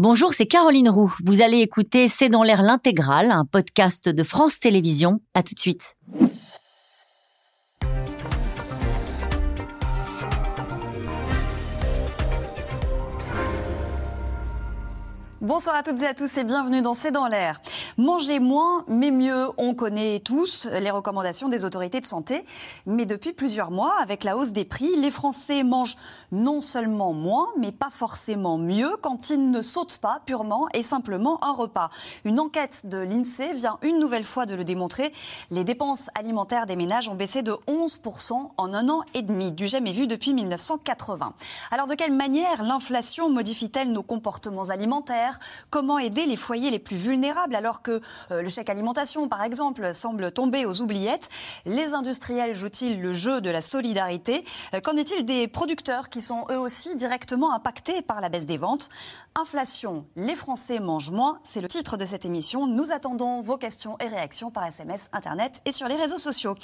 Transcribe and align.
Bonjour, 0.00 0.34
c'est 0.34 0.46
Caroline 0.46 0.88
Roux. 0.88 1.14
Vous 1.24 1.40
allez 1.40 1.60
écouter 1.60 2.08
C'est 2.08 2.28
dans 2.28 2.42
l'air 2.42 2.62
l'intégrale, 2.62 3.30
un 3.30 3.44
podcast 3.44 4.08
de 4.08 4.24
France 4.24 4.58
Télévisions. 4.58 5.20
À 5.34 5.44
tout 5.44 5.54
de 5.54 5.60
suite. 5.60 5.96
Bonsoir 15.40 15.76
à 15.76 15.84
toutes 15.84 16.02
et 16.02 16.06
à 16.06 16.14
tous 16.14 16.38
et 16.38 16.44
bienvenue 16.44 16.82
dans 16.82 16.94
C'est 16.94 17.12
dans 17.12 17.28
l'air. 17.28 17.60
Manger 17.96 18.40
moins, 18.40 18.84
mais 18.88 19.12
mieux, 19.12 19.50
on 19.56 19.72
connaît 19.74 20.18
tous 20.18 20.66
les 20.66 20.90
recommandations 20.90 21.48
des 21.48 21.64
autorités 21.64 22.00
de 22.00 22.04
santé. 22.04 22.44
Mais 22.86 23.06
depuis 23.06 23.32
plusieurs 23.32 23.70
mois, 23.70 23.92
avec 24.02 24.24
la 24.24 24.36
hausse 24.36 24.50
des 24.50 24.64
prix, 24.64 24.96
les 24.96 25.12
Français 25.12 25.62
mangent 25.62 25.96
non 26.32 26.60
seulement 26.60 27.12
moins, 27.12 27.46
mais 27.56 27.70
pas 27.70 27.90
forcément 27.90 28.58
mieux 28.58 28.96
quand 29.00 29.30
ils 29.30 29.48
ne 29.48 29.62
sautent 29.62 29.98
pas 29.98 30.20
purement 30.26 30.66
et 30.74 30.82
simplement 30.82 31.38
un 31.44 31.52
repas. 31.52 31.90
Une 32.24 32.40
enquête 32.40 32.80
de 32.84 32.98
l'INSEE 32.98 33.54
vient 33.54 33.78
une 33.82 34.00
nouvelle 34.00 34.24
fois 34.24 34.44
de 34.44 34.56
le 34.56 34.64
démontrer. 34.64 35.12
Les 35.52 35.62
dépenses 35.62 36.10
alimentaires 36.18 36.66
des 36.66 36.74
ménages 36.74 37.08
ont 37.08 37.14
baissé 37.14 37.42
de 37.42 37.52
11% 37.68 38.50
en 38.56 38.74
un 38.74 38.88
an 38.88 39.04
et 39.14 39.22
demi, 39.22 39.52
du 39.52 39.68
jamais 39.68 39.92
vu 39.92 40.08
depuis 40.08 40.34
1980. 40.34 41.32
Alors 41.70 41.86
de 41.86 41.94
quelle 41.94 42.12
manière 42.12 42.64
l'inflation 42.64 43.30
modifie-t-elle 43.30 43.92
nos 43.92 44.02
comportements 44.02 44.70
alimentaires? 44.70 45.38
Comment 45.70 45.98
aider 46.00 46.26
les 46.26 46.36
foyers 46.36 46.72
les 46.72 46.80
plus 46.80 46.96
vulnérables 46.96 47.54
alors 47.54 47.82
que 47.84 48.00
euh, 48.32 48.42
le 48.42 48.48
chèque 48.48 48.70
alimentation, 48.70 49.28
par 49.28 49.44
exemple, 49.44 49.94
semble 49.94 50.32
tomber 50.32 50.66
aux 50.66 50.80
oubliettes 50.80 51.28
Les 51.66 51.94
industriels 51.94 52.54
jouent-ils 52.54 53.00
le 53.00 53.12
jeu 53.12 53.40
de 53.40 53.50
la 53.50 53.60
solidarité? 53.60 54.44
Euh, 54.74 54.80
Qu'en 54.80 54.96
est-il 54.96 55.24
des 55.24 55.46
producteurs 55.46 56.08
qui 56.08 56.20
sont 56.20 56.46
eux 56.50 56.58
aussi 56.58 56.96
directement 56.96 57.52
impactés 57.52 58.02
par 58.02 58.20
la 58.20 58.28
baisse 58.28 58.46
des 58.46 58.58
ventes? 58.58 58.88
Inflation, 59.36 60.06
les 60.16 60.34
Français 60.34 60.80
mangent 60.80 61.10
moins, 61.10 61.38
c'est 61.44 61.60
le 61.60 61.68
titre 61.68 61.96
de 61.96 62.04
cette 62.04 62.24
émission. 62.24 62.66
Nous 62.66 62.90
attendons 62.90 63.42
vos 63.42 63.56
questions 63.56 63.96
et 64.00 64.08
réactions 64.08 64.50
par 64.50 64.64
SMS, 64.64 65.10
Internet 65.12 65.60
et 65.64 65.72
sur 65.72 65.86
les 65.88 65.96
réseaux 65.96 66.18
sociaux. 66.18 66.54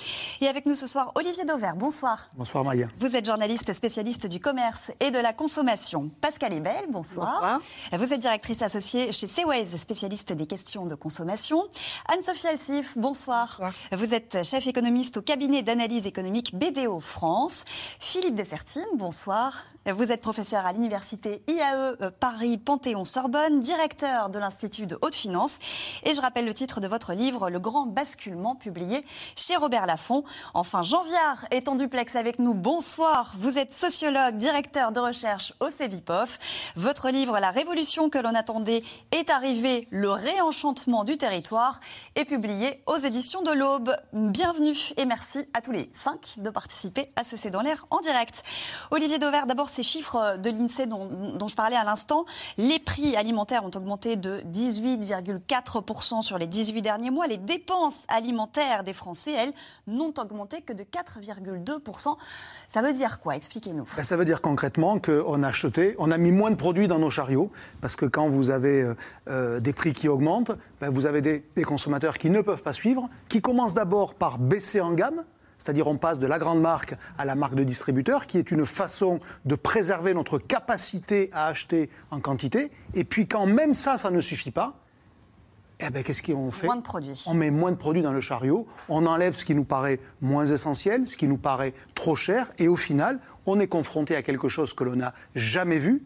Et 0.40 0.48
avec 0.48 0.66
nous 0.66 0.74
ce 0.74 0.86
soir, 0.86 1.12
Olivier 1.16 1.44
Dauvert, 1.44 1.76
bonsoir. 1.76 2.28
Bonsoir 2.36 2.64
Maya. 2.64 2.88
Vous 2.98 3.14
êtes 3.14 3.26
journaliste 3.26 3.72
spécialiste 3.72 4.26
du 4.26 4.40
commerce 4.40 4.92
et 5.00 5.10
de 5.10 5.18
la 5.18 5.32
consommation. 5.32 6.10
Pascal 6.20 6.54
Ebel, 6.54 6.86
bonsoir. 6.88 7.40
Bonsoir. 7.40 7.60
Vous 7.92 8.14
êtes 8.14 8.20
directrice 8.20 8.62
associée 8.62 9.12
chez 9.12 9.28
Seaways, 9.28 9.76
spécialiste 9.76 10.32
des 10.32 10.46
questions 10.46 10.86
de 10.86 10.94
consommation. 10.94 11.09
Anne-Sophie 12.06 12.46
Alsif, 12.46 12.96
bonsoir. 12.96 13.60
Vous 13.92 14.14
êtes 14.14 14.42
chef 14.44 14.66
économiste 14.66 15.16
au 15.16 15.22
cabinet 15.22 15.62
d'analyse 15.62 16.06
économique 16.06 16.54
BDO 16.54 17.00
France. 17.00 17.64
Philippe 17.98 18.34
Dessertine, 18.34 18.86
bonsoir. 18.94 19.64
Vous 19.86 20.12
êtes 20.12 20.20
professeur 20.20 20.66
à 20.66 20.72
l'université 20.72 21.42
IAE 21.48 21.96
euh, 22.02 22.10
Paris 22.10 22.58
Panthéon-Sorbonne, 22.58 23.60
directeur 23.60 24.28
de 24.28 24.38
l'Institut 24.38 24.86
de 24.86 24.98
haute 25.00 25.14
finance. 25.14 25.58
Et 26.04 26.12
je 26.12 26.20
rappelle 26.20 26.44
le 26.44 26.52
titre 26.52 26.82
de 26.82 26.86
votre 26.86 27.14
livre, 27.14 27.48
Le 27.48 27.58
grand 27.58 27.86
basculement, 27.86 28.54
publié 28.54 29.02
chez 29.36 29.56
Robert 29.56 29.86
Laffont. 29.86 30.22
Enfin, 30.52 30.82
Jean 30.82 31.02
Viard 31.04 31.46
est 31.50 31.66
en 31.66 31.76
duplex 31.76 32.14
avec 32.14 32.38
nous. 32.38 32.52
Bonsoir. 32.52 33.32
Vous 33.38 33.56
êtes 33.56 33.72
sociologue, 33.72 34.36
directeur 34.36 34.92
de 34.92 35.00
recherche 35.00 35.54
au 35.60 35.70
CEVIPOF. 35.70 36.74
Votre 36.76 37.08
livre, 37.08 37.40
La 37.40 37.50
révolution 37.50 38.10
que 38.10 38.18
l'on 38.18 38.34
attendait, 38.34 38.82
est 39.12 39.30
arrivé. 39.30 39.88
Le 39.90 40.10
réenchantement 40.10 41.04
du 41.04 41.16
territoire 41.16 41.80
est 42.16 42.26
publié 42.26 42.82
aux 42.84 42.98
éditions 42.98 43.40
de 43.40 43.52
l'Aube. 43.52 43.96
Bienvenue 44.12 44.76
et 44.98 45.06
merci 45.06 45.38
à 45.54 45.62
tous 45.62 45.72
les 45.72 45.88
cinq 45.92 46.34
de 46.36 46.50
participer 46.50 47.10
à 47.16 47.24
ce 47.24 47.38
C'est 47.38 47.50
dans 47.50 47.62
l'air 47.62 47.86
en 47.88 48.00
direct. 48.00 48.44
Olivier 48.90 49.18
Dauvert, 49.18 49.46
d'abord 49.46 49.69
ces 49.70 49.82
chiffres 49.82 50.36
de 50.38 50.50
l'INSEE 50.50 50.86
dont, 50.86 51.48
je 51.48 51.54
parlais 51.54 51.76
à 51.76 51.84
l'instant, 51.84 52.24
les 52.58 52.78
prix 52.78 53.16
alimentaires 53.16 53.64
ont 53.64 53.70
augmenté 53.74 54.16
de 54.16 54.42
18,4% 54.52 56.22
sur 56.22 56.38
les 56.38 56.46
18 56.46 56.82
derniers 56.82 57.10
mois. 57.10 57.26
Les 57.26 57.38
dépenses 57.38 58.04
alimentaires 58.08 58.84
des 58.84 58.92
Français, 58.92 59.32
elles, 59.32 59.52
n'ont 59.86 60.12
augmenté 60.18 60.62
que 60.62 60.72
de 60.72 60.82
4,2%. 60.82 62.16
Ça 62.68 62.82
veut 62.82 62.92
dire 62.92 63.20
quoi? 63.20 63.36
Expliquez-nous. 63.36 63.86
Ben, 63.96 64.02
ça 64.02 64.16
veut 64.16 64.24
dire 64.24 64.40
concrètement 64.40 64.98
qu'on 64.98 65.42
a 65.42 65.48
acheté, 65.48 65.94
on 65.98 66.10
a 66.10 66.18
mis 66.18 66.32
moins 66.32 66.50
de 66.50 66.56
produits 66.56 66.88
dans 66.88 66.98
nos 66.98 67.10
chariots, 67.10 67.50
parce 67.80 67.96
que 67.96 68.06
quand 68.06 68.28
vous 68.28 68.50
avez 68.50 68.82
euh, 68.82 68.94
euh, 69.28 69.60
des 69.60 69.72
prix 69.72 69.92
qui 69.92 70.08
augmentent, 70.08 70.52
ben, 70.80 70.90
vous 70.90 71.06
avez 71.06 71.22
des 71.22 71.64
consommateurs 71.64 72.18
qui 72.18 72.30
ne 72.30 72.40
peuvent 72.40 72.62
pas 72.62 72.72
suivre, 72.72 73.08
qui 73.28 73.40
commencent 73.40 73.74
d'abord 73.74 74.14
par 74.14 74.38
baisser 74.38 74.80
en 74.80 74.92
gamme, 74.92 75.24
c'est-à-dire 75.60 75.86
on 75.86 75.96
passe 75.96 76.18
de 76.18 76.26
la 76.26 76.38
grande 76.38 76.60
marque 76.60 76.96
à 77.18 77.24
la 77.24 77.36
marque 77.36 77.54
de 77.54 77.62
distributeur, 77.62 78.26
qui 78.26 78.38
est 78.38 78.50
une 78.50 78.66
façon 78.66 79.20
de 79.44 79.54
préserver 79.54 80.14
notre 80.14 80.38
capacité 80.38 81.30
à 81.32 81.46
acheter 81.46 81.90
en 82.10 82.18
quantité. 82.18 82.72
Et 82.94 83.04
puis 83.04 83.28
quand 83.28 83.46
même 83.46 83.74
ça, 83.74 83.98
ça 83.98 84.10
ne 84.10 84.20
suffit 84.20 84.50
pas, 84.50 84.74
eh 85.82 85.90
ben, 85.90 86.02
qu'est-ce 86.02 86.22
qu'on 86.22 86.50
fait? 86.50 86.66
Moins 86.66 86.76
de 86.76 86.82
produits. 86.82 87.24
On 87.26 87.34
met 87.34 87.50
moins 87.50 87.70
de 87.70 87.76
produits 87.76 88.02
dans 88.02 88.12
le 88.12 88.20
chariot, 88.20 88.66
on 88.88 89.06
enlève 89.06 89.34
ce 89.34 89.44
qui 89.44 89.54
nous 89.54 89.64
paraît 89.64 90.00
moins 90.20 90.46
essentiel, 90.46 91.06
ce 91.06 91.16
qui 91.16 91.26
nous 91.26 91.38
paraît 91.38 91.72
trop 91.94 92.16
cher, 92.16 92.52
et 92.58 92.68
au 92.68 92.76
final, 92.76 93.20
on 93.46 93.60
est 93.60 93.68
confronté 93.68 94.16
à 94.16 94.22
quelque 94.22 94.48
chose 94.48 94.74
que 94.74 94.84
l'on 94.84 94.96
n'a 94.96 95.14
jamais 95.34 95.78
vu, 95.78 96.02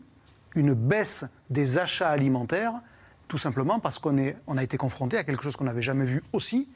une 0.55 0.75
baisse 0.75 1.25
des 1.51 1.79
achats 1.79 2.09
alimentaires, 2.09 2.75
tout 3.27 3.39
simplement 3.39 3.81
parce 3.81 3.99
qu'on 3.99 4.17
on 4.47 4.57
a 4.57 4.63
été 4.63 4.77
confronté 4.77 5.17
à 5.17 5.25
quelque 5.25 5.43
chose 5.43 5.57
qu'on 5.57 5.65
n'avait 5.65 5.83
jamais 5.83 6.05
vu 6.05 6.23
aussi, 6.33 6.69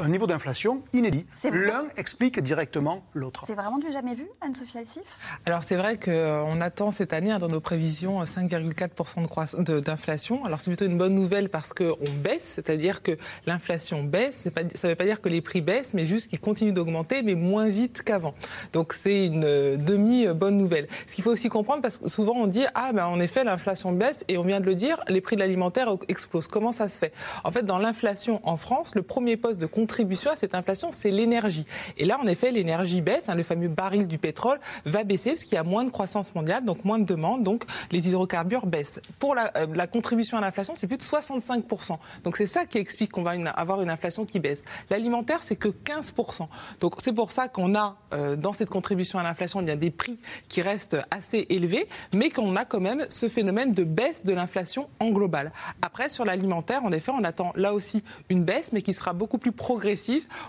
un 0.00 0.08
niveau 0.08 0.26
d'inflation 0.26 0.82
inédit. 0.92 1.26
L'un 1.52 1.86
explique 1.96 2.40
directement 2.40 3.02
l'autre. 3.14 3.44
C'est 3.46 3.54
vraiment 3.54 3.78
du 3.78 3.90
jamais 3.90 4.14
vu, 4.14 4.26
Anne-Sophie 4.40 4.78
Alsif? 4.78 5.18
Alors 5.46 5.62
c'est 5.64 5.76
vrai 5.76 5.98
qu'on 5.98 6.60
attend 6.60 6.90
cette 6.90 7.12
année, 7.12 7.30
hein, 7.30 7.38
dans 7.38 7.48
nos 7.48 7.60
prévisions, 7.60 8.22
5,4% 8.22 9.80
d'inflation. 9.80 10.44
Alors 10.44 10.60
c'est 10.60 10.70
plutôt 10.70 10.86
une 10.86 10.98
bonne 10.98 11.14
nouvelle 11.14 11.48
parce 11.48 11.72
qu'on 11.72 11.96
baisse, 12.22 12.44
c'est-à-dire 12.44 13.02
que 13.02 13.18
l'inflation 13.46 14.02
baisse. 14.02 14.48
Pas, 14.54 14.62
ça 14.74 14.88
ne 14.88 14.92
veut 14.92 14.96
pas 14.96 15.04
dire 15.04 15.20
que 15.20 15.28
les 15.28 15.40
prix 15.40 15.60
baissent, 15.60 15.94
mais 15.94 16.06
juste 16.06 16.30
qu'ils 16.30 16.40
continuent 16.40 16.72
d'augmenter, 16.72 17.22
mais 17.22 17.34
moins 17.34 17.68
vite 17.68 18.02
qu'avant. 18.02 18.34
Donc 18.72 18.92
c'est 18.92 19.26
une 19.26 19.44
euh, 19.44 19.76
demi-bonne 19.76 20.56
nouvelle. 20.56 20.88
Ce 21.06 21.14
qu'il 21.14 21.24
faut 21.24 21.30
aussi 21.30 21.48
comprendre, 21.48 21.82
parce 21.82 21.98
que 21.98 22.08
souvent 22.08 22.34
on 22.34 22.46
dit, 22.46 22.64
ah 22.74 22.92
ben 22.92 23.06
en 23.06 23.20
effet 23.20 23.44
l'inflation 23.44 23.92
baisse, 23.92 24.24
et 24.28 24.38
on 24.38 24.44
vient 24.44 24.60
de 24.60 24.66
le 24.66 24.74
dire, 24.74 25.02
les 25.08 25.20
prix 25.20 25.36
de 25.36 25.40
l'alimentaire 25.40 25.94
explosent. 26.08 26.48
Comment 26.48 26.72
ça 26.72 26.88
se 26.88 26.98
fait? 26.98 27.12
En 27.44 27.50
fait, 27.50 27.62
dans 27.62 27.78
l'inflation 27.78 28.40
en 28.44 28.56
France, 28.56 28.94
le 28.94 29.02
premier 29.02 29.36
poste 29.36 29.60
de 29.60 29.66
compte 29.66 29.89
contribution 29.90 30.30
à 30.30 30.36
cette 30.36 30.54
inflation, 30.54 30.92
c'est 30.92 31.10
l'énergie. 31.10 31.66
Et 31.98 32.04
là, 32.04 32.16
en 32.20 32.26
effet, 32.28 32.52
l'énergie 32.52 33.00
baisse. 33.00 33.28
Hein, 33.28 33.34
le 33.34 33.42
fameux 33.42 33.66
baril 33.66 34.06
du 34.06 34.18
pétrole 34.18 34.60
va 34.84 35.02
baisser 35.02 35.30
parce 35.30 35.42
qu'il 35.42 35.54
y 35.54 35.58
a 35.58 35.64
moins 35.64 35.82
de 35.82 35.90
croissance 35.90 36.32
mondiale, 36.32 36.64
donc 36.64 36.84
moins 36.84 37.00
de 37.00 37.04
demande, 37.04 37.42
donc 37.42 37.64
les 37.90 38.06
hydrocarbures 38.06 38.66
baissent. 38.66 39.00
Pour 39.18 39.34
la, 39.34 39.50
euh, 39.56 39.66
la 39.74 39.88
contribution 39.88 40.38
à 40.38 40.40
l'inflation, 40.40 40.74
c'est 40.76 40.86
plus 40.86 40.96
de 40.96 41.02
65%. 41.02 41.98
Donc 42.22 42.36
c'est 42.36 42.46
ça 42.46 42.66
qui 42.66 42.78
explique 42.78 43.10
qu'on 43.10 43.24
va 43.24 43.32
avoir 43.54 43.82
une 43.82 43.90
inflation 43.90 44.24
qui 44.26 44.38
baisse. 44.38 44.62
L'alimentaire, 44.90 45.42
c'est 45.42 45.56
que 45.56 45.68
15%. 45.68 46.46
Donc 46.78 46.94
c'est 47.02 47.12
pour 47.12 47.32
ça 47.32 47.48
qu'on 47.48 47.74
a 47.74 47.96
euh, 48.12 48.36
dans 48.36 48.52
cette 48.52 48.70
contribution 48.70 49.18
à 49.18 49.24
l'inflation, 49.24 49.60
y 49.60 49.70
a 49.72 49.76
des 49.76 49.90
prix 49.90 50.20
qui 50.48 50.62
restent 50.62 50.98
assez 51.10 51.46
élevés, 51.48 51.88
mais 52.14 52.30
qu'on 52.30 52.54
a 52.54 52.64
quand 52.64 52.80
même 52.80 53.06
ce 53.08 53.28
phénomène 53.28 53.72
de 53.72 53.82
baisse 53.82 54.22
de 54.22 54.32
l'inflation 54.34 54.88
en 55.00 55.10
global. 55.10 55.50
Après, 55.82 56.08
sur 56.08 56.24
l'alimentaire, 56.24 56.84
en 56.84 56.92
effet, 56.92 57.10
on 57.12 57.24
attend 57.24 57.52
là 57.56 57.74
aussi 57.74 58.04
une 58.28 58.44
baisse, 58.44 58.72
mais 58.72 58.82
qui 58.82 58.92
sera 58.92 59.12
beaucoup 59.12 59.38
plus 59.38 59.52
progressive 59.52 59.79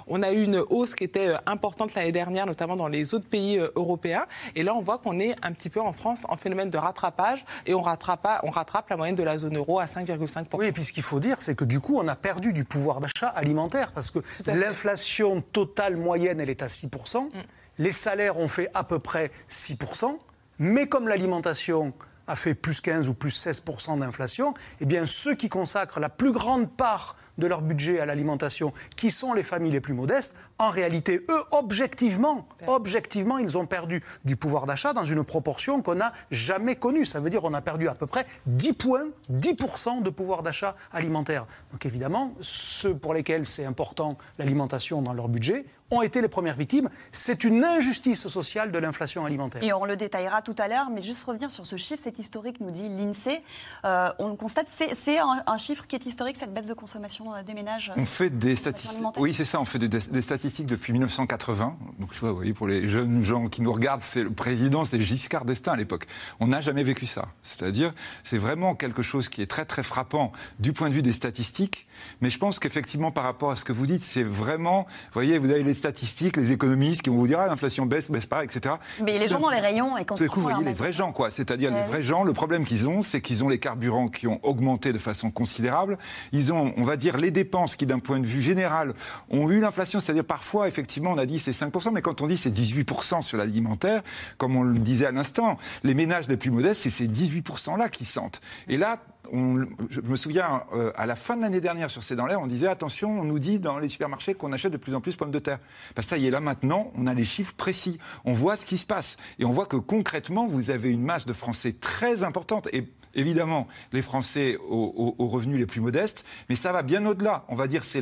on 0.08 0.24
a 0.24 0.32
eu 0.32 0.44
une 0.44 0.64
hausse 0.70 0.96
qui 0.96 1.04
était 1.04 1.30
euh, 1.30 1.38
importante 1.46 1.94
l'année 1.96 2.12
dernière, 2.12 2.46
notamment 2.46 2.76
dans 2.76 2.88
les 2.88 3.14
autres 3.14 3.28
pays 3.28 3.58
euh, 3.58 3.70
européens. 3.76 4.26
Et 4.56 4.64
là, 4.64 4.76
on 4.76 4.82
voit 4.82 4.98
qu'on 4.98 5.20
est 5.20 5.36
un 5.42 5.52
petit 5.52 5.70
peu 5.70 5.82
en 5.82 5.94
France 5.94 6.26
en 6.30 6.38
phénomène 6.38 6.70
de 6.70 6.78
rattrapage 6.78 7.46
et 7.66 7.74
on 7.74 7.82
rattrape, 7.82 8.28
on 8.44 8.50
rattrape 8.50 8.90
la 8.90 8.98
moyenne 8.98 9.16
de 9.16 9.24
la 9.24 9.38
zone 9.38 9.58
euro 9.58 9.80
à 9.80 9.86
5,5%. 9.86 10.46
Oui, 10.54 10.68
et 10.68 10.72
puis 10.72 10.84
ce 10.84 10.94
qu'il 10.94 11.04
faut 11.04 11.20
dire, 11.20 11.38
c'est 11.40 11.56
que 11.56 11.66
du 11.66 11.80
coup, 11.80 11.98
on 11.98 12.08
a 12.08 12.16
perdu 12.16 12.54
du 12.54 12.64
pouvoir 12.64 13.00
d'achat 13.00 13.28
alimentaire 13.28 13.92
parce 13.92 14.12
que 14.12 14.20
l'inflation 14.48 15.42
totale 15.42 15.98
moyenne, 15.98 16.40
elle 16.40 16.50
est 16.50 16.64
à 16.64 16.68
6%. 16.68 17.24
Mm. 17.24 17.30
Les 17.78 17.92
salaires 17.92 18.40
ont 18.40 18.48
fait 18.48 18.70
à 18.74 18.84
peu 18.84 19.00
près 19.00 19.32
6%. 19.50 20.18
Mais 20.60 20.88
comme 20.88 21.08
l'alimentation 21.08 21.94
a 22.28 22.36
fait 22.36 22.54
plus 22.54 22.82
15 22.82 23.10
ou 23.10 23.14
plus 23.14 23.46
16% 23.46 24.00
d'inflation, 24.00 24.54
eh 24.80 24.86
bien 24.86 25.06
ceux 25.06 25.36
qui 25.36 25.50
consacrent 25.50 26.00
la 26.00 26.10
plus 26.10 26.32
grande 26.32 26.70
part 26.70 27.16
de 27.38 27.48
leur 27.48 27.62
budget 27.62 28.00
à 28.00 28.06
l'alimentation, 28.06 28.74
qui 28.96 29.12
sont 29.12 29.34
les 29.34 29.44
familles 29.44 29.72
les 29.72 29.82
plus 29.82 29.94
modestes, 29.94 30.36
en 30.58 30.70
réalité, 30.70 31.26
eux, 31.30 31.44
objectivement, 31.52 32.48
objectivement, 32.68 33.38
ils 33.38 33.58
ont 33.58 33.66
perdu 33.66 34.04
du 34.26 34.36
pouvoir 34.36 34.66
d'achat 34.66 34.94
dans 34.94 35.06
une 35.06 35.24
proportion 35.24 35.82
qu'on 35.82 35.96
n'a 35.96 36.14
jamais 36.30 36.76
connue. 36.76 37.06
Ça 37.06 37.20
veut 37.20 37.30
dire 37.30 37.42
qu'on 37.42 37.54
a 37.54 37.62
perdu 37.62 37.88
à 37.88 37.94
peu 37.94 38.06
près 38.06 38.26
10 38.46 38.74
points, 38.74 39.06
10% 39.32 40.04
de 40.04 40.10
pouvoir 40.10 40.44
d'achat 40.44 40.76
alimentaire. 40.92 41.46
Donc 41.72 41.86
évidemment, 41.86 42.34
ceux 42.42 42.96
pour 42.96 43.14
lesquels 43.14 43.46
c'est 43.46 43.66
important 43.66 44.18
l'alimentation 44.38 45.02
dans 45.02 45.14
leur 45.14 45.30
budget 45.30 45.66
ont 45.92 46.02
été 46.02 46.22
les 46.22 46.30
premières 46.30 46.56
victimes. 46.56 46.90
C'est 47.12 47.44
une 47.44 47.64
injustice 47.64 48.28
sociale 48.28 48.72
de 48.72 48.78
l'inflation 48.80 49.26
alimentaire. 49.26 49.62
Et 49.64 49.74
on 49.74 49.86
le 49.86 49.98
détaillera 49.98 50.42
tout 50.42 50.56
à 50.58 50.68
l'heure, 50.68 50.90
mais 50.90 51.02
juste 51.02 51.24
revenir 51.26 51.52
sur 51.52 51.66
ce 51.66 51.76
chiffre, 51.76 52.02
c'est 52.04 52.18
historique, 52.18 52.62
nous 52.62 52.72
dit 52.72 52.88
l'INSEE. 52.88 53.44
Euh, 53.84 54.10
on 54.20 54.30
le 54.30 54.36
constate, 54.36 54.68
c'est 54.70 55.20
un, 55.20 55.44
un 55.46 55.58
chiffre 55.58 55.86
qui 55.88 55.96
est 55.96 56.06
historique, 56.06 56.38
cette 56.38 56.54
baisse 56.54 56.68
de 56.68 56.74
consommation 56.74 57.21
euh, 57.28 57.44
des 57.44 57.54
ménages 57.54 57.92
On 57.96 58.06
fait 58.06 58.30
des 58.30 58.56
statistiques. 58.56 59.06
Oui, 59.18 59.34
c'est 59.34 59.44
ça, 59.44 59.60
on 59.60 59.66
fait 59.66 59.80
des, 59.80 60.00
statistiques 60.00 60.32
statistiques 60.32 60.66
depuis 60.68 60.94
1980. 60.94 61.78
Donc, 62.00 62.10
vous 62.22 62.36
voyez, 62.36 62.54
pour 62.54 62.68
les 62.68 62.88
jeunes 62.88 63.24
gens 63.24 63.48
qui 63.48 63.62
nous 63.62 63.72
regardent, 63.72 64.02
c'est 64.02 64.24
le 64.24 64.32
président, 64.32 64.84
c'était 64.84 65.02
Giscard 65.02 65.46
d'Estaing 65.46 65.74
à 65.74 65.78
l'époque. 65.78 66.08
On 66.40 66.48
n'a 66.48 66.62
jamais 66.62 66.84
vécu 66.84 67.06
ça. 67.06 67.28
C'est-à-dire, 67.44 67.94
c'est 68.24 68.38
vraiment 68.38 68.74
quelque 68.74 69.02
chose 69.02 69.30
qui 69.30 69.42
est 69.42 69.46
très, 69.46 69.66
très 69.66 69.84
frappant 69.84 70.32
du 70.60 70.74
point 70.74 70.90
de 70.90 70.94
vue 70.94 71.02
des 71.02 71.12
statistiques. 71.12 71.88
Mais 72.22 72.30
je 72.30 72.40
pense 72.40 72.60
qu'effectivement, 72.60 73.12
par 73.12 73.24
rapport 73.24 73.52
à 73.52 73.56
ce 73.56 73.66
que 73.66 73.74
vous 73.74 73.86
dites, 73.86 74.02
c'est 74.02 74.24
vraiment, 74.24 74.84
vous 74.84 75.14
voyez, 75.14 75.38
vous 75.38 75.52
avez 75.52 75.64
les 75.64 75.74
statistiques, 75.74 76.38
les 76.38 76.52
économistes 76.52 77.02
qui 77.02 77.10
vont 77.10 77.18
vous 77.18 77.28
dire, 77.28 77.40
ah, 77.40 77.48
l'inflation 77.48 77.86
baisse, 77.86 78.10
baisse 78.10 78.26
pas, 78.26 78.44
etc. 78.44 78.76
Mais 79.04 79.20
les 79.20 79.28
gens 79.28 79.40
dans 79.40 79.50
les 79.50 79.60
rayons 79.60 79.98
et 79.98 80.06
quand 80.06 80.16
Tout 80.16 80.26
coup, 80.28 80.40
vous 80.40 80.48
voyez 80.50 80.64
les 80.64 80.74
vrais 80.74 80.94
gens, 80.94 81.12
quoi. 81.12 81.30
C'est-à-dire 81.30 81.72
les 81.72 81.84
vrais 81.84 82.02
gens. 82.02 82.24
Le 82.24 82.34
problème 82.34 82.66
qu'ils 82.66 82.88
ont, 82.88 83.02
c'est 83.02 83.22
qu'ils 83.22 83.44
ont 83.44 83.50
les 83.50 83.60
carburants 83.60 84.08
qui 84.08 84.28
ont 84.28 84.40
augmenté 84.44 84.94
de 84.94 84.98
façon 84.98 85.30
considérable. 85.30 85.98
Ils 86.32 86.54
ont, 86.54 86.74
on 86.78 86.84
va 86.84 86.98
dire, 86.98 87.11
les 87.18 87.32
dépenses 87.32 87.76
qui, 87.76 87.86
d'un 87.86 88.00
point 88.00 88.20
de 88.20 88.26
vue 88.26 88.42
général, 88.42 88.94
ont 89.30 89.50
eu 89.50 89.60
l'inflation. 89.60 90.00
C'est-à-dire 90.00 90.26
parfois, 90.26 90.68
effectivement, 90.68 91.12
on 91.12 91.18
a 91.18 91.26
dit 91.26 91.40
c'est 91.40 91.52
5%, 91.52 91.92
mais 91.92 92.02
quand 92.02 92.22
on 92.22 92.28
dit 92.28 92.38
c'est 92.38 92.56
18% 92.56 93.22
sur 93.22 93.38
l'alimentaire, 93.38 94.02
comme 94.38 94.56
on 94.56 94.64
le 94.64 94.80
disait 94.80 95.06
à 95.06 95.12
l'instant, 95.12 95.58
les 95.84 95.94
ménages 95.94 96.28
les 96.28 96.38
plus 96.38 96.52
modestes, 96.52 96.82
c'est 96.82 96.90
ces 96.90 97.08
18%-là 97.08 97.90
qui 97.90 98.06
sentent. 98.06 98.42
Et 98.68 98.78
là, 98.78 99.00
je 99.32 100.02
me 100.02 100.16
souviens, 100.16 100.64
euh, 100.74 100.92
à 100.96 101.06
la 101.06 101.16
fin 101.16 101.38
de 101.38 101.42
l'année 101.42 101.62
dernière 101.62 101.90
sur 101.90 102.04
C'est 102.04 102.16
dans 102.16 102.26
l'air, 102.26 102.42
on 102.42 102.48
disait 102.48 102.68
attention, 102.68 103.20
on 103.20 103.24
nous 103.24 103.40
dit 103.40 103.60
dans 103.60 103.80
les 103.80 103.88
supermarchés 103.88 104.34
qu'on 104.34 104.52
achète 104.52 104.74
de 104.74 104.78
plus 104.78 104.96
en 104.96 105.02
plus 105.02 105.16
pommes 105.16 105.32
de 105.32 105.40
terre. 105.40 105.60
Parce 105.96 106.08
que 106.08 106.10
ça 106.12 106.18
y 106.18 106.28
est, 106.28 106.32
là 106.32 106.40
maintenant, 106.40 106.92
on 106.96 107.08
a 107.08 107.14
les 107.14 107.24
chiffres 107.24 107.54
précis. 107.54 108.00
On 108.26 108.34
voit 108.34 108.56
ce 108.56 108.66
qui 108.66 108.78
se 108.78 108.86
passe. 108.86 109.18
Et 109.40 109.46
on 109.46 109.52
voit 109.52 109.66
que 109.66 109.78
concrètement, 109.78 110.48
vous 110.48 110.70
avez 110.72 110.92
une 110.92 111.04
masse 111.04 111.26
de 111.26 111.34
Français 111.34 111.74
très 111.74 112.24
importante. 112.24 112.68
Et 112.74 112.88
évidemment 113.16 113.68
les 113.92 114.02
Français 114.02 114.58
aux, 114.58 115.16
revenus 115.20 115.60
les 115.60 115.66
plus 115.66 115.82
modestes, 115.82 116.26
mais 116.50 116.56
ça 116.56 116.72
va 116.72 116.84
bien 116.84 117.06
au-delà. 117.06 117.46
On 117.48 117.56
va 117.56 117.68
dire 117.68 117.84
c'est 117.84 118.02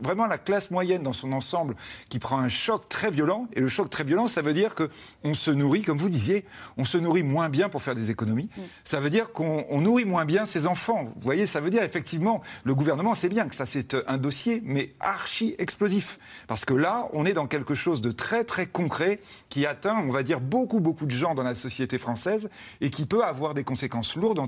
vraiment 0.00 0.26
la 0.26 0.38
classe 0.38 0.70
moyenne 0.70 1.02
dans 1.02 1.12
son 1.12 1.32
ensemble 1.32 1.76
qui 2.08 2.18
prend 2.18 2.38
un 2.38 2.48
choc 2.48 2.88
très 2.88 3.10
violent. 3.10 3.48
Et 3.54 3.60
le 3.60 3.68
choc 3.68 3.90
très 3.90 4.04
violent, 4.04 4.26
ça 4.26 4.42
veut 4.42 4.54
dire 4.54 4.74
qu'on 4.74 5.34
se 5.34 5.50
nourrit, 5.50 5.82
comme 5.82 5.98
vous 5.98 6.08
disiez, 6.08 6.44
on 6.76 6.84
se 6.84 6.98
nourrit 6.98 7.22
moins 7.22 7.48
bien 7.48 7.68
pour 7.68 7.82
faire 7.82 7.94
des 7.94 8.10
économies. 8.10 8.48
Mm. 8.56 8.62
Ça 8.84 9.00
veut 9.00 9.10
dire 9.10 9.32
qu'on 9.32 9.80
nourrit 9.80 10.04
moins 10.04 10.24
bien 10.24 10.44
ses 10.44 10.66
enfants. 10.66 11.04
Vous 11.04 11.12
voyez, 11.20 11.46
ça 11.46 11.60
veut 11.60 11.70
dire 11.70 11.82
effectivement, 11.82 12.42
le 12.64 12.74
gouvernement 12.74 13.14
sait 13.14 13.28
bien 13.28 13.46
que 13.48 13.54
ça 13.54 13.66
c'est 13.66 13.96
un 14.06 14.18
dossier, 14.18 14.62
mais 14.64 14.94
archi 15.00 15.54
explosif. 15.58 16.18
Parce 16.46 16.64
que 16.64 16.74
là, 16.74 17.08
on 17.12 17.24
est 17.24 17.34
dans 17.34 17.46
quelque 17.46 17.74
chose 17.74 18.00
de 18.00 18.10
très 18.10 18.44
très 18.44 18.66
concret 18.66 19.20
qui 19.48 19.66
atteint, 19.66 19.98
on 19.98 20.10
va 20.10 20.22
dire, 20.22 20.40
beaucoup 20.40 20.80
beaucoup 20.80 21.06
de 21.06 21.10
gens 21.10 21.34
dans 21.34 21.42
la 21.42 21.54
société 21.54 21.98
française 21.98 22.48
et 22.80 22.90
qui 22.90 23.06
peut 23.06 23.24
avoir 23.24 23.54
des 23.54 23.64
conséquences 23.64 24.16
lourdes 24.16 24.38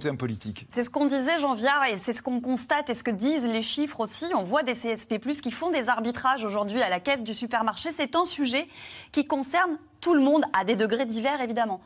C'est 0.68 0.82
ce 0.82 0.90
qu'on 0.90 1.06
disait, 1.06 1.38
Jean 1.38 1.54
Viard, 1.54 1.84
et 1.86 1.98
c'est 1.98 2.12
ce 2.12 2.22
qu'on 2.22 2.40
constate 2.40 2.90
et 2.90 2.94
ce 2.94 3.02
que 3.02 3.10
disent 3.10 3.46
les 3.46 3.62
chiffres 3.62 4.00
aussi. 4.00 4.26
On 4.34 4.42
voit 4.42 4.62
des 4.62 4.74
CSP, 4.74 5.18
qui 5.42 5.50
font 5.50 5.70
des 5.70 5.88
arbitrages 5.88 6.44
aujourd'hui 6.44 6.82
à 6.82 6.88
la 6.88 7.00
caisse 7.00 7.22
du 7.22 7.34
supermarché. 7.34 7.90
C'est 7.96 8.16
un 8.16 8.24
sujet 8.24 8.68
qui 9.12 9.26
concerne 9.26 9.78
tout 10.00 10.14
le 10.14 10.20
monde, 10.20 10.44
à 10.52 10.64
des 10.64 10.76
degrés 10.76 11.06
divers 11.06 11.40
évidemment. 11.40 11.80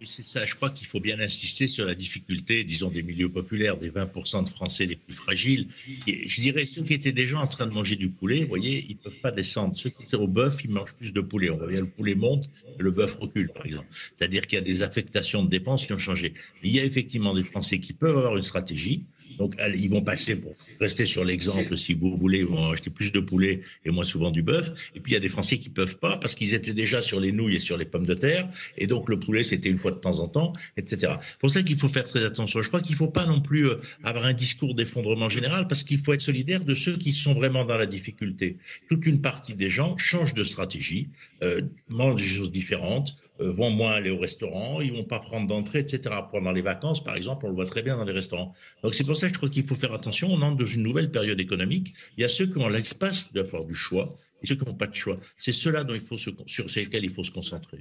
C'est 0.00 0.22
ça, 0.22 0.46
je 0.46 0.54
crois 0.54 0.70
qu'il 0.70 0.86
faut 0.86 1.00
bien 1.00 1.18
insister 1.18 1.66
sur 1.66 1.84
la 1.84 1.96
difficulté, 1.96 2.62
disons, 2.62 2.88
des 2.88 3.02
milieux 3.02 3.28
populaires, 3.30 3.76
des 3.78 3.90
20% 3.90 4.44
de 4.44 4.48
Français 4.48 4.86
les 4.86 4.94
plus 4.94 5.12
fragiles. 5.12 5.68
je 6.06 6.40
dirais, 6.40 6.66
ceux 6.66 6.82
qui 6.84 6.94
étaient 6.94 7.10
déjà 7.12 7.40
en 7.40 7.48
train 7.48 7.66
de 7.66 7.72
manger 7.72 7.96
du 7.96 8.08
poulet, 8.08 8.42
vous 8.42 8.48
voyez, 8.48 8.84
ils 8.88 8.94
ne 8.94 9.00
peuvent 9.00 9.18
pas 9.18 9.32
descendre. 9.32 9.76
Ceux 9.76 9.90
qui 9.90 10.04
étaient 10.04 10.16
au 10.16 10.28
bœuf, 10.28 10.62
ils 10.62 10.70
mangent 10.70 10.94
plus 10.94 11.12
de 11.12 11.20
poulet. 11.20 11.50
On 11.50 11.56
voit 11.56 11.66
bien 11.66 11.80
le 11.80 11.88
poulet 11.90 12.14
monte, 12.14 12.48
le 12.78 12.92
bœuf 12.92 13.16
recule, 13.16 13.50
par 13.50 13.66
exemple. 13.66 13.88
C'est-à-dire 14.14 14.46
qu'il 14.46 14.56
y 14.56 14.60
a 14.60 14.64
des 14.64 14.82
affectations 14.82 15.42
de 15.42 15.48
dépenses 15.50 15.84
qui 15.86 15.92
ont 15.92 15.98
changé. 15.98 16.32
il 16.62 16.70
y 16.70 16.78
a 16.78 16.84
effectivement 16.84 17.34
des 17.34 17.42
Français 17.42 17.80
qui 17.80 17.92
peuvent 17.92 18.16
avoir 18.16 18.36
une 18.36 18.42
stratégie. 18.42 19.04
Donc, 19.38 19.54
ils 19.76 19.90
vont 19.90 20.02
passer, 20.02 20.36
pour 20.36 20.54
rester 20.80 21.06
sur 21.06 21.24
l'exemple, 21.24 21.76
si 21.76 21.94
vous 21.94 22.16
voulez, 22.16 22.40
ils 22.40 22.46
vont 22.46 22.70
acheter 22.70 22.90
plus 22.90 23.12
de 23.12 23.20
poulet 23.20 23.60
et 23.84 23.90
moins 23.90 24.04
souvent 24.04 24.30
du 24.30 24.42
bœuf. 24.42 24.72
Et 24.94 25.00
puis, 25.00 25.12
il 25.12 25.14
y 25.14 25.16
a 25.16 25.20
des 25.20 25.28
Français 25.28 25.58
qui 25.58 25.70
peuvent 25.70 25.98
pas 25.98 26.16
parce 26.18 26.34
qu'ils 26.34 26.54
étaient 26.54 26.74
déjà 26.74 27.02
sur 27.02 27.20
les 27.20 27.32
nouilles 27.32 27.56
et 27.56 27.60
sur 27.60 27.76
les 27.76 27.84
pommes 27.84 28.06
de 28.06 28.14
terre. 28.14 28.48
Et 28.76 28.86
donc, 28.86 29.08
le 29.08 29.18
poulet, 29.18 29.44
c'était 29.44 29.70
une 29.70 29.78
fois 29.78 29.92
de 29.92 29.98
temps 29.98 30.20
en 30.20 30.28
temps, 30.28 30.52
etc. 30.76 31.14
C'est 31.20 31.38
pour 31.38 31.50
ça 31.50 31.62
qu'il 31.62 31.76
faut 31.76 31.88
faire 31.88 32.04
très 32.04 32.24
attention. 32.24 32.62
Je 32.62 32.68
crois 32.68 32.80
qu'il 32.80 32.92
ne 32.92 32.98
faut 32.98 33.08
pas 33.08 33.26
non 33.26 33.40
plus 33.40 33.68
euh, 33.68 33.80
avoir 34.04 34.24
un 34.26 34.34
discours 34.34 34.74
d'effondrement 34.74 35.28
général 35.28 35.68
parce 35.68 35.82
qu'il 35.82 35.98
faut 35.98 36.12
être 36.12 36.20
solidaire 36.20 36.64
de 36.64 36.74
ceux 36.74 36.96
qui 36.96 37.12
sont 37.12 37.32
vraiment 37.32 37.64
dans 37.64 37.76
la 37.76 37.86
difficulté. 37.86 38.56
Toute 38.88 39.06
une 39.06 39.20
partie 39.20 39.54
des 39.54 39.70
gens 39.70 39.96
changent 39.96 40.34
de 40.34 40.42
stratégie, 40.42 41.08
euh, 41.42 41.62
mangent 41.88 42.20
des 42.20 42.28
choses 42.28 42.50
différentes, 42.50 43.14
vont 43.38 43.70
moins 43.70 43.92
aller 43.92 44.10
au 44.10 44.18
restaurant, 44.18 44.80
ils 44.80 44.92
vont 44.92 45.04
pas 45.04 45.18
prendre 45.18 45.46
d'entrée, 45.46 45.80
etc. 45.80 46.14
Pendant 46.32 46.52
les 46.52 46.62
vacances, 46.62 47.02
par 47.02 47.16
exemple, 47.16 47.46
on 47.46 47.50
le 47.50 47.54
voit 47.54 47.66
très 47.66 47.82
bien 47.82 47.96
dans 47.96 48.04
les 48.04 48.12
restaurants. 48.12 48.54
Donc 48.82 48.94
c'est 48.94 49.04
pour 49.04 49.16
ça 49.16 49.28
que 49.28 49.34
je 49.34 49.38
crois 49.38 49.48
qu'il 49.48 49.66
faut 49.66 49.74
faire 49.74 49.92
attention. 49.92 50.28
On 50.30 50.42
entre 50.42 50.56
dans 50.56 50.66
une 50.66 50.82
nouvelle 50.82 51.10
période 51.10 51.40
économique. 51.40 51.94
Il 52.16 52.22
y 52.22 52.24
a 52.24 52.28
ceux 52.28 52.46
qui 52.46 52.58
ont 52.58 52.68
l'espace 52.68 53.32
d'avoir 53.32 53.64
du 53.64 53.74
choix 53.74 54.08
et 54.42 54.46
ceux 54.46 54.56
qui 54.56 54.64
n'ont 54.64 54.74
pas 54.74 54.86
de 54.86 54.94
choix. 54.94 55.14
C'est 55.36 55.52
cela 55.52 55.84
dont 55.84 55.94
il 55.94 56.00
faut 56.00 56.16
se, 56.16 56.30
sur 56.46 56.66
lesquels 56.76 57.04
il 57.04 57.10
faut 57.10 57.24
se 57.24 57.30
concentrer. 57.30 57.78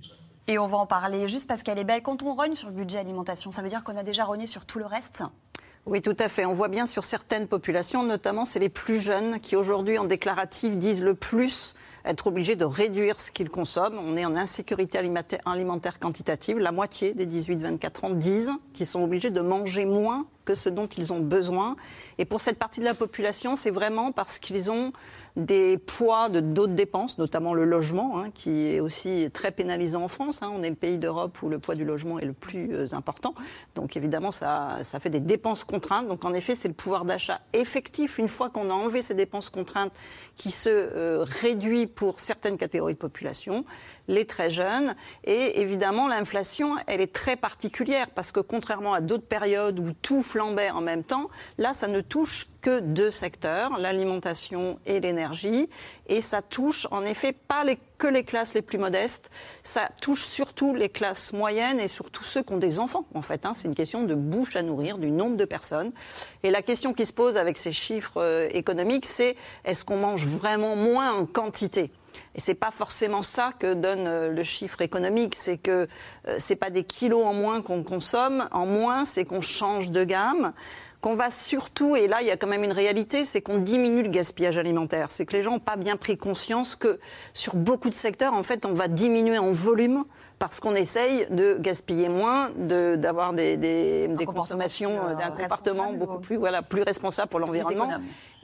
Et 0.47 0.57
on 0.57 0.67
va 0.67 0.77
en 0.77 0.87
parler 0.87 1.27
juste 1.27 1.47
parce 1.47 1.63
qu'elle 1.63 1.79
est 1.79 1.83
belle. 1.83 2.01
Quand 2.01 2.23
on 2.23 2.33
rogne 2.33 2.55
sur 2.55 2.69
le 2.69 2.75
budget 2.75 2.99
alimentation, 2.99 3.51
ça 3.51 3.61
veut 3.61 3.69
dire 3.69 3.83
qu'on 3.83 3.97
a 3.97 4.03
déjà 4.03 4.25
rogné 4.25 4.47
sur 4.47 4.65
tout 4.65 4.79
le 4.79 4.85
reste? 4.85 5.23
Oui, 5.85 6.01
tout 6.01 6.15
à 6.19 6.27
fait. 6.27 6.45
On 6.45 6.53
voit 6.53 6.67
bien 6.67 6.85
sur 6.85 7.03
certaines 7.03 7.47
populations, 7.47 8.03
notamment 8.03 8.43
c'est 8.43 8.59
les 8.59 8.69
plus 8.69 8.99
jeunes, 8.99 9.39
qui 9.39 9.55
aujourd'hui 9.55 9.97
en 9.97 10.03
déclarative 10.03 10.77
disent 10.77 11.03
le 11.03 11.13
plus 11.13 11.75
être 12.07 12.27
obligés 12.27 12.55
de 12.55 12.65
réduire 12.65 13.19
ce 13.19 13.31
qu'ils 13.31 13.49
consomment. 13.49 13.99
On 13.99 14.17
est 14.17 14.25
en 14.25 14.35
insécurité 14.35 14.97
alimentaire, 14.97 15.99
quantitative. 15.99 16.57
La 16.57 16.71
moitié 16.71 17.13
des 17.13 17.25
18-24 17.25 18.05
ans 18.05 18.09
disent 18.11 18.51
qu'ils 18.73 18.85
sont 18.85 19.01
obligés 19.01 19.31
de 19.31 19.41
manger 19.41 19.85
moins 19.85 20.25
que 20.47 20.55
ce 20.55 20.69
dont 20.69 20.87
ils 20.87 21.11
ont 21.11 21.19
besoin. 21.19 21.75
Et 22.19 22.25
pour 22.25 22.39
cette 22.39 22.57
partie 22.57 22.79
de 22.79 22.85
la 22.85 22.93
population, 22.93 23.57
c'est 23.57 23.69
vraiment 23.69 24.13
parce 24.13 24.39
qu'ils 24.39 24.71
ont 24.71 24.93
des 25.35 25.77
poids 25.77 26.29
de 26.29 26.39
d'autres 26.39 26.73
dépenses, 26.73 27.17
notamment 27.17 27.53
le 27.53 27.65
logement, 27.65 28.17
hein, 28.17 28.31
qui 28.33 28.67
est 28.67 28.79
aussi 28.79 29.29
très 29.33 29.51
pénalisant 29.51 30.03
en 30.03 30.07
France. 30.07 30.41
Hein. 30.41 30.49
On 30.53 30.63
est 30.63 30.69
le 30.69 30.75
pays 30.75 30.97
d'Europe 30.97 31.39
où 31.43 31.49
le 31.49 31.59
poids 31.59 31.75
du 31.75 31.83
logement 31.83 32.17
est 32.17 32.25
le 32.25 32.33
plus 32.33 32.73
euh, 32.73 32.87
important. 32.93 33.35
Donc 33.75 33.97
évidemment, 33.97 34.31
ça, 34.31 34.77
ça 34.83 35.01
fait 35.01 35.09
des 35.09 35.19
dépenses 35.19 35.65
contraintes. 35.65 36.07
Donc 36.07 36.23
en 36.23 36.33
effet, 36.33 36.55
c'est 36.55 36.69
le 36.69 36.73
pouvoir 36.73 37.03
d'achat 37.03 37.41
effectif, 37.51 38.17
une 38.17 38.29
fois 38.29 38.49
qu'on 38.49 38.69
a 38.69 38.73
enlevé 38.73 39.01
ces 39.01 39.13
dépenses 39.13 39.49
contraintes, 39.49 39.91
qui 40.37 40.49
se 40.49 40.69
euh, 40.69 41.25
réduit 41.27 41.87
pour 41.87 42.21
certaines 42.21 42.57
catégories 42.57 42.93
de 42.93 42.99
population 42.99 43.65
les 44.07 44.25
très 44.25 44.49
jeunes. 44.49 44.95
Et 45.23 45.61
évidemment, 45.61 46.07
l'inflation, 46.07 46.75
elle 46.87 47.01
est 47.01 47.13
très 47.13 47.35
particulière 47.35 48.07
parce 48.09 48.31
que 48.31 48.39
contrairement 48.39 48.93
à 48.93 49.01
d'autres 49.01 49.27
périodes 49.27 49.79
où 49.79 49.91
tout 50.01 50.23
flambait 50.23 50.71
en 50.71 50.81
même 50.81 51.03
temps, 51.03 51.29
là, 51.57 51.73
ça 51.73 51.87
ne 51.87 52.01
touche 52.01 52.47
que 52.61 52.79
deux 52.79 53.11
secteurs, 53.11 53.77
l'alimentation 53.77 54.79
et 54.85 54.99
l'énergie. 54.99 55.69
Et 56.07 56.21
ça 56.21 56.41
touche 56.41 56.87
en 56.91 57.03
effet 57.03 57.33
pas 57.33 57.63
que 57.97 58.07
les 58.07 58.23
classes 58.23 58.53
les 58.53 58.61
plus 58.61 58.77
modestes, 58.77 59.31
ça 59.63 59.89
touche 60.01 60.23
surtout 60.23 60.73
les 60.75 60.89
classes 60.89 61.33
moyennes 61.33 61.79
et 61.79 61.87
surtout 61.87 62.23
ceux 62.23 62.43
qui 62.43 62.53
ont 62.53 62.57
des 62.57 62.79
enfants, 62.79 63.05
en 63.13 63.21
fait. 63.21 63.45
Hein. 63.45 63.53
C'est 63.53 63.67
une 63.67 63.75
question 63.75 64.03
de 64.03 64.15
bouche 64.15 64.55
à 64.55 64.61
nourrir, 64.61 64.97
du 64.97 65.09
nombre 65.11 65.37
de 65.37 65.45
personnes. 65.45 65.91
Et 66.43 66.51
la 66.51 66.61
question 66.61 66.93
qui 66.93 67.05
se 67.05 67.13
pose 67.13 67.37
avec 67.37 67.57
ces 67.57 67.71
chiffres 67.71 68.17
euh, 68.21 68.47
économiques, 68.51 69.05
c'est 69.05 69.35
est-ce 69.65 69.83
qu'on 69.83 69.97
mange 69.97 70.25
vraiment 70.25 70.75
moins 70.75 71.13
en 71.13 71.25
quantité? 71.25 71.91
Et 72.37 72.39
c'est 72.39 72.53
pas 72.53 72.71
forcément 72.71 73.23
ça 73.23 73.51
que 73.57 73.73
donne 73.73 74.05
euh, 74.07 74.31
le 74.31 74.43
chiffre 74.43 74.81
économique. 74.81 75.33
C'est 75.35 75.57
que 75.57 75.87
euh, 76.27 76.35
c'est 76.37 76.55
pas 76.55 76.69
des 76.69 76.83
kilos 76.83 77.25
en 77.25 77.33
moins 77.33 77.61
qu'on 77.61 77.83
consomme. 77.83 78.47
En 78.51 78.67
moins, 78.67 79.05
c'est 79.05 79.25
qu'on 79.25 79.41
change 79.41 79.89
de 79.91 80.03
gamme 80.03 80.53
qu'on 81.01 81.13
va 81.13 81.29
surtout, 81.29 81.95
et 81.95 82.07
là 82.07 82.17
il 82.21 82.27
y 82.27 82.31
a 82.31 82.37
quand 82.37 82.47
même 82.47 82.63
une 82.63 82.71
réalité, 82.71 83.23
c'est 83.23 83.39
qu'on 83.41 83.59
diminue 83.59 84.01
le 84.01 84.09
gaspillage 84.09 84.57
alimentaire. 84.57 85.11
C'est 85.11 85.25
que 85.25 85.35
les 85.35 85.43
gens 85.43 85.51
n'ont 85.51 85.59
pas 85.59 85.75
bien 85.75 85.95
pris 85.95 86.17
conscience 86.17 86.75
que 86.75 86.99
sur 87.33 87.55
beaucoup 87.55 87.89
de 87.89 87.95
secteurs, 87.95 88.33
en 88.33 88.43
fait, 88.43 88.65
on 88.65 88.73
va 88.73 88.87
diminuer 88.87 89.37
en 89.37 89.51
volume 89.51 90.05
parce 90.39 90.59
qu'on 90.59 90.75
essaye 90.75 91.27
de 91.31 91.57
gaspiller 91.59 92.09
moins, 92.09 92.49
d'avoir 92.57 93.33
des, 93.33 93.57
des, 93.57 94.07
des 94.07 94.25
consommations, 94.25 94.91
euh, 95.07 95.15
d'un 95.15 95.31
comportement 95.31 95.93
beaucoup 95.93 96.19
plus, 96.19 96.35
voilà, 96.35 96.61
plus 96.61 96.83
responsable 96.83 97.29
pour 97.29 97.39
l'environnement. 97.39 97.89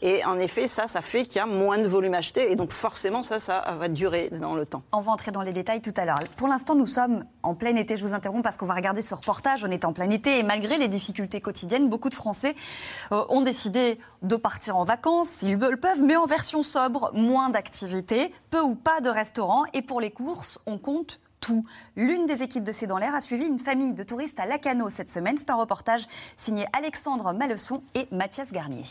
Et 0.06 0.24
en 0.26 0.38
effet, 0.38 0.68
ça, 0.68 0.86
ça 0.88 1.00
fait 1.00 1.24
qu'il 1.24 1.38
y 1.38 1.40
a 1.40 1.46
moins 1.46 1.78
de 1.78 1.88
volume 1.88 2.14
acheté. 2.14 2.52
Et 2.52 2.58
donc, 2.58 2.74
forcément, 2.74 3.24
ça, 3.24 3.40
ça 3.40 3.64
va 3.80 3.88
durer 3.88 4.30
dans 4.30 4.54
le 4.54 4.66
temps. 4.66 4.84
On 4.92 5.00
va 5.00 5.14
entrer 5.14 5.32
dans 5.32 5.42
les 5.42 5.54
détails 5.54 5.82
tout 5.82 5.94
à 5.96 6.04
l'heure. 6.04 6.20
Pour 6.36 6.50
l'instant, 6.50 6.76
nous 6.76 6.86
sommes 6.86 7.24
en 7.42 7.56
plein 7.56 7.74
été. 7.78 7.96
Je 7.96 8.06
vous 8.06 8.14
interromps 8.14 8.44
parce 8.44 8.58
qu'on 8.58 8.66
va 8.66 8.74
regarder 8.74 9.02
ce 9.02 9.16
reportage. 9.16 9.64
On 9.64 9.72
est 9.72 9.86
en 9.86 9.94
plein 9.94 10.10
été. 10.10 10.40
Et 10.40 10.44
malgré 10.44 10.78
les 10.78 10.90
difficultés 10.90 11.40
quotidiennes, 11.40 11.88
beaucoup 11.88 12.10
de 12.10 12.16
Français 12.16 12.54
euh, 13.14 13.24
ont 13.30 13.40
décidé 13.40 13.98
de 14.24 14.36
partir 14.36 14.76
en 14.76 14.84
vacances, 14.84 15.30
s'ils 15.30 15.58
le 15.58 15.78
peuvent, 15.78 16.04
mais 16.04 16.18
en 16.18 16.26
version 16.26 16.64
sobre. 16.64 17.12
Moins 17.14 17.50
d'activités, 17.50 18.34
peu 18.52 18.60
ou 18.60 18.76
pas 18.76 19.00
de 19.00 19.10
restaurants. 19.10 19.64
Et 19.74 19.82
pour 19.82 20.02
les 20.02 20.12
courses, 20.12 20.60
on 20.66 20.78
compte 20.78 21.22
tout. 21.40 21.64
L'une 21.96 22.26
des 22.26 22.44
équipes 22.44 22.66
de 22.66 22.74
C'est 22.74 22.88
dans 22.88 22.98
l'air 22.98 23.16
a 23.16 23.22
suivi 23.22 23.48
une 23.48 23.60
famille 23.60 23.94
de 23.94 24.04
touristes 24.04 24.40
à 24.42 24.46
Lacano 24.46 24.90
cette 24.90 25.10
semaine. 25.10 25.38
C'est 25.38 25.50
un 25.50 25.56
reportage 25.56 26.08
signé 26.36 26.66
Alexandre 26.78 27.32
Malesson 27.32 27.82
et 27.96 28.06
Mathias 28.12 28.52
Garnier. 28.52 28.84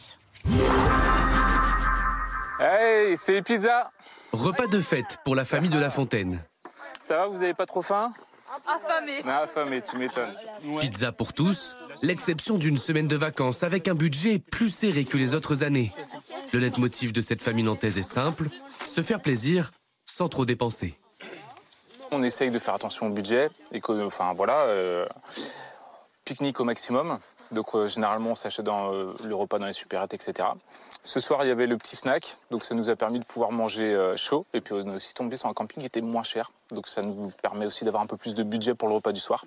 Hey, 2.58 3.16
c'est 3.16 3.32
les 3.32 3.42
pizzas 3.42 3.90
Repas 4.32 4.66
de 4.66 4.80
fête 4.80 5.18
pour 5.24 5.34
la 5.34 5.44
famille 5.44 5.70
de 5.70 5.78
La 5.78 5.90
Fontaine. 5.90 6.42
Ça 7.00 7.16
va, 7.16 7.26
vous 7.26 7.42
avez 7.42 7.54
pas 7.54 7.66
trop 7.66 7.82
faim? 7.82 8.12
Affamé. 8.66 9.22
Ah, 9.26 9.40
affamé, 9.40 9.82
tu 9.82 9.96
m'étonnes. 9.96 10.34
Pizza 10.80 11.10
pour 11.10 11.32
tous, 11.32 11.74
l'exception 12.02 12.58
d'une 12.58 12.76
semaine 12.76 13.08
de 13.08 13.16
vacances 13.16 13.62
avec 13.62 13.88
un 13.88 13.94
budget 13.94 14.38
plus 14.38 14.70
serré 14.70 15.04
que 15.04 15.16
les 15.16 15.34
autres 15.34 15.62
années. 15.62 15.92
Le 16.52 16.58
leitmotiv 16.58 17.12
de 17.12 17.20
cette 17.20 17.42
famille 17.42 17.64
nantaise 17.64 17.98
est 17.98 18.02
simple, 18.02 18.48
se 18.84 19.00
faire 19.02 19.20
plaisir 19.20 19.70
sans 20.06 20.28
trop 20.28 20.44
dépenser. 20.44 20.98
On 22.10 22.22
essaye 22.22 22.50
de 22.50 22.58
faire 22.58 22.74
attention 22.74 23.06
au 23.06 23.10
budget, 23.10 23.48
et 23.72 23.80
que, 23.80 24.04
enfin 24.04 24.34
voilà, 24.34 24.60
euh, 24.64 25.06
pique-nique 26.26 26.60
au 26.60 26.64
maximum. 26.64 27.18
Donc 27.52 27.74
euh, 27.74 27.86
généralement 27.86 28.30
on 28.30 28.34
s'achète 28.34 28.64
dans 28.64 28.92
euh, 28.92 29.14
le 29.24 29.34
repas 29.34 29.58
dans 29.58 29.66
les 29.66 29.72
supérettes, 29.72 30.14
etc. 30.14 30.48
Ce 31.04 31.20
soir 31.20 31.44
il 31.44 31.48
y 31.48 31.50
avait 31.50 31.66
le 31.66 31.76
petit 31.76 31.96
snack, 31.96 32.36
donc 32.50 32.64
ça 32.64 32.74
nous 32.74 32.90
a 32.90 32.96
permis 32.96 33.20
de 33.20 33.24
pouvoir 33.24 33.52
manger 33.52 33.94
euh, 33.94 34.16
chaud. 34.16 34.46
Et 34.54 34.60
puis 34.60 34.74
on 34.74 34.92
est 34.92 34.96
aussi 34.96 35.14
tombé 35.14 35.36
sur 35.36 35.48
un 35.48 35.54
camping 35.54 35.80
qui 35.80 35.86
était 35.86 36.00
moins 36.00 36.22
cher, 36.22 36.50
donc 36.72 36.88
ça 36.88 37.02
nous 37.02 37.30
permet 37.42 37.66
aussi 37.66 37.84
d'avoir 37.84 38.02
un 38.02 38.06
peu 38.06 38.16
plus 38.16 38.34
de 38.34 38.42
budget 38.42 38.74
pour 38.74 38.88
le 38.88 38.94
repas 38.94 39.12
du 39.12 39.20
soir. 39.20 39.44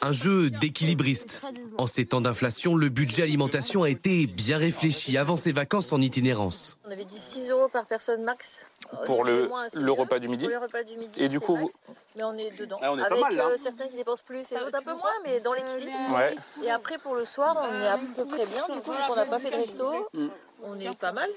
Un 0.00 0.12
jeu 0.12 0.50
d'équilibriste. 0.50 1.42
En 1.78 1.86
ces 1.86 2.06
temps 2.06 2.20
d'inflation, 2.20 2.74
le 2.74 2.88
budget 2.88 3.22
alimentation 3.22 3.82
a 3.82 3.90
été 3.90 4.26
bien 4.26 4.56
réfléchi 4.58 5.16
avant 5.18 5.36
ses 5.36 5.52
vacances 5.52 5.92
en 5.92 6.00
itinérance. 6.00 6.78
On 6.86 6.90
avait 6.90 7.04
dit 7.04 7.18
6 7.18 7.50
euros 7.50 7.68
par 7.68 7.86
personne 7.86 8.22
max. 8.24 8.68
Euh, 8.92 9.04
Pour 9.06 9.24
le- 9.24 9.48
repas 9.92 10.18
du 10.18 10.28
midi. 10.28 10.44
Pour 10.44 10.52
le 10.52 10.58
repas 10.58 10.82
du 10.82 10.96
midi. 10.96 11.22
Et 11.22 11.28
du 11.28 11.40
coup, 11.40 11.56
max. 11.56 11.74
Mais 12.16 12.24
on 12.24 12.34
est 12.36 12.58
dedans. 12.58 12.78
Ah, 12.82 12.92
on 12.92 12.96
est 12.98 13.00
pas 13.00 13.06
Avec 13.06 13.20
mal, 13.20 13.36
là. 13.36 13.46
euh, 13.46 13.56
certains 13.62 13.86
qui 13.88 13.96
dépensent 13.96 14.22
plus 14.26 14.50
et 14.52 14.56
d'autres 14.56 14.76
un 14.78 14.82
peu 14.82 14.92
moins, 14.92 15.10
mais 15.24 15.40
dans 15.40 15.52
l'équilibre. 15.54 15.92
Ouais. 16.14 16.34
Et 16.64 16.70
après, 16.70 16.98
pour 16.98 17.14
le 17.14 17.24
soir, 17.24 17.56
on 17.62 17.80
est 17.82 17.86
à 17.88 17.98
peu 18.16 18.24
près 18.26 18.44
bien. 18.46 18.66
Du 18.74 18.80
coup, 18.82 18.90
vu 18.92 18.98
qu'on 19.08 19.16
n'a 19.16 19.24
pas 19.26 19.38
fait 19.38 19.50
de 19.50 19.56
resto, 19.56 19.84
Mm. 20.12 20.26
On 20.64 20.78
est 20.78 20.96
pas 20.98 21.12
mal. 21.12 21.28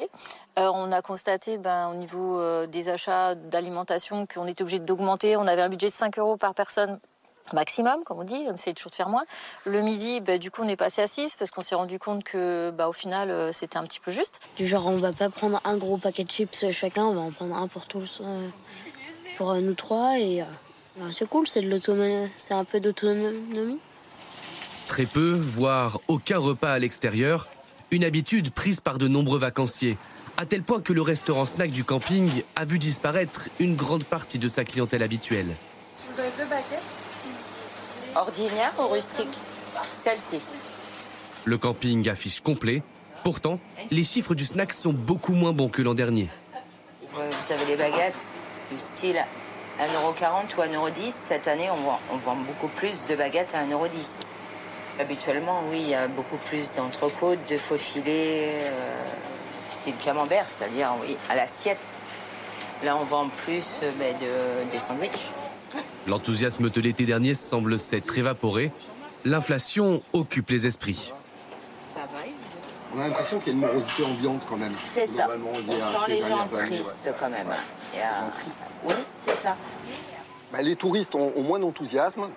Euh, 0.60 0.70
on 0.74 0.92
a 0.92 1.02
constaté 1.02 1.58
ben, 1.58 1.90
au 1.90 1.96
niveau 1.96 2.40
euh, 2.40 2.68
des 2.68 2.90
achats 2.90 3.36
d'alimentation 3.36 4.28
qu'on 4.28 4.48
était 4.48 4.62
obligé 4.62 4.80
d'augmenter. 4.80 5.38
On 5.38 5.48
avait 5.48 5.62
un 5.62 5.70
budget 5.70 5.88
de 5.88 5.94
5 5.94 6.18
euros 6.20 6.38
par 6.38 6.54
personne 6.54 7.00
maximum, 7.54 8.04
comme 8.04 8.20
on 8.20 8.24
dit, 8.24 8.46
on 8.48 8.54
essaie 8.54 8.74
toujours 8.74 8.92
de 8.92 8.96
faire 8.96 9.10
moins. 9.10 9.24
Le 9.66 9.82
midi, 9.82 10.20
ben, 10.20 10.40
du 10.40 10.52
coup, 10.52 10.62
on 10.64 10.68
est 10.68 10.76
passé 10.76 11.02
à 11.02 11.08
6 11.08 11.36
parce 11.36 11.52
qu'on 11.52 11.62
s'est 11.62 11.76
rendu 11.76 12.00
compte 12.00 12.24
que, 12.24 12.72
bah, 12.72 12.88
au 12.90 12.94
final, 12.94 13.30
euh, 13.30 13.52
c'était 13.52 13.78
un 13.78 13.84
petit 13.84 14.00
peu 14.00 14.12
juste. 14.12 14.40
Du 14.58 14.66
genre, 14.66 14.88
on 14.88 14.98
va 14.98 15.12
pas 15.12 15.30
prendre 15.30 15.62
un 15.64 15.78
gros 15.78 15.98
paquet 15.98 16.24
de 16.24 16.30
chips 16.30 16.72
chacun, 16.72 17.06
on 17.06 17.16
va 17.16 17.22
en 17.22 17.32
prendre 17.32 17.56
un 17.56 17.68
pour 17.68 17.86
tous, 17.86 18.22
euh, 18.24 18.48
pour 19.38 19.52
euh, 19.52 19.60
nous 19.60 19.76
trois. 19.76 20.18
Et 20.20 20.42
euh, 20.42 20.46
ben, 20.98 21.12
c'est 21.12 21.28
cool, 21.28 21.48
c'est 21.48 21.62
de 21.62 21.70
l'autonomie, 21.70 22.30
c'est 22.38 22.54
un 22.54 22.64
peu 22.64 22.80
d'autonomie. 22.80 23.80
Très 24.88 25.06
peu, 25.06 25.32
voire 25.32 26.00
aucun 26.08 26.38
repas 26.38 26.74
à 26.74 26.80
l'extérieur, 26.80 27.48
une 27.96 28.04
habitude 28.04 28.52
prise 28.52 28.82
par 28.82 28.98
de 28.98 29.08
nombreux 29.08 29.40
vacanciers, 29.40 29.98
à 30.36 30.46
tel 30.46 30.64
point 30.64 30.82
que 30.82 30.92
le 30.92 31.02
restaurant 31.02 31.46
snack 31.46 31.72
du 31.72 31.86
camping 31.86 32.44
a 32.58 32.66
vu 32.66 32.78
disparaître 32.78 33.50
une 33.60 33.76
grande 33.76 34.04
partie 34.04 34.38
de 34.38 34.50
sa 34.50 34.66
clientèle 34.66 35.02
habituelle. 35.02 35.56
Vous 35.98 36.20
avez 36.20 36.30
deux 36.38 36.44
baguettes 36.44 36.84
Ordinaire 38.16 38.74
ou 38.80 38.88
rustique 38.88 39.34
Celle-ci. 39.94 40.42
Le 41.46 41.58
camping 41.58 42.10
affiche 42.10 42.42
complet, 42.42 42.84
pourtant, 43.24 43.60
les 43.92 44.04
chiffres 44.04 44.36
du 44.36 44.46
snack 44.46 44.74
sont 44.74 44.94
beaucoup 44.94 45.34
moins 45.34 45.54
bons 45.54 45.70
que 45.70 45.82
l'an 45.82 45.94
dernier. 45.94 46.30
Vous 47.14 47.22
savez, 47.42 47.66
les 47.66 47.78
baguettes 47.78 48.14
du 48.72 48.78
style 48.78 49.24
1,40€ 49.80 50.56
ou 50.58 50.90
1,10€, 50.90 51.12
cette 51.12 51.48
année, 51.48 51.70
on 51.72 51.76
vend, 51.76 52.00
on 52.12 52.18
vend 52.18 52.36
beaucoup 52.36 52.68
plus 52.68 53.06
de 53.06 53.16
baguettes 53.16 53.54
à 53.54 53.64
1,10€. 53.66 54.26
Habituellement, 55.00 55.62
oui, 55.70 55.80
il 55.82 55.90
y 55.90 55.96
a 55.96 56.08
beaucoup 56.08 56.38
plus 56.38 56.74
d'entrecôtes, 56.74 57.40
de 57.50 57.58
faux 57.58 57.78
filets, 57.78 58.52
euh, 58.54 59.04
style 59.70 59.96
camembert, 59.98 60.46
c'est-à-dire 60.48 60.92
oui, 61.02 61.18
à 61.30 61.36
l'assiette. 61.36 61.78
Là, 62.84 62.96
on 63.00 63.04
vend 63.04 63.28
plus 63.28 63.82
euh, 63.84 63.92
ben, 64.00 64.14
de, 64.18 64.72
des 64.72 64.80
sandwichs. 64.80 65.28
L'enthousiasme 66.08 66.70
de 66.70 66.82
l'été 66.82 67.06
dernier 67.06 67.34
semble 67.34 67.78
s'être 67.78 68.18
évaporé. 68.18 68.72
L'inflation 69.26 70.02
occupe 70.14 70.50
les 70.50 70.66
esprits. 70.66 71.12
On 72.96 73.02
a 73.02 73.08
l'impression 73.10 73.40
qu'il 73.40 73.48
y 73.48 73.50
a 73.50 73.54
une 73.60 73.66
morosité 73.66 74.06
ambiante 74.06 74.46
quand 74.48 74.56
même. 74.56 74.72
C'est 74.72 75.06
ça. 75.08 75.28
On 75.68 75.72
sent 75.72 75.78
les 76.08 76.22
gens 76.22 76.28
dernières 76.30 76.54
années, 76.54 76.70
ouais. 76.72 76.76
tristes 76.78 77.10
quand 77.20 77.30
même. 77.30 77.48
Y 77.94 78.00
a- 78.00 78.32
Oui, 78.86 78.94
c'est 79.14 79.36
ça. 79.36 79.58
Bah, 80.54 80.62
les 80.62 80.78
touristes 80.78 81.14
ont, 81.16 81.34
ont 81.36 81.42
moins 81.42 81.60
d'enthousiasme, 81.60 82.30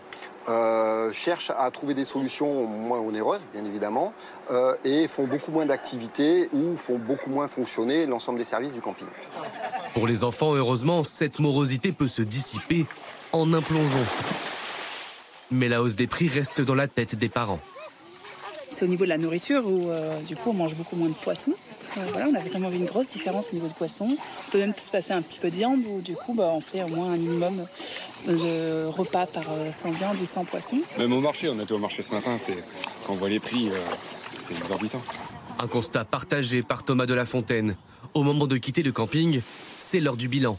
euh, 0.48 1.12
cherchent 1.12 1.52
à 1.56 1.70
trouver 1.70 1.94
des 1.94 2.04
solutions 2.04 2.64
moins 2.64 2.98
onéreuses, 2.98 3.42
bien 3.52 3.64
évidemment, 3.64 4.12
euh, 4.50 4.74
et 4.84 5.06
font 5.08 5.26
beaucoup 5.26 5.50
moins 5.50 5.66
d'activités 5.66 6.48
ou 6.52 6.76
font 6.76 6.98
beaucoup 6.98 7.30
moins 7.30 7.48
fonctionner 7.48 8.06
l'ensemble 8.06 8.38
des 8.38 8.44
services 8.44 8.72
du 8.72 8.80
camping. 8.80 9.06
Pour 9.92 10.06
les 10.06 10.24
enfants, 10.24 10.54
heureusement, 10.54 11.04
cette 11.04 11.38
morosité 11.38 11.92
peut 11.92 12.08
se 12.08 12.22
dissiper 12.22 12.86
en 13.32 13.52
un 13.52 13.60
plongeon. 13.60 14.04
Mais 15.50 15.68
la 15.68 15.82
hausse 15.82 15.96
des 15.96 16.06
prix 16.06 16.28
reste 16.28 16.60
dans 16.60 16.74
la 16.74 16.88
tête 16.88 17.14
des 17.14 17.28
parents. 17.28 17.60
C'est 18.70 18.84
au 18.84 18.88
niveau 18.88 19.04
de 19.04 19.08
la 19.08 19.18
nourriture 19.18 19.66
où 19.66 19.88
euh, 19.88 20.20
du 20.22 20.36
coup 20.36 20.50
on 20.50 20.54
mange 20.54 20.74
beaucoup 20.74 20.96
moins 20.96 21.08
de 21.08 21.14
poissons. 21.14 21.54
Euh, 21.96 22.00
voilà, 22.12 22.28
on 22.28 22.34
avait 22.34 22.48
vraiment 22.48 22.68
vu 22.68 22.78
une 22.78 22.86
grosse 22.86 23.12
différence 23.12 23.48
au 23.52 23.54
niveau 23.54 23.68
de 23.68 23.72
poisson. 23.72 24.08
On 24.10 24.50
peut 24.50 24.58
même 24.58 24.74
se 24.78 24.90
passer 24.90 25.12
un 25.12 25.22
petit 25.22 25.38
peu 25.38 25.50
de 25.50 25.56
viande 25.56 25.80
où 25.88 26.00
du 26.00 26.14
coup 26.14 26.34
bah, 26.34 26.50
on 26.52 26.60
fait 26.60 26.82
au 26.82 26.88
moins 26.88 27.12
un 27.12 27.16
minimum 27.16 27.66
de 28.26 28.86
repas 28.86 29.26
par 29.26 29.44
euh, 29.50 29.70
sans 29.72 29.90
viande 29.90 30.16
et 30.22 30.26
sans 30.26 30.44
poisson. 30.44 30.78
Même 30.98 31.12
au 31.12 31.20
marché, 31.20 31.48
on 31.48 31.58
était 31.60 31.72
au 31.72 31.78
marché 31.78 32.02
ce 32.02 32.12
matin, 32.12 32.36
c'est 32.38 32.62
quand 33.06 33.14
on 33.14 33.16
voit 33.16 33.28
les 33.28 33.40
prix, 33.40 33.68
euh, 33.68 33.78
c'est 34.38 34.56
exorbitant. 34.56 35.02
Un 35.58 35.66
constat 35.66 36.04
partagé 36.04 36.62
par 36.62 36.84
Thomas 36.84 37.06
de 37.06 37.14
la 37.14 37.24
Fontaine. 37.24 37.76
Au 38.14 38.22
moment 38.22 38.46
de 38.46 38.56
quitter 38.56 38.82
le 38.82 38.92
camping, 38.92 39.40
c'est 39.78 40.00
l'heure 40.00 40.16
du 40.16 40.28
bilan. 40.28 40.58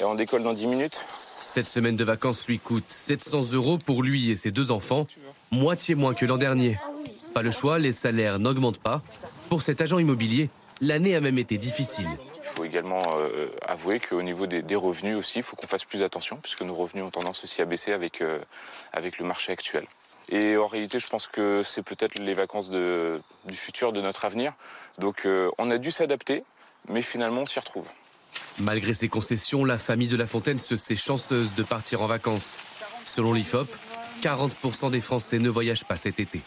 Et 0.00 0.04
on 0.04 0.14
décolle 0.14 0.42
dans 0.42 0.54
10 0.54 0.66
minutes. 0.66 1.00
Cette 1.44 1.68
semaine 1.68 1.96
de 1.96 2.04
vacances 2.04 2.46
lui 2.46 2.58
coûte 2.58 2.84
700 2.88 3.52
euros 3.52 3.78
pour 3.78 4.02
lui 4.02 4.30
et 4.30 4.36
ses 4.36 4.50
deux 4.50 4.70
enfants, 4.70 5.06
moitié 5.50 5.94
moins 5.94 6.14
que 6.14 6.24
l'an 6.24 6.38
dernier. 6.38 6.78
Pas 7.34 7.42
le 7.42 7.50
choix, 7.50 7.78
les 7.78 7.92
salaires 7.92 8.38
n'augmentent 8.38 8.78
pas. 8.78 9.02
Pour 9.50 9.60
cet 9.62 9.80
agent 9.82 9.98
immobilier, 9.98 10.48
l'année 10.80 11.14
a 11.16 11.20
même 11.20 11.36
été 11.36 11.58
difficile. 11.58 12.06
Il 12.36 12.48
faut 12.56 12.64
également 12.64 13.02
euh, 13.18 13.48
avouer 13.66 14.00
qu'au 14.00 14.22
niveau 14.22 14.46
des, 14.46 14.62
des 14.62 14.76
revenus 14.76 15.16
aussi, 15.18 15.38
il 15.40 15.42
faut 15.42 15.56
qu'on 15.56 15.66
fasse 15.66 15.84
plus 15.84 16.02
attention, 16.02 16.36
puisque 16.36 16.62
nos 16.62 16.74
revenus 16.74 17.04
ont 17.04 17.10
tendance 17.10 17.42
aussi 17.44 17.60
à 17.60 17.64
baisser 17.66 17.92
avec, 17.92 18.22
euh, 18.22 18.38
avec 18.92 19.18
le 19.18 19.26
marché 19.26 19.52
actuel. 19.52 19.84
Et 20.30 20.56
en 20.56 20.66
réalité, 20.68 21.00
je 21.00 21.08
pense 21.08 21.26
que 21.26 21.62
c'est 21.66 21.82
peut-être 21.82 22.18
les 22.20 22.32
vacances 22.32 22.70
de- 22.70 23.20
du 23.46 23.56
futur, 23.56 23.92
de 23.92 24.00
notre 24.00 24.24
avenir. 24.24 24.52
Donc 24.98 25.26
euh, 25.26 25.50
on 25.58 25.70
a 25.70 25.78
dû 25.78 25.90
s'adapter, 25.90 26.44
mais 26.88 27.02
finalement 27.02 27.42
on 27.42 27.46
s'y 27.46 27.58
retrouve. 27.58 27.86
Malgré 28.60 28.94
ces 28.94 29.08
concessions, 29.08 29.64
la 29.64 29.78
famille 29.78 30.06
de 30.06 30.16
La 30.16 30.26
Fontaine 30.28 30.58
se 30.58 30.76
sait 30.76 30.94
chanceuse 30.94 31.54
de 31.54 31.62
partir 31.64 32.00
en 32.02 32.06
vacances. 32.06 32.56
Selon 33.04 33.32
l'IFOP, 33.32 33.68
40% 34.22 34.90
des 34.92 35.00
Français 35.00 35.40
ne 35.40 35.48
voyagent 35.48 35.84
pas 35.84 35.96
cet 35.96 36.20
été. 36.20 36.40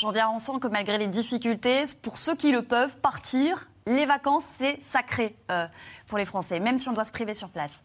J'en 0.00 0.12
viens, 0.12 0.30
on 0.30 0.38
sent 0.38 0.52
que 0.62 0.68
malgré 0.68 0.96
les 0.96 1.08
difficultés, 1.08 1.84
pour 2.00 2.16
ceux 2.16 2.34
qui 2.34 2.52
le 2.52 2.62
peuvent, 2.62 2.96
partir, 3.02 3.68
les 3.86 4.06
vacances, 4.06 4.44
c'est 4.56 4.80
sacré 4.80 5.34
euh, 5.50 5.66
pour 6.06 6.16
les 6.16 6.24
Français, 6.24 6.58
même 6.58 6.78
si 6.78 6.88
on 6.88 6.94
doit 6.94 7.04
se 7.04 7.12
priver 7.12 7.34
sur 7.34 7.50
place. 7.50 7.84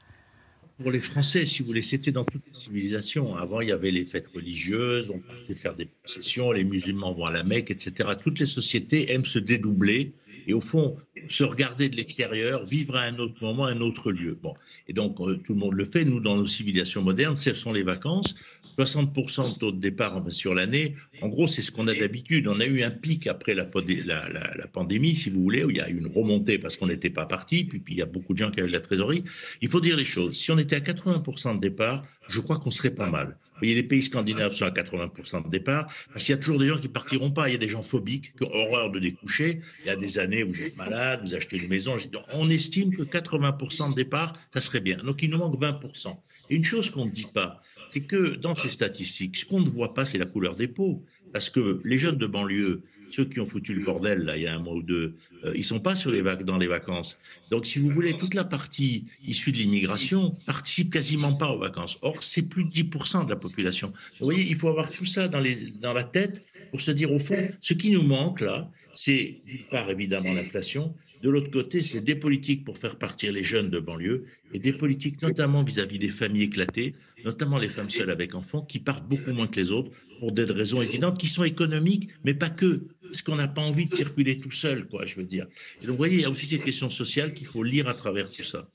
Pour 0.81 0.91
les 0.91 1.01
Français, 1.01 1.45
si 1.45 1.61
vous 1.61 1.67
voulez, 1.67 1.81
c'était 1.81 2.13
dans 2.13 2.23
toutes 2.23 2.45
les 2.47 2.53
civilisations. 2.53 3.35
Avant, 3.35 3.59
il 3.59 3.67
y 3.67 3.73
avait 3.73 3.91
les 3.91 4.05
fêtes 4.05 4.27
religieuses, 4.33 5.09
on 5.09 5.19
partait 5.19 5.55
faire 5.55 5.73
des 5.73 5.87
processions, 5.87 6.53
les 6.53 6.63
musulmans 6.63 7.11
vont 7.11 7.25
à 7.25 7.33
la 7.33 7.43
Mecque, 7.43 7.69
etc. 7.69 8.09
Toutes 8.21 8.39
les 8.39 8.45
sociétés 8.45 9.11
aiment 9.11 9.25
se 9.25 9.39
dédoubler 9.39 10.13
et 10.47 10.53
au 10.53 10.61
fond 10.61 10.97
se 11.29 11.43
regarder 11.43 11.89
de 11.89 11.95
l'extérieur, 11.95 12.63
vivre 12.65 12.95
à 12.95 13.01
un 13.01 13.17
autre 13.17 13.35
moment, 13.41 13.65
un 13.65 13.81
autre 13.81 14.11
lieu. 14.11 14.37
Bon, 14.41 14.53
et 14.87 14.93
donc 14.93 15.19
euh, 15.19 15.35
tout 15.37 15.53
le 15.53 15.59
monde 15.59 15.73
le 15.73 15.85
fait. 15.85 16.05
Nous, 16.05 16.19
dans 16.19 16.37
nos 16.37 16.45
civilisations 16.45 17.01
modernes, 17.01 17.35
ce 17.35 17.53
sont 17.53 17.73
les 17.73 17.83
vacances. 17.83 18.35
60% 18.77 19.53
de 19.53 19.59
taux 19.59 19.71
de 19.71 19.79
départ 19.79 20.21
sur 20.29 20.53
l'année. 20.53 20.95
En 21.21 21.29
gros, 21.29 21.47
c'est 21.47 21.61
ce 21.61 21.71
qu'on 21.71 21.87
a 21.87 21.93
d'habitude. 21.93 22.47
On 22.47 22.59
a 22.59 22.65
eu 22.65 22.83
un 22.83 22.91
pic 22.91 23.27
après 23.27 23.53
la 23.53 23.65
pandémie, 23.65 25.15
si 25.15 25.29
vous 25.29 25.41
voulez, 25.41 25.63
où 25.63 25.69
il 25.69 25.77
y 25.77 25.81
a 25.81 25.89
eu 25.89 25.97
une 25.97 26.07
remontée 26.07 26.57
parce 26.57 26.77
qu'on 26.77 26.87
n'était 26.87 27.09
pas 27.09 27.25
parti. 27.25 27.63
Puis, 27.63 27.79
puis 27.79 27.93
il 27.93 27.97
y 27.97 28.03
a 28.03 28.05
beaucoup 28.05 28.33
de 28.33 28.37
gens 28.37 28.51
qui 28.51 28.59
avaient 28.59 28.69
de 28.69 28.73
la 28.73 28.81
trésorerie. 28.81 29.23
Il 29.61 29.69
faut 29.69 29.81
dire 29.81 29.95
les 29.95 30.03
choses. 30.03 30.35
Si 30.35 30.51
on 30.51 30.57
était 30.57 30.75
à 30.75 30.79
80% 30.79 31.55
de 31.55 31.61
départ, 31.61 32.05
je 32.29 32.39
crois 32.41 32.57
qu'on 32.57 32.71
serait 32.71 32.93
pas 32.93 33.09
mal. 33.09 33.37
Vous 33.55 33.59
voyez, 33.59 33.75
les 33.75 33.83
pays 33.83 34.03
scandinaves 34.03 34.53
sont 34.53 34.65
à 34.65 34.69
80% 34.69 35.45
de 35.45 35.49
départ, 35.49 35.87
parce 36.11 36.25
qu'il 36.25 36.35
y 36.35 36.37
a 36.37 36.41
toujours 36.41 36.59
des 36.59 36.67
gens 36.67 36.77
qui 36.77 36.89
partiront 36.89 37.31
pas. 37.31 37.47
Il 37.47 37.53
y 37.53 37.55
a 37.55 37.57
des 37.59 37.69
gens 37.69 37.81
phobiques 37.81 38.33
qui 38.35 38.43
ont 38.43 38.53
horreur 38.53 38.91
de 38.91 38.99
découcher. 38.99 39.61
Il 39.81 39.87
y 39.87 39.89
a 39.89 39.95
des 39.95 40.19
années 40.19 40.43
où 40.43 40.51
vous 40.51 40.61
êtes 40.61 40.75
malade, 40.75 41.21
vous 41.23 41.33
achetez 41.33 41.57
une 41.57 41.69
maison. 41.69 41.95
On 42.33 42.49
estime 42.49 42.93
que 42.93 43.03
80% 43.03 43.91
de 43.91 43.95
départ, 43.95 44.33
ça 44.53 44.59
serait 44.59 44.81
bien. 44.81 44.97
Donc 44.97 45.23
il 45.23 45.29
nous 45.29 45.37
manque 45.37 45.57
20%. 45.59 46.17
Et 46.49 46.55
une 46.55 46.65
chose 46.65 46.89
qu'on 46.89 47.05
ne 47.05 47.11
dit 47.11 47.27
pas, 47.33 47.61
c'est 47.91 48.01
que 48.01 48.35
dans 48.35 48.55
ces 48.55 48.69
statistiques, 48.69 49.37
ce 49.37 49.45
qu'on 49.45 49.61
ne 49.61 49.69
voit 49.69 49.93
pas, 49.93 50.03
c'est 50.03 50.17
la 50.17 50.25
couleur 50.25 50.55
des 50.55 50.67
peaux. 50.67 51.03
Parce 51.31 51.49
que 51.49 51.81
les 51.83 51.97
jeunes 51.97 52.17
de 52.17 52.27
banlieue, 52.27 52.83
ceux 53.09 53.25
qui 53.25 53.39
ont 53.39 53.45
foutu 53.45 53.73
le 53.73 53.83
bordel 53.83 54.19
là, 54.19 54.37
il 54.37 54.43
y 54.43 54.47
a 54.47 54.55
un 54.55 54.59
mois 54.59 54.75
ou 54.75 54.83
deux, 54.83 55.15
euh, 55.43 55.53
ils 55.55 55.63
sont 55.63 55.79
pas 55.79 55.95
sur 55.95 56.11
les 56.11 56.21
dans 56.43 56.57
les 56.57 56.67
vacances. 56.67 57.17
Donc, 57.51 57.65
si 57.65 57.79
vous 57.79 57.89
voulez, 57.89 58.17
toute 58.17 58.33
la 58.33 58.43
partie 58.43 59.05
issue 59.23 59.51
de 59.51 59.57
l'immigration 59.57 60.35
participe 60.45 60.91
quasiment 60.91 61.33
pas 61.33 61.49
aux 61.49 61.59
vacances. 61.59 61.97
Or, 62.01 62.23
c'est 62.23 62.43
plus 62.43 62.63
de 62.63 62.69
10% 62.69 63.25
de 63.25 63.29
la 63.29 63.35
population. 63.35 63.93
Vous 64.19 64.25
voyez, 64.25 64.43
il 64.43 64.55
faut 64.55 64.69
avoir 64.69 64.91
tout 64.91 65.05
ça 65.05 65.27
dans, 65.27 65.39
les, 65.39 65.71
dans 65.81 65.93
la 65.93 66.03
tête 66.03 66.45
pour 66.71 66.81
se 66.81 66.91
dire, 66.91 67.11
au 67.11 67.19
fond, 67.19 67.49
ce 67.61 67.73
qui 67.73 67.91
nous 67.91 68.03
manque 68.03 68.41
là, 68.41 68.69
c'est 68.95 69.41
d'une 69.45 69.63
part 69.69 69.89
évidemment 69.89 70.33
l'inflation, 70.33 70.95
de 71.21 71.29
l'autre 71.29 71.51
côté, 71.51 71.81
c'est 71.81 72.01
des 72.01 72.15
politiques 72.15 72.63
pour 72.63 72.77
faire 72.77 72.97
partir 72.97 73.31
les 73.31 73.43
jeunes 73.43 73.69
de 73.69 73.79
banlieue 73.79 74.25
et 74.53 74.59
des 74.59 74.73
politiques 74.73 75.21
notamment 75.21 75.63
vis-à-vis 75.63 75.99
des 75.99 76.09
familles 76.09 76.43
éclatées 76.43 76.95
notamment 77.25 77.57
les 77.57 77.69
femmes 77.69 77.89
seules 77.89 78.11
avec 78.11 78.35
enfants, 78.35 78.61
qui 78.61 78.79
partent 78.79 79.07
beaucoup 79.07 79.31
moins 79.31 79.47
que 79.47 79.59
les 79.59 79.71
autres 79.71 79.91
pour 80.19 80.31
des 80.31 80.45
raisons 80.45 80.81
évidentes 80.81 81.17
qui 81.17 81.27
sont 81.27 81.43
économiques, 81.43 82.09
mais 82.23 82.33
pas 82.33 82.49
que. 82.49 82.87
Parce 83.03 83.21
qu'on 83.21 83.35
n'a 83.35 83.47
pas 83.47 83.61
envie 83.61 83.85
de 83.85 83.93
circuler 83.93 84.37
tout 84.37 84.51
seul, 84.51 84.87
quoi, 84.87 85.05
je 85.05 85.15
veux 85.15 85.25
dire. 85.25 85.45
Et 85.81 85.85
donc, 85.85 85.91
vous 85.91 85.97
voyez, 85.97 86.15
il 86.15 86.21
y 86.21 86.25
a 86.25 86.29
aussi 86.29 86.47
ces 86.47 86.59
questions 86.59 86.89
sociales 86.89 87.33
qu'il 87.33 87.45
faut 87.45 87.63
lire 87.63 87.87
à 87.87 87.93
travers 87.93 88.31
tout 88.31 88.43
ça. 88.43 88.67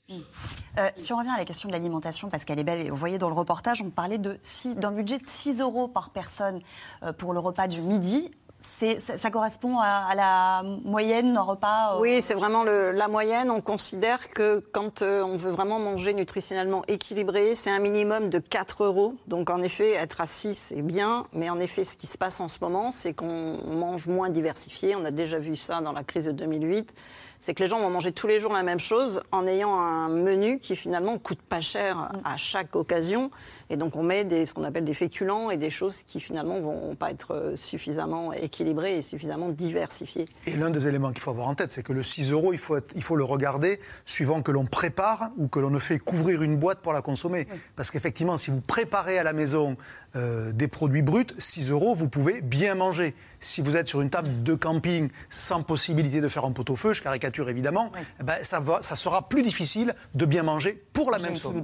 Euh, 0.77 0.89
si 0.97 1.11
on 1.11 1.17
revient 1.17 1.31
à 1.35 1.37
la 1.37 1.45
question 1.45 1.67
de 1.67 1.73
l'alimentation, 1.73 2.29
parce 2.29 2.45
qu'elle 2.45 2.59
est 2.59 2.63
belle, 2.63 2.89
vous 2.89 2.95
voyez 2.95 3.17
dans 3.17 3.27
le 3.27 3.35
reportage, 3.35 3.81
on 3.81 3.89
parlait 3.89 4.17
d'un 4.17 4.91
budget 4.91 5.17
de 5.17 5.23
6 5.25 5.59
euros 5.59 5.87
par 5.87 6.11
personne 6.11 6.59
euh, 7.03 7.11
pour 7.13 7.33
le 7.33 7.39
repas 7.39 7.67
du 7.67 7.81
midi 7.81 8.31
ça, 8.63 9.31
correspond 9.31 9.79
à, 9.79 10.13
la 10.15 10.63
moyenne 10.83 11.33
d'un 11.33 11.41
repas 11.41 11.95
euh, 11.95 11.99
Oui, 11.99 12.21
c'est 12.21 12.33
vraiment 12.33 12.63
la 12.63 13.07
moyenne. 13.07 13.49
On 13.49 13.61
considère 13.61 14.29
que 14.29 14.59
quand 14.71 15.01
euh, 15.01 15.23
on 15.23 15.37
veut 15.37 15.51
vraiment 15.51 15.79
manger 15.79 16.13
nutritionnellement 16.13 16.83
équilibré, 16.87 17.55
c'est 17.55 17.71
un 17.71 17.79
minimum 17.79 18.29
de 18.29 18.39
4 18.39 18.83
euros. 18.83 19.15
Donc 19.27 19.49
en 19.49 19.61
effet, 19.61 19.91
être 19.91 20.21
à 20.21 20.25
6, 20.25 20.53
c'est 20.69 20.81
bien. 20.81 21.27
Mais 21.33 21.49
en 21.49 21.59
effet, 21.59 21.83
ce 21.83 21.97
qui 21.97 22.07
se 22.07 22.17
passe 22.17 22.39
en 22.39 22.47
ce 22.47 22.57
moment, 22.61 22.91
c'est 22.91 23.13
qu'on 23.13 23.59
mange 23.67 24.07
moins 24.07 24.29
diversifié. 24.29 24.95
On 24.95 25.05
a 25.05 25.11
déjà 25.11 25.39
vu 25.39 25.55
ça 25.55 25.81
dans 25.81 25.91
la 25.91 26.03
crise 26.03 26.25
de 26.25 26.31
2008 26.31 26.93
c'est 27.41 27.55
que 27.55 27.63
les 27.63 27.67
gens 27.67 27.79
vont 27.79 27.89
manger 27.89 28.11
tous 28.11 28.27
les 28.27 28.39
jours 28.39 28.53
la 28.53 28.61
même 28.61 28.79
chose 28.79 29.23
en 29.31 29.47
ayant 29.47 29.73
un 29.73 30.09
menu 30.09 30.59
qui 30.59 30.75
finalement 30.75 31.17
coûte 31.17 31.41
pas 31.41 31.59
cher 31.59 32.11
à 32.23 32.37
chaque 32.37 32.75
occasion. 32.75 33.31
Et 33.71 33.77
donc 33.77 33.95
on 33.95 34.03
met 34.03 34.25
des, 34.25 34.45
ce 34.45 34.53
qu'on 34.53 34.65
appelle 34.65 34.83
des 34.83 34.93
féculents 34.93 35.49
et 35.49 35.55
des 35.55 35.69
choses 35.69 36.03
qui 36.03 36.19
finalement 36.19 36.59
vont 36.59 36.93
pas 36.95 37.09
être 37.09 37.53
suffisamment 37.55 38.33
équilibrées 38.33 38.97
et 38.97 39.01
suffisamment 39.01 39.47
diversifiées. 39.49 40.25
Et 40.45 40.57
l'un 40.57 40.69
des 40.69 40.89
éléments 40.89 41.11
qu'il 41.11 41.21
faut 41.21 41.31
avoir 41.31 41.47
en 41.47 41.55
tête, 41.55 41.71
c'est 41.71 41.81
que 41.81 41.93
le 41.93 42.03
6 42.03 42.31
euros, 42.31 42.51
il 42.51 42.59
faut, 42.59 42.77
il 42.95 43.01
faut 43.01 43.15
le 43.15 43.23
regarder 43.23 43.79
suivant 44.03 44.41
que 44.41 44.51
l'on 44.51 44.65
prépare 44.65 45.31
ou 45.37 45.47
que 45.47 45.59
l'on 45.59 45.69
ne 45.69 45.79
fait 45.79 45.99
couvrir 45.99 46.41
une 46.41 46.57
boîte 46.57 46.79
pour 46.79 46.91
la 46.91 47.01
consommer. 47.01 47.47
Parce 47.77 47.91
qu'effectivement, 47.91 48.37
si 48.37 48.51
vous 48.51 48.59
préparez 48.59 49.17
à 49.17 49.23
la 49.23 49.31
maison 49.31 49.75
euh, 50.17 50.51
des 50.51 50.67
produits 50.67 51.01
bruts, 51.01 51.27
6 51.37 51.69
euros, 51.69 51.95
vous 51.95 52.09
pouvez 52.09 52.41
bien 52.41 52.75
manger. 52.75 53.15
Si 53.39 53.61
vous 53.61 53.77
êtes 53.77 53.87
sur 53.87 54.01
une 54.01 54.09
table 54.09 54.43
de 54.43 54.53
camping 54.53 55.09
sans 55.29 55.63
possibilité 55.63 56.19
de 56.19 56.27
faire 56.27 56.43
un 56.43 56.51
pot-au-feu, 56.51 56.93
je 56.93 57.01
caricature 57.01 57.47
évidemment, 57.49 57.91
eh 58.19 58.23
ben, 58.23 58.35
ça, 58.41 58.59
va, 58.59 58.83
ça 58.83 58.97
sera 58.97 59.29
plus 59.29 59.43
difficile 59.43 59.95
de 60.13 60.25
bien 60.25 60.43
manger 60.43 60.83
pour 60.91 61.09
la 61.09 61.19
même 61.19 61.37
somme. 61.37 61.63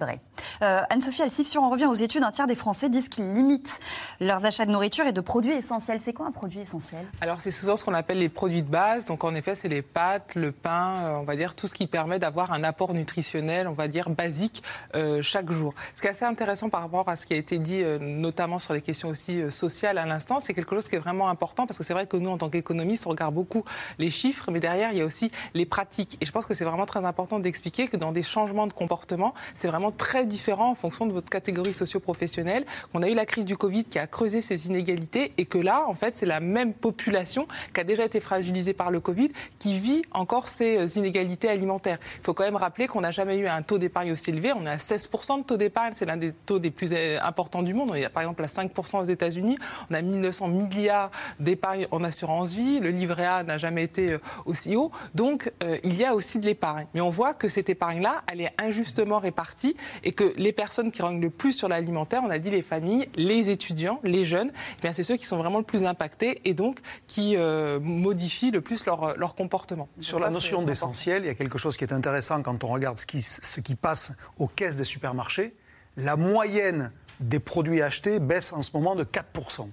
Euh, 0.61 0.81
Anne-Sophie 0.89 1.23
Alcif, 1.23 1.47
si 1.47 1.57
on 1.57 1.69
revient 1.69 1.85
aux 1.85 1.93
études, 2.03 2.23
un 2.23 2.31
tiers 2.31 2.47
des 2.47 2.55
Français 2.55 2.89
disent 2.89 3.09
qu'ils 3.09 3.33
limitent 3.33 3.79
leurs 4.19 4.45
achats 4.45 4.65
de 4.65 4.71
nourriture 4.71 5.05
et 5.05 5.11
de 5.11 5.21
produits 5.21 5.53
essentiels. 5.53 5.99
C'est 5.99 6.13
quoi 6.13 6.27
un 6.27 6.31
produit 6.31 6.59
essentiel? 6.59 7.05
Alors 7.21 7.41
c'est 7.41 7.51
souvent 7.51 7.75
ce 7.75 7.85
qu'on 7.85 7.93
appelle 7.93 8.17
les 8.19 8.29
produits 8.29 8.61
de 8.61 8.69
base. 8.69 9.05
Donc 9.05 9.23
en 9.23 9.35
effet, 9.35 9.55
c'est 9.55 9.69
les 9.69 9.81
pâtes, 9.81 10.35
le 10.35 10.51
pain, 10.51 11.03
euh, 11.03 11.15
on 11.17 11.23
va 11.23 11.35
dire 11.35 11.55
tout 11.55 11.67
ce 11.67 11.73
qui 11.73 11.87
permet 11.87 12.19
d'avoir 12.19 12.51
un 12.51 12.63
apport 12.63 12.93
nutritionnel, 12.93 13.67
on 13.67 13.73
va 13.73 13.87
dire 13.87 14.09
basique 14.09 14.63
euh, 14.95 15.21
chaque 15.21 15.51
jour. 15.51 15.73
Ce 15.95 16.01
qui 16.01 16.07
est 16.07 16.11
assez 16.11 16.25
intéressant 16.25 16.69
par 16.69 16.81
rapport 16.81 17.09
à 17.09 17.15
ce 17.15 17.25
qui 17.25 17.33
a 17.33 17.37
été 17.37 17.59
dit, 17.59 17.83
notamment 17.99 18.59
sur 18.59 18.73
les 18.73 18.81
questions 18.81 19.09
aussi 19.09 19.51
sociales 19.51 19.97
à 19.97 20.05
l'instant, 20.05 20.39
c'est 20.39 20.53
quelque 20.53 20.75
chose 20.75 20.87
qui 20.87 20.95
est 20.95 20.99
vraiment 20.99 21.29
important 21.29 21.65
parce 21.65 21.77
que 21.77 21.83
c'est 21.83 21.93
vrai 21.93 22.07
que 22.07 22.17
nous, 22.17 22.29
en 22.29 22.37
tant 22.37 22.49
qu'économistes, 22.49 23.07
on 23.07 23.11
regarde 23.11 23.33
beaucoup 23.33 23.63
les 23.99 24.09
chiffres, 24.09 24.51
mais 24.51 24.59
derrière, 24.59 24.91
il 24.91 24.97
y 24.97 25.01
a 25.01 25.05
aussi 25.05 25.31
les 25.53 25.65
pratiques. 25.65 26.17
Et 26.21 26.25
je 26.25 26.31
pense 26.31 26.45
que 26.45 26.53
c'est 26.53 26.65
vraiment 26.65 26.85
très 26.85 27.03
important 27.05 27.39
d'expliquer 27.39 27.87
que 27.87 27.97
dans 27.97 28.11
des 28.11 28.23
changements 28.23 28.67
de 28.67 28.73
comportement, 28.73 29.33
c'est 29.53 29.67
vraiment 29.67 29.91
très 29.91 30.25
différent 30.25 30.71
en 30.71 30.75
fonction 30.75 31.05
de 31.05 31.13
votre 31.13 31.29
catégorie 31.29 31.73
socio-professionnelle. 31.87 32.65
Qu'on 32.91 33.01
a 33.01 33.09
eu 33.09 33.13
la 33.13 33.25
crise 33.25 33.45
du 33.45 33.57
Covid 33.57 33.85
qui 33.85 33.97
a 33.97 34.07
creusé 34.07 34.41
ces 34.41 34.67
inégalités 34.67 35.33
et 35.37 35.45
que 35.45 35.57
là, 35.57 35.85
en 35.87 35.95
fait, 35.95 36.15
c'est 36.15 36.25
la 36.25 36.39
même 36.39 36.73
population 36.73 37.47
qui 37.73 37.79
a 37.79 37.83
déjà 37.83 38.05
été 38.05 38.19
fragilisée 38.19 38.73
par 38.73 38.91
le 38.91 38.99
Covid 38.99 39.31
qui 39.57 39.79
vit 39.79 40.01
encore 40.11 40.47
ces 40.47 40.97
inégalités 40.97 41.49
alimentaires. 41.49 41.97
Il 42.17 42.23
faut 42.23 42.33
quand 42.33 42.43
même 42.43 42.55
rappeler 42.55 42.87
qu'on 42.87 43.01
n'a 43.01 43.11
jamais 43.11 43.37
eu 43.37 43.47
un 43.47 43.61
taux 43.61 43.77
d'épargne 43.77 44.11
aussi 44.11 44.29
élevé. 44.29 44.51
On 44.53 44.65
est 44.65 44.69
à 44.69 44.77
16% 44.77 45.39
de 45.39 45.43
taux 45.43 45.57
d'épargne. 45.57 45.93
C'est 45.95 46.05
l'un 46.05 46.17
des 46.17 46.33
taux 46.33 46.59
des 46.59 46.71
plus 46.71 46.89
euh, 46.93 47.17
importants 47.21 47.63
du 47.63 47.73
monde. 47.73 47.89
On 47.91 47.95
est 47.95 48.09
par 48.09 48.23
exemple 48.23 48.43
à 48.43 48.47
5% 48.47 49.01
aux 49.01 49.05
États-Unis. 49.05 49.57
On 49.89 49.93
a 49.93 50.01
1900 50.01 50.49
milliards 50.49 51.11
d'épargne 51.39 51.87
en 51.91 52.03
assurance 52.03 52.53
vie. 52.53 52.79
Le 52.79 52.89
livret 52.89 53.25
A 53.25 53.43
n'a 53.43 53.57
jamais 53.57 53.83
été 53.83 54.13
euh, 54.13 54.19
aussi 54.45 54.75
haut. 54.75 54.91
Donc, 55.15 55.51
euh, 55.63 55.77
il 55.83 55.95
y 55.95 56.05
a 56.05 56.13
aussi 56.13 56.39
de 56.39 56.45
l'épargne. 56.45 56.87
Mais 56.93 57.01
on 57.01 57.09
voit 57.09 57.33
que 57.33 57.47
cette 57.47 57.69
épargne-là, 57.69 58.23
elle 58.31 58.41
est 58.41 58.53
injustement 58.57 59.19
répartie 59.19 59.75
et 60.03 60.11
que 60.11 60.33
les 60.37 60.51
personnes 60.51 60.91
qui 60.91 61.01
rognent 61.01 61.21
le 61.21 61.29
plus 61.29 61.53
sur 61.53 61.66
l'alimentaire, 61.67 62.21
on 62.25 62.29
a 62.29 62.39
dit 62.39 62.49
les 62.49 62.61
familles, 62.61 63.09
les 63.15 63.49
étudiants, 63.49 63.99
les 64.03 64.25
jeunes, 64.25 64.51
eh 64.83 64.91
c'est 64.91 65.03
ceux 65.03 65.17
qui 65.17 65.25
sont 65.25 65.37
vraiment 65.37 65.59
le 65.59 65.65
plus 65.65 65.85
impactés 65.85 66.41
et 66.45 66.53
donc 66.53 66.79
qui 67.07 67.35
euh, 67.35 67.79
modifient 67.79 68.51
le 68.51 68.61
plus 68.61 68.85
leur, 68.85 69.17
leur 69.17 69.35
comportement. 69.35 69.87
Sur 69.99 70.19
la 70.19 70.29
notion 70.29 70.61
d'essentiel, 70.63 71.23
il 71.23 71.27
y 71.27 71.29
a 71.29 71.35
quelque 71.35 71.57
chose 71.57 71.77
qui 71.77 71.83
est 71.83 71.93
intéressant 71.93 72.41
quand 72.41 72.63
on 72.63 72.67
regarde 72.67 72.97
ce 72.97 73.05
qui, 73.05 73.21
ce 73.21 73.59
qui 73.59 73.75
passe 73.75 74.11
aux 74.37 74.47
caisses 74.47 74.75
des 74.75 74.83
supermarchés. 74.83 75.55
La 75.97 76.15
moyenne 76.15 76.91
des 77.19 77.39
produits 77.39 77.81
achetés 77.81 78.19
baisse 78.19 78.53
en 78.53 78.61
ce 78.61 78.71
moment 78.73 78.95
de 78.95 79.03
4% 79.03 79.67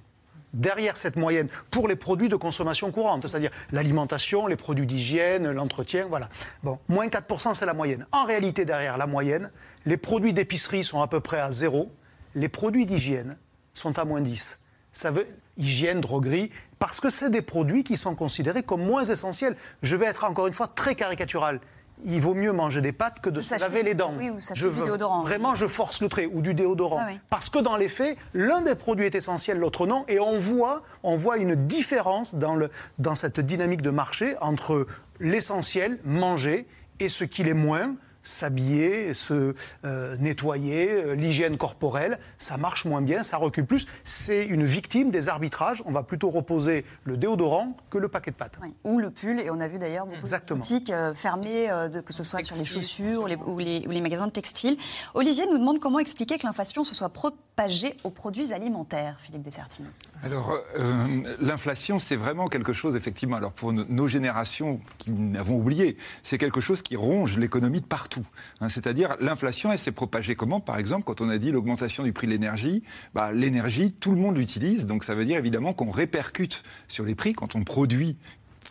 derrière 0.55 0.97
cette 0.97 1.17
moyenne 1.17 1.49
pour 1.71 1.87
les 1.88 1.97
produits 1.97 2.29
de 2.29 2.37
consommation 2.37 2.90
courante, 2.90 3.27
c'est-à-dire 3.27 3.51
l'alimentation, 3.73 4.47
les 4.47 4.57
produits 4.57 4.87
d'hygiène, 4.87 5.51
l'entretien, 5.51 6.07
voilà. 6.09 6.29
Bon, 6.62 6.79
moins 6.88 7.07
4%, 7.07 7.55
c'est 7.55 7.67
la 7.67 7.75
moyenne. 7.75 8.07
En 8.12 8.25
réalité, 8.25 8.64
derrière 8.64 8.97
la 8.97 9.07
moyenne, 9.07 9.51
les 9.85 9.97
produits 9.97 10.33
d'épicerie 10.33 10.85
sont 10.85 11.03
à 11.03 11.09
peu 11.09 11.21
près 11.21 11.40
à 11.40 11.51
zéro, 11.51 11.93
les 12.35 12.49
produits 12.49 12.87
d'hygiène 12.87 13.37
sont 13.75 13.99
à 13.99 14.05
moins 14.05 14.21
10. 14.21 14.61
Ça 14.93 15.11
veut 15.11 15.27
hygiène, 15.57 16.01
droguerie, 16.01 16.51
parce 16.79 17.01
que 17.01 17.11
c'est 17.11 17.31
des 17.31 17.43
produits 17.43 17.85
qui 17.85 17.97
sont 17.97 18.14
considérés 18.14 18.62
comme 18.62 18.85
moins 18.85 19.05
essentiels. 19.05 19.57
Je 19.83 19.97
vais 19.97 20.07
être 20.07 20.25
encore 20.25 20.47
une 20.47 20.53
fois 20.53 20.69
très 20.69 20.95
caricatural 20.95 21.61
il 22.02 22.20
vaut 22.20 22.35
mieux 22.35 22.52
manger 22.52 22.80
des 22.80 22.92
pâtes 22.92 23.20
que 23.20 23.30
de 23.30 23.40
se 23.40 23.59
laver 23.59 23.83
les 23.83 23.94
dents. 23.94 24.14
Oui, 24.18 24.30
ou 24.30 24.38
je 24.40 24.68
du 24.68 24.80
déodorant. 24.83 25.22
Vraiment, 25.22 25.54
je 25.54 25.66
force 25.66 26.02
le 26.02 26.09
trait, 26.09 26.26
ou 26.26 26.42
du 26.42 26.54
déodorant. 26.54 27.00
Ah 27.00 27.12
Parce 27.30 27.48
que 27.48 27.59
dans 27.59 27.76
les 27.76 27.88
faits, 27.88 28.18
l'un 28.35 28.62
des 28.62 28.74
produits 28.74 29.07
est 29.07 29.14
essentiel, 29.14 29.59
l'autre 29.59 29.87
non, 29.87 30.04
et 30.09 30.18
on 30.18 30.38
voit, 30.38 30.83
on 31.02 31.16
voit 31.16 31.38
une 31.38 31.54
différence 31.54 32.35
dans, 32.35 32.54
le, 32.54 32.70
dans 32.98 33.14
cette 33.14 33.40
dynamique 33.40 33.83
de 33.83 33.90
marché 33.90 34.37
entre 34.40 34.87
l'essentiel, 35.20 35.98
manger, 36.04 36.66
et 37.00 37.09
ce 37.09 37.24
qu'il 37.24 37.48
est 37.48 37.54
moins, 37.54 37.94
s'habiller, 38.25 39.15
se 39.15 39.55
euh, 39.85 40.17
nettoyer, 40.19 40.91
euh, 40.91 41.15
l'hygiène 41.15 41.57
corporelle, 41.57 42.19
ça 42.39 42.57
marche 42.57 42.85
moins 42.85 43.03
bien, 43.03 43.23
ça 43.23 43.37
recule 43.37 43.67
plus. 43.67 43.87
C'est 44.03 44.45
une 44.45 44.65
victime 44.65 45.11
des 45.11 45.29
arbitrages. 45.29 45.83
On 45.87 45.93
va 45.93 46.03
plutôt 46.03 46.31
reposer 46.31 46.85
le 47.05 47.17
déodorant 47.17 47.77
que 47.91 47.99
le 47.99 48.09
paquet 48.09 48.31
de 48.31 48.37
pâtes. 48.37 48.59
Ou 48.83 48.99
le 48.99 49.11
pull, 49.11 49.39
et 49.41 49.51
on 49.51 49.61
a 49.61 49.69
vu 49.69 49.79
d'ailleurs 49.79 50.07
beaucoup 50.07 50.23
de 50.23 50.55
boutiques 50.55 50.91
euh, 50.91 51.15
fermées, 51.15 51.69
que 52.05 52.13
ce 52.13 52.25
soit 52.25 52.43
sur 52.43 52.57
les 52.57 52.65
chaussures 52.65 53.23
ou, 53.23 53.27
les, 53.27 53.37
ou, 53.87 53.91
les, 53.91 54.01
magasins 54.01 54.27
de 54.27 54.33
textiles. 54.33 54.77
Olivier 55.15 55.47
nous 55.47 55.59
demande 55.59 55.81
comment 55.81 55.99
expliquer 55.99 56.39
que 56.39 56.47
l'inflation 56.47 56.85
se 56.85 56.95
soit 56.95 57.11
propagée 57.11 57.97
aux 58.05 58.11
produits 58.11 58.53
alimentaires, 58.53 59.19
Philippe 59.21 59.43
Dessertine. 59.43 59.87
Alors, 60.23 60.57
l'inflation, 61.41 61.99
c'est 61.99 62.17
vraiment 62.17 62.47
quelque 62.47 62.73
chose, 62.73 62.97
effectivement, 62.97 63.37
alors 63.37 63.53
pour 63.53 63.73
nos 63.73 64.09
générations 64.09 64.81
qui 64.99 65.11
n'avons 65.11 65.57
oublié, 65.57 65.97
c'est 66.23 66.39
quelque 66.39 66.61
chose 66.61 66.83
qui 66.83 66.97
ronge 66.97 67.39
l'économie 67.39 67.81
de 67.81 67.87
partout. 67.87 68.13
Hein, 68.61 68.68
c'est-à-dire 68.68 69.16
l'inflation, 69.20 69.72
elle 69.72 69.79
s'est 69.79 69.92
propagée 69.92 70.35
comment 70.35 70.61
Par 70.61 70.79
exemple, 70.79 71.05
quand 71.05 71.20
on 71.20 71.29
a 71.29 71.38
dit 71.38 71.50
l'augmentation 71.50 72.03
du 72.03 72.12
prix 72.12 72.27
de 72.27 72.33
l'énergie, 72.33 72.83
bah, 73.14 73.33
l'énergie, 73.33 73.92
tout 73.92 74.12
le 74.12 74.18
monde 74.18 74.37
l'utilise, 74.37 74.87
donc 74.87 75.05
ça 75.05 75.14
veut 75.14 75.24
dire 75.24 75.38
évidemment 75.38 75.72
qu'on 75.72 75.90
répercute 75.90 76.62
sur 76.88 77.05
les 77.05 77.14
prix 77.14 77.33
quand 77.33 77.55
on 77.55 77.64
produit 77.64 78.16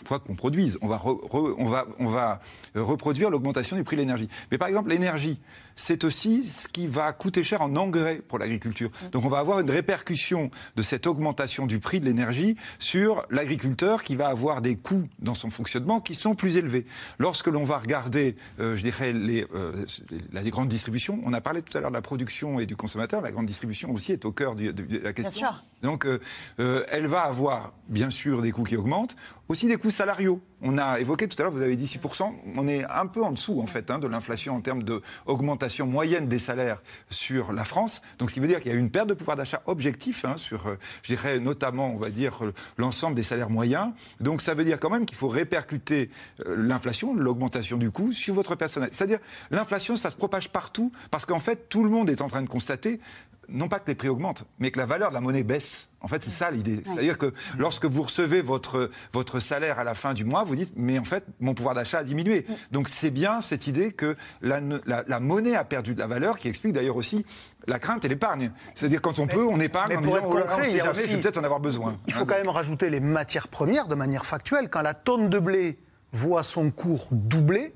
quoi 0.04 0.20
qu'on 0.20 0.36
produise. 0.36 0.78
On 0.82 0.88
va, 0.88 1.02
on 1.32 1.66
va, 1.66 1.86
on 2.00 2.08
va 2.08 2.40
reproduire 2.76 3.30
l'augmentation 3.30 3.78
du 3.78 3.84
prix 3.84 3.96
de 3.96 4.02
l'énergie. 4.02 4.28
Mais 4.52 4.58
par 4.58 4.68
exemple, 4.68 4.90
l'énergie, 4.90 5.40
c'est 5.76 6.04
aussi 6.04 6.44
ce 6.44 6.68
qui 6.68 6.88
va 6.88 7.12
coûter 7.14 7.44
cher 7.44 7.62
en 7.62 7.76
engrais 7.76 8.22
pour 8.28 8.40
l'agriculture. 8.40 8.90
Mm. 8.90 9.10
Donc 9.12 9.26
on 9.26 9.30
va 9.30 9.40
avoir 9.40 9.60
une 9.60 9.70
répercussion 9.70 10.52
de 10.76 10.82
cette 10.82 11.08
augmentation 11.08 11.66
du 11.66 11.80
prix 11.80 12.00
de 12.00 12.06
l'énergie 12.06 12.56
sur 12.80 13.26
l'agriculteur 13.30 14.04
qui 14.04 14.16
va 14.16 14.28
avoir 14.28 14.62
des 14.62 14.76
coûts 14.76 15.08
dans 15.20 15.34
son 15.34 15.50
fonctionnement 15.50 16.02
qui 16.02 16.16
sont 16.16 16.36
plus 16.36 16.58
élevés. 16.58 16.86
Lorsque 17.20 17.48
l'on 17.48 17.64
va 17.64 17.80
regarder, 17.80 18.36
euh, 18.60 18.76
je 18.76 18.84
dirais, 18.84 19.14
les, 19.14 19.46
euh, 19.54 19.86
les, 20.32 20.50
grandes 20.50 20.68
distributions, 20.68 21.20
on 21.26 21.34
a 21.34 21.42
parlé 21.42 21.62
tout 21.62 21.78
à 21.78 21.82
l'heure 21.82 21.92
de 21.92 21.96
la 21.96 22.02
production 22.02 22.60
et 22.60 22.66
du 22.66 22.76
consommateur, 22.76 23.22
la 23.22 23.32
grande 23.32 23.46
distribution 23.46 23.92
aussi 23.92 24.12
est 24.12 24.26
au 24.26 24.32
cœur 24.32 24.56
de, 24.56 24.74
la 25.04 25.14
question. 25.14 25.48
Donc 25.82 26.06
euh, 26.06 26.86
elle 26.90 27.08
va 27.08 27.22
avoir 27.22 27.74
bien 27.90 28.10
sûr 28.10 28.42
des 28.42 28.52
coûts 28.52 28.64
qui 28.64 28.78
augmentent, 28.78 29.16
aussi 29.50 29.68
des 29.68 29.78
coûts 29.78 29.92
salariaux. 29.92 30.42
On 30.66 30.78
a 30.78 30.98
évoqué 31.00 31.28
tout 31.28 31.36
à 31.40 31.44
l'heure, 31.44 31.52
vous 31.52 31.62
avez 31.62 31.76
dit 31.76 31.86
6%, 31.86 32.32
on 32.56 32.68
est 32.70 32.86
un 32.86 33.06
peu 33.06 33.22
en 33.22 33.32
dessous 33.32 33.60
en 33.60 33.66
fait 33.66 33.92
hein, 33.92 34.00
de 34.00 34.08
l'inflation 34.08 34.56
en 34.56 34.62
termes 34.62 34.82
d'augmentation 34.82 35.86
moyenne 35.86 36.30
des 36.30 36.40
salaires 36.40 36.82
sur 37.10 37.52
la 37.52 37.66
France. 37.66 38.02
Donc 38.18 38.30
ce 38.30 38.36
qui 38.36 38.40
veut 38.40 38.48
dire 38.48 38.62
qu'il 38.62 38.72
y 38.72 38.76
a 38.76 38.78
une 38.78 38.90
perte 38.90 39.10
de 39.10 39.14
pouvoir 39.14 39.36
d'achat 39.36 39.62
objectif 39.66 40.24
hein, 40.24 40.38
sur, 40.38 40.68
euh, 40.68 40.78
je 41.02 41.14
dirais 41.14 41.42
notamment, 41.42 41.94
on 41.94 41.98
va 41.98 42.10
dire, 42.10 42.40
l'ensemble 42.78 43.14
des 43.14 43.24
salaires 43.24 43.50
moyens. 43.50 43.92
Donc 44.22 44.42
ça 44.42 44.54
veut 44.54 44.64
dire 44.64 44.80
quand 44.80 44.90
même 44.90 45.06
qu'il 45.06 45.18
faut 45.18 45.28
répercuter 45.28 46.10
euh, 46.46 46.56
l'inflation, 46.58 47.14
l'augmentation 47.14 47.76
du 47.76 47.92
coût 47.92 48.14
sur 48.14 48.34
votre 48.34 48.56
personnel. 48.56 48.88
C'est-à-dire 48.94 49.20
l'inflation, 49.52 49.98
ça 49.98 50.12
se 50.12 50.16
propage 50.16 50.50
partout 50.50 50.94
parce 51.12 51.26
qu'en 51.26 51.40
fait 51.40 51.68
tout 51.68 51.84
le 51.84 51.90
monde 51.90 52.10
est 52.10 52.22
en 52.22 52.28
train 52.28 52.42
de 52.42 52.48
constater 52.48 53.02
non 53.50 53.68
pas 53.68 53.80
que 53.80 53.88
les 53.88 53.96
prix 53.96 54.10
augmentent, 54.10 54.46
mais 54.60 54.72
que 54.72 54.80
la 54.80 54.86
valeur 54.86 55.10
de 55.10 55.14
la 55.14 55.22
monnaie 55.22 55.44
baisse. 55.44 55.90
En 56.02 56.08
fait, 56.08 56.22
c'est 56.24 56.32
ça 56.32 56.52
l'idée. 56.52 56.82
C'est-à-dire 56.84 57.18
que 57.18 57.34
lorsque 57.58 57.86
vous 57.86 58.04
recevez 58.04 58.42
votre, 58.42 58.90
votre 59.14 59.40
salaire 59.40 59.80
à 59.80 59.84
la 59.84 59.94
fin 59.94 60.14
du 60.14 60.26
mois, 60.26 60.44
vous 60.44 60.56
dites, 60.56 60.74
mais 60.76 61.00
en 61.00 61.04
fait, 61.04 61.26
mon 61.40 61.54
pouvoir 61.54 61.76
d'achat 61.76 62.00
a 62.00 62.04
diminué. 62.04 62.46
Donc 62.72 62.90
c'est 62.90 63.10
bien 63.10 63.40
cette 63.42 63.68
idée 63.68 63.92
que 63.92 64.18
la, 64.42 64.60
la, 64.86 65.20
monnaie 65.20 65.56
a 65.56 65.64
perdu 65.64 65.94
de 65.94 66.00
la 66.00 66.08
valeur, 66.08 66.40
qui 66.40 66.50
explique 66.50 66.74
d'ailleurs 66.74 66.98
aussi 66.98 67.26
la 67.68 67.80
crainte 67.80 68.04
et 68.04 68.10
l'épargne. 68.10 68.52
C'est-à-dire 68.76 69.02
quand 69.02 69.20
on 69.20 69.28
peut, 69.28 69.46
on 69.46 69.60
épargne 69.60 69.98
en 69.98 70.02
disant, 70.02 70.18
être 70.18 70.28
oh 70.28 70.32
concret, 70.32 70.72
il 70.72 70.78
jamais, 70.78 70.94
je 70.94 71.16
vais 71.16 71.22
peut-être 71.22 71.38
en 71.38 71.44
avoir 71.44 71.60
besoin. 71.60 71.98
Il 72.08 72.14
faut 72.14 72.26
quand 72.26 72.38
même 72.38 72.50
rajouter 72.50 72.90
les 72.90 73.00
matières 73.00 73.48
premières 73.48 73.88
de 73.88 73.96
manière 73.96 74.26
factuelle. 74.26 74.70
Quand 74.70 74.82
la 74.82 74.94
tonne 74.94 75.30
de 75.30 75.40
blé 75.40 75.80
voit 76.12 76.44
son 76.44 76.70
cours 76.70 77.08
doubler, 77.12 77.74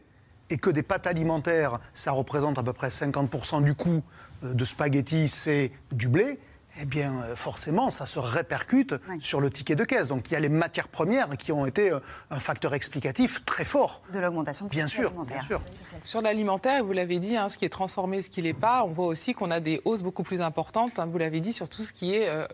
et 0.50 0.58
que 0.58 0.70
des 0.70 0.84
pâtes 0.84 1.08
alimentaires, 1.08 1.74
ça 1.94 2.12
représente 2.12 2.58
à 2.58 2.64
peu 2.64 2.74
près 2.74 2.90
50% 2.90 3.64
du 3.64 3.76
coût 3.76 4.02
de 4.42 4.66
spaghettis, 4.66 5.28
c'est 5.28 5.72
du 5.92 6.08
blé, 6.08 6.40
eh 6.80 6.86
bien, 6.86 7.14
euh, 7.24 7.36
forcément, 7.36 7.90
ça 7.90 8.06
se 8.06 8.20
répercute 8.20 8.96
sur 9.20 9.42
le 9.42 9.50
ticket 9.50 9.76
de 9.76 9.84
caisse. 9.84 10.10
Donc, 10.10 10.30
il 10.30 10.34
y 10.34 10.38
a 10.38 10.40
les 10.40 10.50
matières 10.50 10.88
premières 10.88 11.30
qui 11.38 11.52
ont 11.52 11.66
été 11.66 11.92
euh, 11.92 12.00
un 12.30 12.40
facteur 12.40 12.74
explicatif 12.74 13.44
très 13.46 13.64
fort. 13.64 14.02
De 14.14 14.20
l'augmentation 14.20 14.66
de 14.66 14.70
bien 14.70 14.88
sûr, 14.88 15.12
bien 15.26 15.42
sûr. 15.42 15.62
Sur 16.04 16.22
l'alimentaire, 16.22 16.84
vous 16.84 16.94
l'avez 16.94 17.20
dit, 17.20 17.36
hein, 17.36 17.50
ce 17.50 17.58
qui 17.58 17.66
est 17.66 17.70
transformé, 17.70 18.22
ce 18.22 18.30
qui 18.30 18.42
n'est 18.42 18.54
pas, 18.54 18.84
on 18.84 18.92
voit 18.92 19.08
aussi 19.08 19.34
qu'on 19.34 19.50
a 19.50 19.60
des 19.60 19.82
hausses 19.86 20.04
beaucoup 20.04 20.24
plus 20.24 20.42
importantes, 20.42 21.00
hein, 21.00 21.08
vous 21.08 21.18
l'avez 21.18 21.40
dit, 21.40 21.54
sur 21.54 21.68
tout 21.68 21.82
ce 21.82 21.94
qui 21.94 22.14
est 22.14 22.30
euh, 22.30 22.46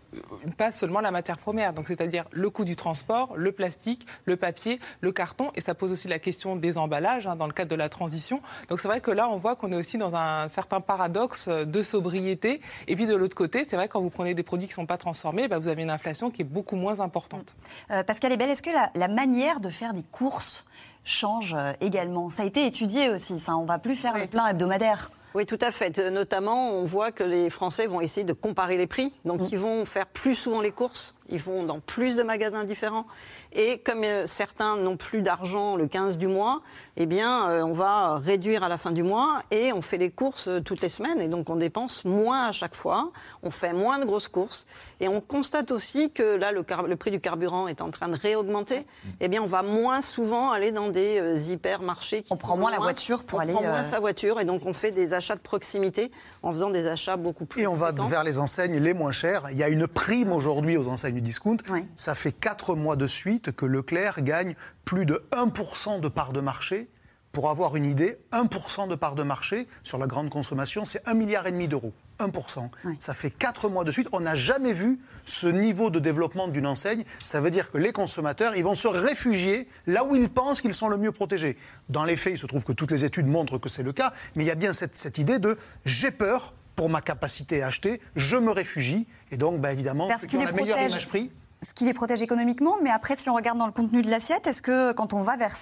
pas 0.58 0.72
seulement 0.72 1.02
la 1.02 1.12
matière 1.12 1.38
première, 1.38 1.74
donc 1.74 1.88
c'est-à-dire 1.88 2.26
le 2.32 2.50
coût 2.50 2.66
du 2.66 2.76
transport, 2.76 3.34
le 3.36 3.52
plastique, 3.52 4.08
le 4.26 4.38
papier, 4.38 4.80
le 5.02 5.12
carton, 5.12 5.52
et 5.56 5.62
ça 5.62 5.76
pose 5.76 5.92
aussi 5.92 6.08
la 6.08 6.20
question 6.20 6.56
des 6.56 6.78
emballages 6.78 7.28
hein, 7.28 7.36
dans 7.36 7.48
le 7.48 7.54
cadre 7.54 7.72
de 7.72 7.76
la 7.76 7.90
transition. 7.90 8.42
Donc 8.70 8.80
c'est 8.80 8.88
vrai 8.88 9.02
que 9.02 9.12
là, 9.12 9.28
on 9.30 9.38
voit 9.38 9.56
qu'on 9.56 9.72
est 9.72 9.78
aussi 9.78 9.98
dans 9.98 10.16
un 10.16 10.48
certain 10.48 10.80
paradoxe 10.80 11.50
de 11.50 11.82
sobriété, 11.82 12.62
et 12.88 12.96
puis 12.96 13.06
de 13.06 13.16
l'autre 13.16 13.36
côté, 13.36 13.66
c'est 13.68 13.76
vrai 13.76 13.88
quand 13.88 14.00
vous 14.00 14.13
prenez 14.14 14.34
des 14.34 14.44
produits 14.44 14.68
qui 14.68 14.72
ne 14.72 14.76
sont 14.76 14.86
pas 14.86 14.98
transformés, 14.98 15.48
bah, 15.48 15.60
vous 15.60 15.68
avez 15.68 15.82
une 15.82 15.90
inflation 15.90 16.32
qui 16.32 16.42
est 16.42 16.46
beaucoup 16.46 16.76
moins 16.76 17.00
importante. 17.00 17.56
Euh, 17.92 18.04
Pascal 18.04 18.32
Ebel, 18.32 18.50
est-ce 18.50 18.64
que 18.64 18.70
la, 18.70 19.08
manière 19.08 19.60
de 19.60 19.70
faire 19.70 19.94
des 19.94 20.04
courses 20.04 20.66
change 21.04 21.54
euh, 21.58 21.74
également? 21.82 22.30
Ça 22.30 22.44
a 22.44 22.46
été 22.46 22.66
étudié 22.66 23.10
aussi, 23.10 23.40
ça. 23.40 23.56
On 23.56 23.64
ne 23.64 23.68
va 23.68 23.80
plus 23.80 23.96
faire 23.96 24.18
les 24.18 24.28
pleins 24.28 24.48
hebdomadaires. 24.48 25.12
Oui, 25.36 25.48
tout 25.48 25.58
à 25.62 25.72
fait. 25.72 25.98
Notamment, 26.12 26.72
on 26.74 26.86
voit 26.86 27.12
que 27.12 27.24
les 27.24 27.50
Français 27.50 27.88
vont 27.88 28.02
essayer 28.02 28.24
de 28.24 28.34
comparer 28.34 28.78
les 28.78 28.86
prix. 28.86 29.14
Donc, 29.26 29.42
mm. 29.42 29.48
ils 29.52 29.58
vont 29.58 29.86
faire 29.86 30.06
plus 30.06 30.36
souvent 30.36 30.62
les 30.62 30.72
courses. 30.72 31.16
Ils 31.30 31.40
vont 31.40 31.64
dans 31.64 31.80
plus 31.80 32.16
de 32.16 32.24
magasins 32.24 32.64
différents. 32.66 33.08
Et 33.56 33.80
comme 33.80 34.04
euh, 34.04 34.26
certains 34.26 34.78
n'ont 34.78 34.98
plus 34.98 35.22
d'argent 35.22 35.76
le 35.76 35.88
15 35.88 36.18
du 36.18 36.28
mois, 36.28 36.62
eh 36.98 37.06
bien, 37.06 37.50
euh, 37.50 37.64
on 37.64 37.74
va 37.74 38.18
réduire 38.18 38.64
à 38.64 38.70
la 38.70 38.78
fin 38.78 38.92
du 38.92 39.04
mois 39.04 39.42
et 39.52 39.72
on 39.74 39.82
fait 39.82 39.98
les 39.98 40.10
courses 40.10 40.48
euh, 40.48 40.60
toutes 40.60 40.82
les 40.82 40.90
semaines. 40.90 41.22
Et 41.22 41.28
donc, 41.28 41.50
on 41.50 41.56
dépense 41.56 42.06
moins 42.06 42.48
à 42.48 42.52
chaque 42.52 42.76
fois. 42.76 43.12
On 43.44 43.52
fait 43.52 43.74
moins 43.74 44.00
de 44.00 44.06
grosses 44.06 44.28
courses. 44.28 44.68
Et 45.00 45.08
on 45.08 45.22
constate 45.22 45.72
aussi 45.72 46.12
que 46.12 46.24
là, 46.24 46.52
le, 46.52 46.64
prix 46.96 47.12
du 47.12 47.20
carburant 47.20 47.68
est 47.68 47.82
en 47.82 47.92
train 47.92 48.08
de 48.08 48.16
réaugmenter. 48.16 48.86
Eh 49.20 49.28
bien, 49.28 49.42
on 49.42 49.48
va 49.48 49.62
moins 49.62 50.02
souvent 50.02 50.52
aller 50.52 50.72
dans 50.72 50.90
des 50.90 51.52
hypermarchés. 51.52 52.24
on 52.30 52.38
prend 52.38 52.58
moins 52.58 52.72
la 52.72 52.80
voiture 52.80 53.24
pour 53.24 53.42
aller. 53.42 53.54
On 53.54 53.58
prend 53.58 53.68
moins 53.68 53.84
sa 53.84 54.00
voiture 54.00 54.40
et 54.40 54.46
donc 54.46 54.66
on 54.66 54.74
fait 54.74 54.92
des 54.92 55.14
achats 55.14 55.36
de 55.36 55.42
proximité 55.42 56.12
en 56.42 56.52
faisant 56.52 56.70
des 56.70 56.88
achats 56.88 57.18
beaucoup 57.18 57.46
plus. 57.46 57.62
Et 57.62 57.68
on 57.68 57.76
va 57.76 57.92
vers 57.92 58.24
les 58.24 58.40
enseignes 58.40 58.78
les 58.78 58.94
moins 58.94 59.12
chères. 59.12 59.48
Il 59.52 59.58
y 59.58 59.64
a 59.64 59.70
une 59.70 59.88
prime 59.88 60.32
aujourd'hui 60.32 60.78
aux 60.78 60.88
enseignes 60.88 61.16
du 61.16 61.22
discount. 61.22 61.58
Ça 61.96 62.16
fait 62.16 62.32
quatre 62.32 62.76
mois 62.76 62.96
de 62.96 63.08
suite 63.08 63.43
que 63.52 63.66
Leclerc 63.66 64.22
gagne 64.22 64.56
plus 64.86 65.06
de 65.06 65.24
1% 65.32 66.00
de 66.00 66.08
part 66.08 66.34
de 66.34 66.42
marché. 66.42 66.90
Pour 67.32 67.50
avoir 67.50 67.76
une 67.76 67.86
idée, 67.86 68.20
1% 68.32 68.88
de 68.88 68.94
part 68.94 69.16
de 69.16 69.24
marché 69.24 69.68
sur 69.82 69.98
la 69.98 70.06
grande 70.06 70.30
consommation, 70.30 70.86
c'est 70.86 71.04
1,5 71.06 71.16
milliard 71.16 71.52
d'euros. 71.68 71.92
1%. 72.20 72.70
Ça 73.00 73.16
fait 73.16 73.32
4 73.32 73.70
mois 73.70 73.84
de 73.84 73.92
suite. 73.92 74.08
On 74.12 74.20
n'a 74.20 74.36
jamais 74.36 74.72
vu 74.72 75.00
ce 75.26 75.48
niveau 75.48 75.90
de 75.90 75.98
développement 75.98 76.48
d'une 76.48 76.68
enseigne. 76.68 77.06
Ça 77.24 77.42
veut 77.42 77.50
dire 77.50 77.72
que 77.72 77.80
les 77.80 77.92
consommateurs, 77.92 78.56
ils 78.56 78.64
vont 78.64 78.76
se 78.76 78.88
réfugier 78.88 79.68
là 79.88 80.04
où 80.04 80.16
ils 80.16 80.30
pensent 80.30 80.62
qu'ils 80.62 80.76
sont 80.76 80.90
le 80.90 80.98
mieux 80.98 81.12
protégés. 81.12 81.58
Dans 81.90 82.06
les 82.06 82.18
faits, 82.18 82.34
il 82.34 82.38
se 82.38 82.46
trouve 82.46 82.66
que 82.66 82.72
toutes 82.72 82.92
les 82.92 83.04
études 83.04 83.26
montrent 83.26 83.58
que 83.58 83.68
c'est 83.68 83.82
le 83.82 83.94
cas, 83.94 84.14
mais 84.38 84.44
il 84.44 84.48
y 84.48 84.52
a 84.52 84.56
bien 84.56 84.72
cette, 84.72 84.96
cette 84.96 85.18
idée 85.18 85.40
de 85.40 85.58
j'ai 85.86 86.12
peur 86.12 86.54
pour 86.76 86.90
ma 86.90 87.02
capacité 87.02 87.62
à 87.62 87.68
acheter, 87.68 88.02
je 88.16 88.36
me 88.36 88.52
réfugie. 88.52 89.08
Et 89.32 89.38
donc, 89.38 89.60
bah, 89.60 89.72
évidemment, 89.72 90.08
Parce 90.08 90.24
ceux 90.28 90.44
la 90.44 90.52
meilleure 90.52 90.82
image 90.82 91.08
prix 91.08 91.32
ce 91.64 91.74
qui 91.74 91.86
les 91.86 91.94
protège 91.94 92.22
économiquement, 92.22 92.76
mais 92.84 92.90
après, 92.90 93.16
si 93.18 93.30
on 93.30 93.36
regarde 93.36 93.58
dans 93.58 93.66
le 93.66 93.72
contenu 93.72 94.02
de 94.02 94.10
l'assiette, 94.10 94.48
est-ce 94.48 94.62
que 94.62 94.92
quand 94.92 95.14
on 95.14 95.22
va 95.22 95.38
vers, 95.38 95.56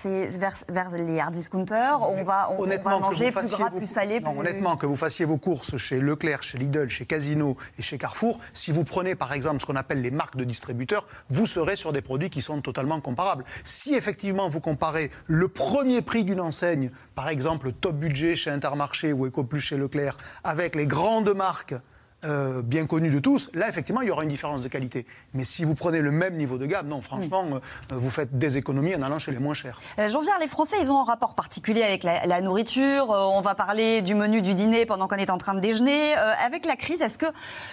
vers, 0.69 0.91
les 0.91 1.19
hard 1.19 1.33
discounters, 1.33 2.01
on 2.01 2.23
va, 2.23 2.51
on, 2.57 2.65
va 2.65 2.99
manger 2.99 3.31
plus 3.31 3.51
gras, 3.51 3.69
plus 3.69 3.85
salé 3.85 4.19
non, 4.19 4.37
Honnêtement, 4.37 4.75
que 4.77 4.85
vous 4.85 4.95
fassiez 4.95 5.25
vos 5.25 5.37
courses 5.37 5.77
chez 5.77 5.99
Leclerc, 5.99 6.43
chez 6.43 6.57
Lidl, 6.57 6.89
chez 6.89 7.05
Casino 7.05 7.55
et 7.77 7.81
chez 7.81 7.97
Carrefour, 7.97 8.39
si 8.53 8.71
vous 8.71 8.83
prenez 8.83 9.15
par 9.15 9.33
exemple 9.33 9.61
ce 9.61 9.65
qu'on 9.65 9.75
appelle 9.75 10.01
les 10.01 10.11
marques 10.11 10.37
de 10.37 10.43
distributeurs, 10.43 11.05
vous 11.29 11.45
serez 11.45 11.75
sur 11.75 11.93
des 11.93 12.01
produits 12.01 12.29
qui 12.29 12.41
sont 12.41 12.61
totalement 12.61 12.99
comparables. 12.99 13.45
Si 13.63 13.93
effectivement 13.93 14.49
vous 14.49 14.59
comparez 14.59 15.11
le 15.27 15.47
premier 15.47 16.01
prix 16.01 16.23
d'une 16.23 16.41
enseigne, 16.41 16.91
par 17.15 17.29
exemple 17.29 17.71
Top 17.73 17.95
Budget 17.95 18.35
chez 18.35 18.49
Intermarché 18.49 19.13
ou 19.13 19.27
EcoPlus 19.27 19.61
chez 19.61 19.77
Leclerc, 19.77 20.17
avec 20.43 20.75
les 20.75 20.87
grandes 20.87 21.33
marques 21.35 21.75
euh, 22.23 22.61
bien 22.61 22.85
connu 22.85 23.09
de 23.09 23.19
tous, 23.19 23.49
là, 23.53 23.67
effectivement, 23.67 24.01
il 24.01 24.07
y 24.07 24.11
aura 24.11 24.23
une 24.23 24.29
différence 24.29 24.63
de 24.63 24.67
qualité. 24.67 25.05
Mais 25.33 25.43
si 25.43 25.63
vous 25.63 25.73
prenez 25.73 26.01
le 26.01 26.11
même 26.11 26.35
niveau 26.35 26.57
de 26.57 26.65
gamme, 26.65 26.87
non, 26.87 27.01
franchement, 27.01 27.43
euh, 27.51 27.59
vous 27.89 28.09
faites 28.09 28.37
des 28.37 28.57
économies 28.57 28.95
en 28.95 29.01
allant 29.01 29.19
chez 29.19 29.31
les 29.31 29.39
moins 29.39 29.53
chers. 29.53 29.79
Euh, 29.97 30.07
J'en 30.07 30.21
viens, 30.21 30.37
les 30.39 30.47
Français, 30.47 30.75
ils 30.81 30.91
ont 30.91 30.99
un 30.99 31.05
rapport 31.05 31.33
particulier 31.33 31.83
avec 31.83 32.03
la, 32.03 32.41
nourriture. 32.41 33.09
on 33.09 33.41
va 33.41 33.55
parler 33.55 34.01
du 34.01 34.15
menu 34.15 34.41
du 34.41 34.53
dîner 34.53 34.85
pendant 34.85 35.07
qu'on 35.07 35.17
est 35.17 35.29
en 35.29 35.37
train 35.37 35.53
de 35.53 35.59
déjeuner. 35.59 36.13
avec 36.43 36.65
la 36.65 36.75
crise, 36.75 37.01
est-ce 37.01 37.17
que 37.17 37.25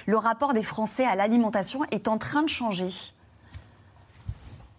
le 0.07 0.17
rapport 0.17 0.53
des 0.53 0.63
Français 0.63 1.05
à 1.05 1.15
l'alimentation 1.15 1.81
est 1.91 2.09
en 2.09 2.19
train 2.19 2.43
de 2.43 2.49
changer? 2.49 2.89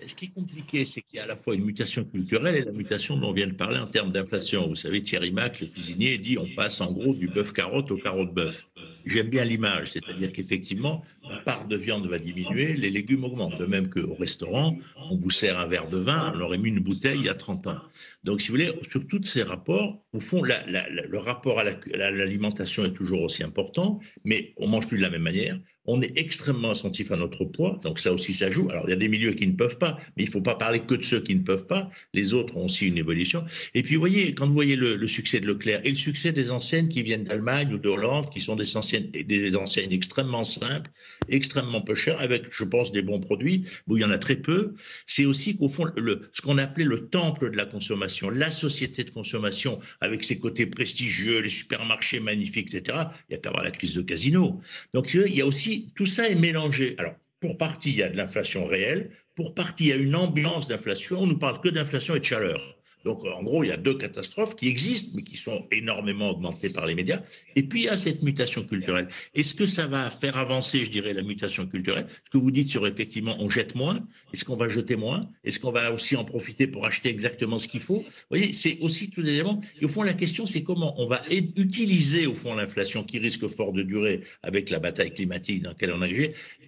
Ce 0.05 0.15
qui 0.15 0.25
est 0.25 0.33
compliqué, 0.33 0.85
c'est 0.85 1.01
qu'il 1.01 1.17
y 1.17 1.19
a 1.19 1.23
à 1.23 1.27
la 1.27 1.35
fois 1.35 1.55
une 1.55 1.65
mutation 1.65 2.05
culturelle 2.05 2.55
et 2.55 2.63
la 2.63 2.71
mutation 2.71 3.17
dont 3.17 3.29
on 3.29 3.33
vient 3.33 3.47
de 3.47 3.53
parler 3.53 3.79
en 3.79 3.87
termes 3.87 4.11
d'inflation. 4.11 4.67
Vous 4.67 4.75
savez, 4.75 5.03
Thierry 5.03 5.31
Mac, 5.31 5.59
le 5.59 5.67
cuisinier, 5.67 6.17
dit 6.17 6.37
on 6.37 6.47
passe 6.55 6.79
en 6.81 6.91
gros 6.91 7.13
du 7.13 7.27
bœuf 7.27 7.51
carotte 7.51 7.91
au 7.91 7.97
carotte 7.97 8.33
bœuf. 8.33 8.67
J'aime 9.05 9.29
bien 9.29 9.43
l'image, 9.43 9.91
c'est-à-dire 9.91 10.31
qu'effectivement, 10.31 11.03
la 11.29 11.37
part 11.37 11.67
de 11.67 11.75
viande 11.75 12.07
va 12.07 12.19
diminuer, 12.19 12.73
les 12.73 12.89
légumes 12.89 13.23
augmentent. 13.23 13.57
De 13.59 13.65
même 13.65 13.89
qu'au 13.89 14.13
restaurant, 14.13 14.77
on 15.09 15.17
vous 15.17 15.31
sert 15.31 15.57
un 15.57 15.67
verre 15.67 15.89
de 15.89 15.97
vin, 15.97 16.33
on 16.35 16.41
aurait 16.41 16.57
mis 16.57 16.69
une 16.69 16.79
bouteille 16.79 17.19
il 17.19 17.25
y 17.25 17.29
a 17.29 17.33
30 17.33 17.67
ans. 17.67 17.79
Donc, 18.23 18.41
si 18.41 18.49
vous 18.49 18.53
voulez, 18.53 18.71
sur 18.89 19.05
tous 19.07 19.23
ces 19.23 19.43
rapports, 19.43 20.03
au 20.13 20.19
fond, 20.19 20.41
le 20.43 21.17
rapport 21.17 21.59
à 21.59 21.63
l'alimentation 21.63 22.85
est 22.85 22.93
toujours 22.93 23.23
aussi 23.23 23.43
important, 23.43 23.99
mais 24.23 24.53
on 24.57 24.67
mange 24.67 24.87
plus 24.87 24.97
de 24.97 25.03
la 25.03 25.09
même 25.09 25.23
manière 25.23 25.59
on 25.91 26.01
est 26.01 26.17
extrêmement 26.17 26.71
attentif 26.71 27.11
à 27.11 27.17
notre 27.17 27.45
poids, 27.45 27.79
donc 27.83 27.99
ça 27.99 28.13
aussi 28.13 28.35
ça 28.35 28.51
joue. 28.51 28.67
Alors 28.69 28.83
il 28.87 28.91
y 28.91 28.93
a 28.93 28.97
des 28.97 29.09
milieux 29.09 29.33
qui 29.33 29.47
ne 29.47 29.53
peuvent 29.53 29.79
pas, 29.79 29.95
mais 30.15 30.23
il 30.23 30.27
ne 30.27 30.31
faut 30.31 30.41
pas 30.41 30.53
parler 30.53 30.81
que 30.81 30.93
de 30.93 31.01
ceux 31.03 31.19
qui 31.19 31.33
ne 31.33 31.41
peuvent 31.41 31.65
pas. 31.65 31.89
Les 32.13 32.35
autres 32.35 32.55
ont 32.57 32.65
aussi 32.65 32.85
une 32.85 32.97
évolution. 32.97 33.43
Et 33.73 33.81
puis 33.81 33.95
vous 33.95 34.01
voyez, 34.01 34.35
quand 34.35 34.45
vous 34.45 34.53
voyez 34.53 34.75
le, 34.75 35.07
succès 35.07 35.39
de 35.39 35.47
Leclerc 35.47 35.81
et 35.83 35.89
le 35.89 35.95
succès 35.95 36.31
des 36.31 36.51
enseignes 36.51 36.89
qui 36.89 37.01
viennent 37.01 37.23
d'Allemagne 37.23 37.73
ou 37.73 37.79
d'Hollande, 37.79 38.29
qui 38.29 38.39
sont 38.39 38.55
des 38.55 38.77
enseignes, 38.77 39.09
des 39.09 39.55
enseignes 39.55 39.91
extrêmement 39.91 40.43
simples, 40.43 40.91
extrêmement 41.27 41.81
peu 41.81 41.95
chères, 41.95 42.21
avec, 42.21 42.43
je 42.51 42.63
pense, 42.63 42.91
des 42.91 43.01
bons 43.01 43.19
produits, 43.19 43.63
où 43.87 43.97
il 43.97 44.01
y 44.01 44.05
en 44.05 44.11
a 44.11 44.19
très 44.19 44.35
peu, 44.35 44.75
c'est 45.07 45.25
aussi 45.25 45.57
qu'au 45.57 45.67
fond, 45.67 45.85
ce 46.33 46.41
qu'on 46.41 46.59
appelait 46.59 46.85
le 46.85 47.07
temple 47.07 47.49
de 47.49 47.57
la 47.57 47.65
consommation, 47.65 48.29
la 48.29 48.51
société 48.51 49.03
de 49.03 49.09
consommation, 49.09 49.79
avec 50.01 50.23
ses 50.23 50.37
côtés 50.37 50.67
prestigieux, 50.67 51.39
les 51.39 51.49
supermarchés 51.49 52.19
magnifiques, 52.19 52.73
etc., 52.73 52.97
il 53.29 53.33
n'y 53.33 53.35
a 53.37 53.39
qu'à 53.39 53.49
voir 53.49 53.63
la 53.63 53.71
crise 53.71 53.95
de 53.95 54.03
casino. 54.03 54.61
Donc 54.93 55.13
il 55.13 55.33
y 55.33 55.41
a 55.41 55.47
aussi 55.47 55.78
tout 55.95 56.05
ça 56.05 56.29
est 56.29 56.35
mélangé. 56.35 56.95
Alors, 56.97 57.15
pour 57.39 57.57
partie, 57.57 57.91
il 57.91 57.97
y 57.97 58.03
a 58.03 58.09
de 58.09 58.17
l'inflation 58.17 58.65
réelle, 58.65 59.11
pour 59.35 59.53
partie, 59.55 59.85
il 59.85 59.89
y 59.89 59.93
a 59.93 59.95
une 59.95 60.15
ambiance 60.15 60.67
d'inflation. 60.67 61.19
On 61.19 61.27
ne 61.27 61.33
parle 61.35 61.61
que 61.61 61.69
d'inflation 61.69 62.15
et 62.15 62.19
de 62.19 62.25
chaleur. 62.25 62.78
Donc, 63.05 63.23
en 63.23 63.43
gros, 63.43 63.63
il 63.63 63.67
y 63.67 63.71
a 63.71 63.77
deux 63.77 63.95
catastrophes 63.95 64.55
qui 64.55 64.67
existent, 64.67 65.11
mais 65.15 65.23
qui 65.23 65.37
sont 65.37 65.65
énormément 65.71 66.31
augmentées 66.31 66.69
par 66.69 66.85
les 66.85 66.95
médias. 66.95 67.21
Et 67.55 67.63
puis, 67.63 67.81
il 67.81 67.85
y 67.85 67.89
a 67.89 67.95
cette 67.95 68.21
mutation 68.21 68.63
culturelle. 68.63 69.07
Est-ce 69.35 69.53
que 69.53 69.65
ça 69.65 69.87
va 69.87 70.11
faire 70.11 70.37
avancer, 70.37 70.83
je 70.83 70.91
dirais, 70.91 71.13
la 71.13 71.23
mutation 71.23 71.65
culturelle? 71.65 72.07
Ce 72.25 72.29
que 72.29 72.37
vous 72.37 72.51
dites 72.51 72.69
sur, 72.69 72.85
effectivement, 72.85 73.37
on 73.39 73.49
jette 73.49 73.73
moins. 73.73 74.05
Est-ce 74.33 74.43
qu'on 74.43 74.57
va 74.57 74.67
jeter 74.67 74.97
moins? 74.97 75.29
Est-ce 75.45 75.59
qu'on 75.59 75.71
va 75.71 75.93
aussi 75.93 76.17
en 76.17 76.25
profiter 76.25 76.67
pour 76.67 76.85
acheter 76.85 77.09
exactement 77.09 77.57
ce 77.57 77.69
qu'il 77.69 77.79
faut? 77.79 77.99
Vous 77.99 78.29
voyez, 78.29 78.51
c'est 78.51 78.77
aussi 78.81 79.09
tous 79.09 79.21
les 79.21 79.33
éléments. 79.33 79.61
Et 79.81 79.85
au 79.85 79.89
fond, 79.89 80.03
la 80.03 80.13
question, 80.13 80.45
c'est 80.45 80.63
comment 80.63 81.01
on 81.01 81.05
va 81.05 81.23
utiliser, 81.29 82.27
au 82.27 82.35
fond, 82.35 82.53
l'inflation 82.53 83.03
qui 83.03 83.19
risque 83.19 83.47
fort 83.47 83.71
de 83.71 83.83
durer 83.83 84.21
avec 84.43 84.69
la 84.69 84.79
bataille 84.79 85.13
climatique 85.13 85.63
dans 85.63 85.69
laquelle 85.69 85.93
on 85.93 86.01
a. 86.01 86.09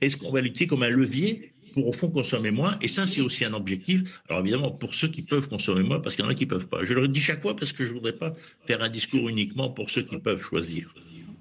Est-ce 0.02 0.18
qu'on 0.18 0.32
va 0.32 0.42
l'utiliser 0.42 0.68
comme 0.68 0.84
un 0.84 0.90
levier 0.90 1.52
pour 1.72 1.88
au 1.88 1.92
fond 1.92 2.10
consommer 2.10 2.52
moins. 2.52 2.78
Et 2.82 2.88
ça, 2.88 3.08
c'est 3.08 3.22
aussi 3.22 3.46
un 3.46 3.54
objectif. 3.54 4.22
Alors 4.30 4.42
évidemment, 4.42 4.72
pour 4.72 4.94
ceux 4.94 5.08
qui 5.08 5.22
peuvent 5.22 5.48
consommer 5.48 5.84
moins, 5.84 6.00
parce 6.00 6.16
qu'il 6.16 6.24
y 6.24 6.28
en 6.28 6.32
a 6.32 6.36
qui 6.36 6.46
peuvent 6.46 6.68
pas. 6.68 6.84
Je 6.84 6.94
le 6.94 7.08
dis 7.08 7.22
chaque 7.22 7.42
fois 7.42 7.56
parce 7.56 7.74
que 7.74 7.86
je 7.86 7.94
voudrais 7.94 8.14
pas 8.14 8.34
faire 8.66 8.82
un 8.84 8.90
discours 8.90 9.30
uniquement 9.30 9.70
pour 9.70 9.90
ceux 9.90 10.04
qui 10.04 10.18
peuvent 10.18 10.42
choisir. 10.42 10.94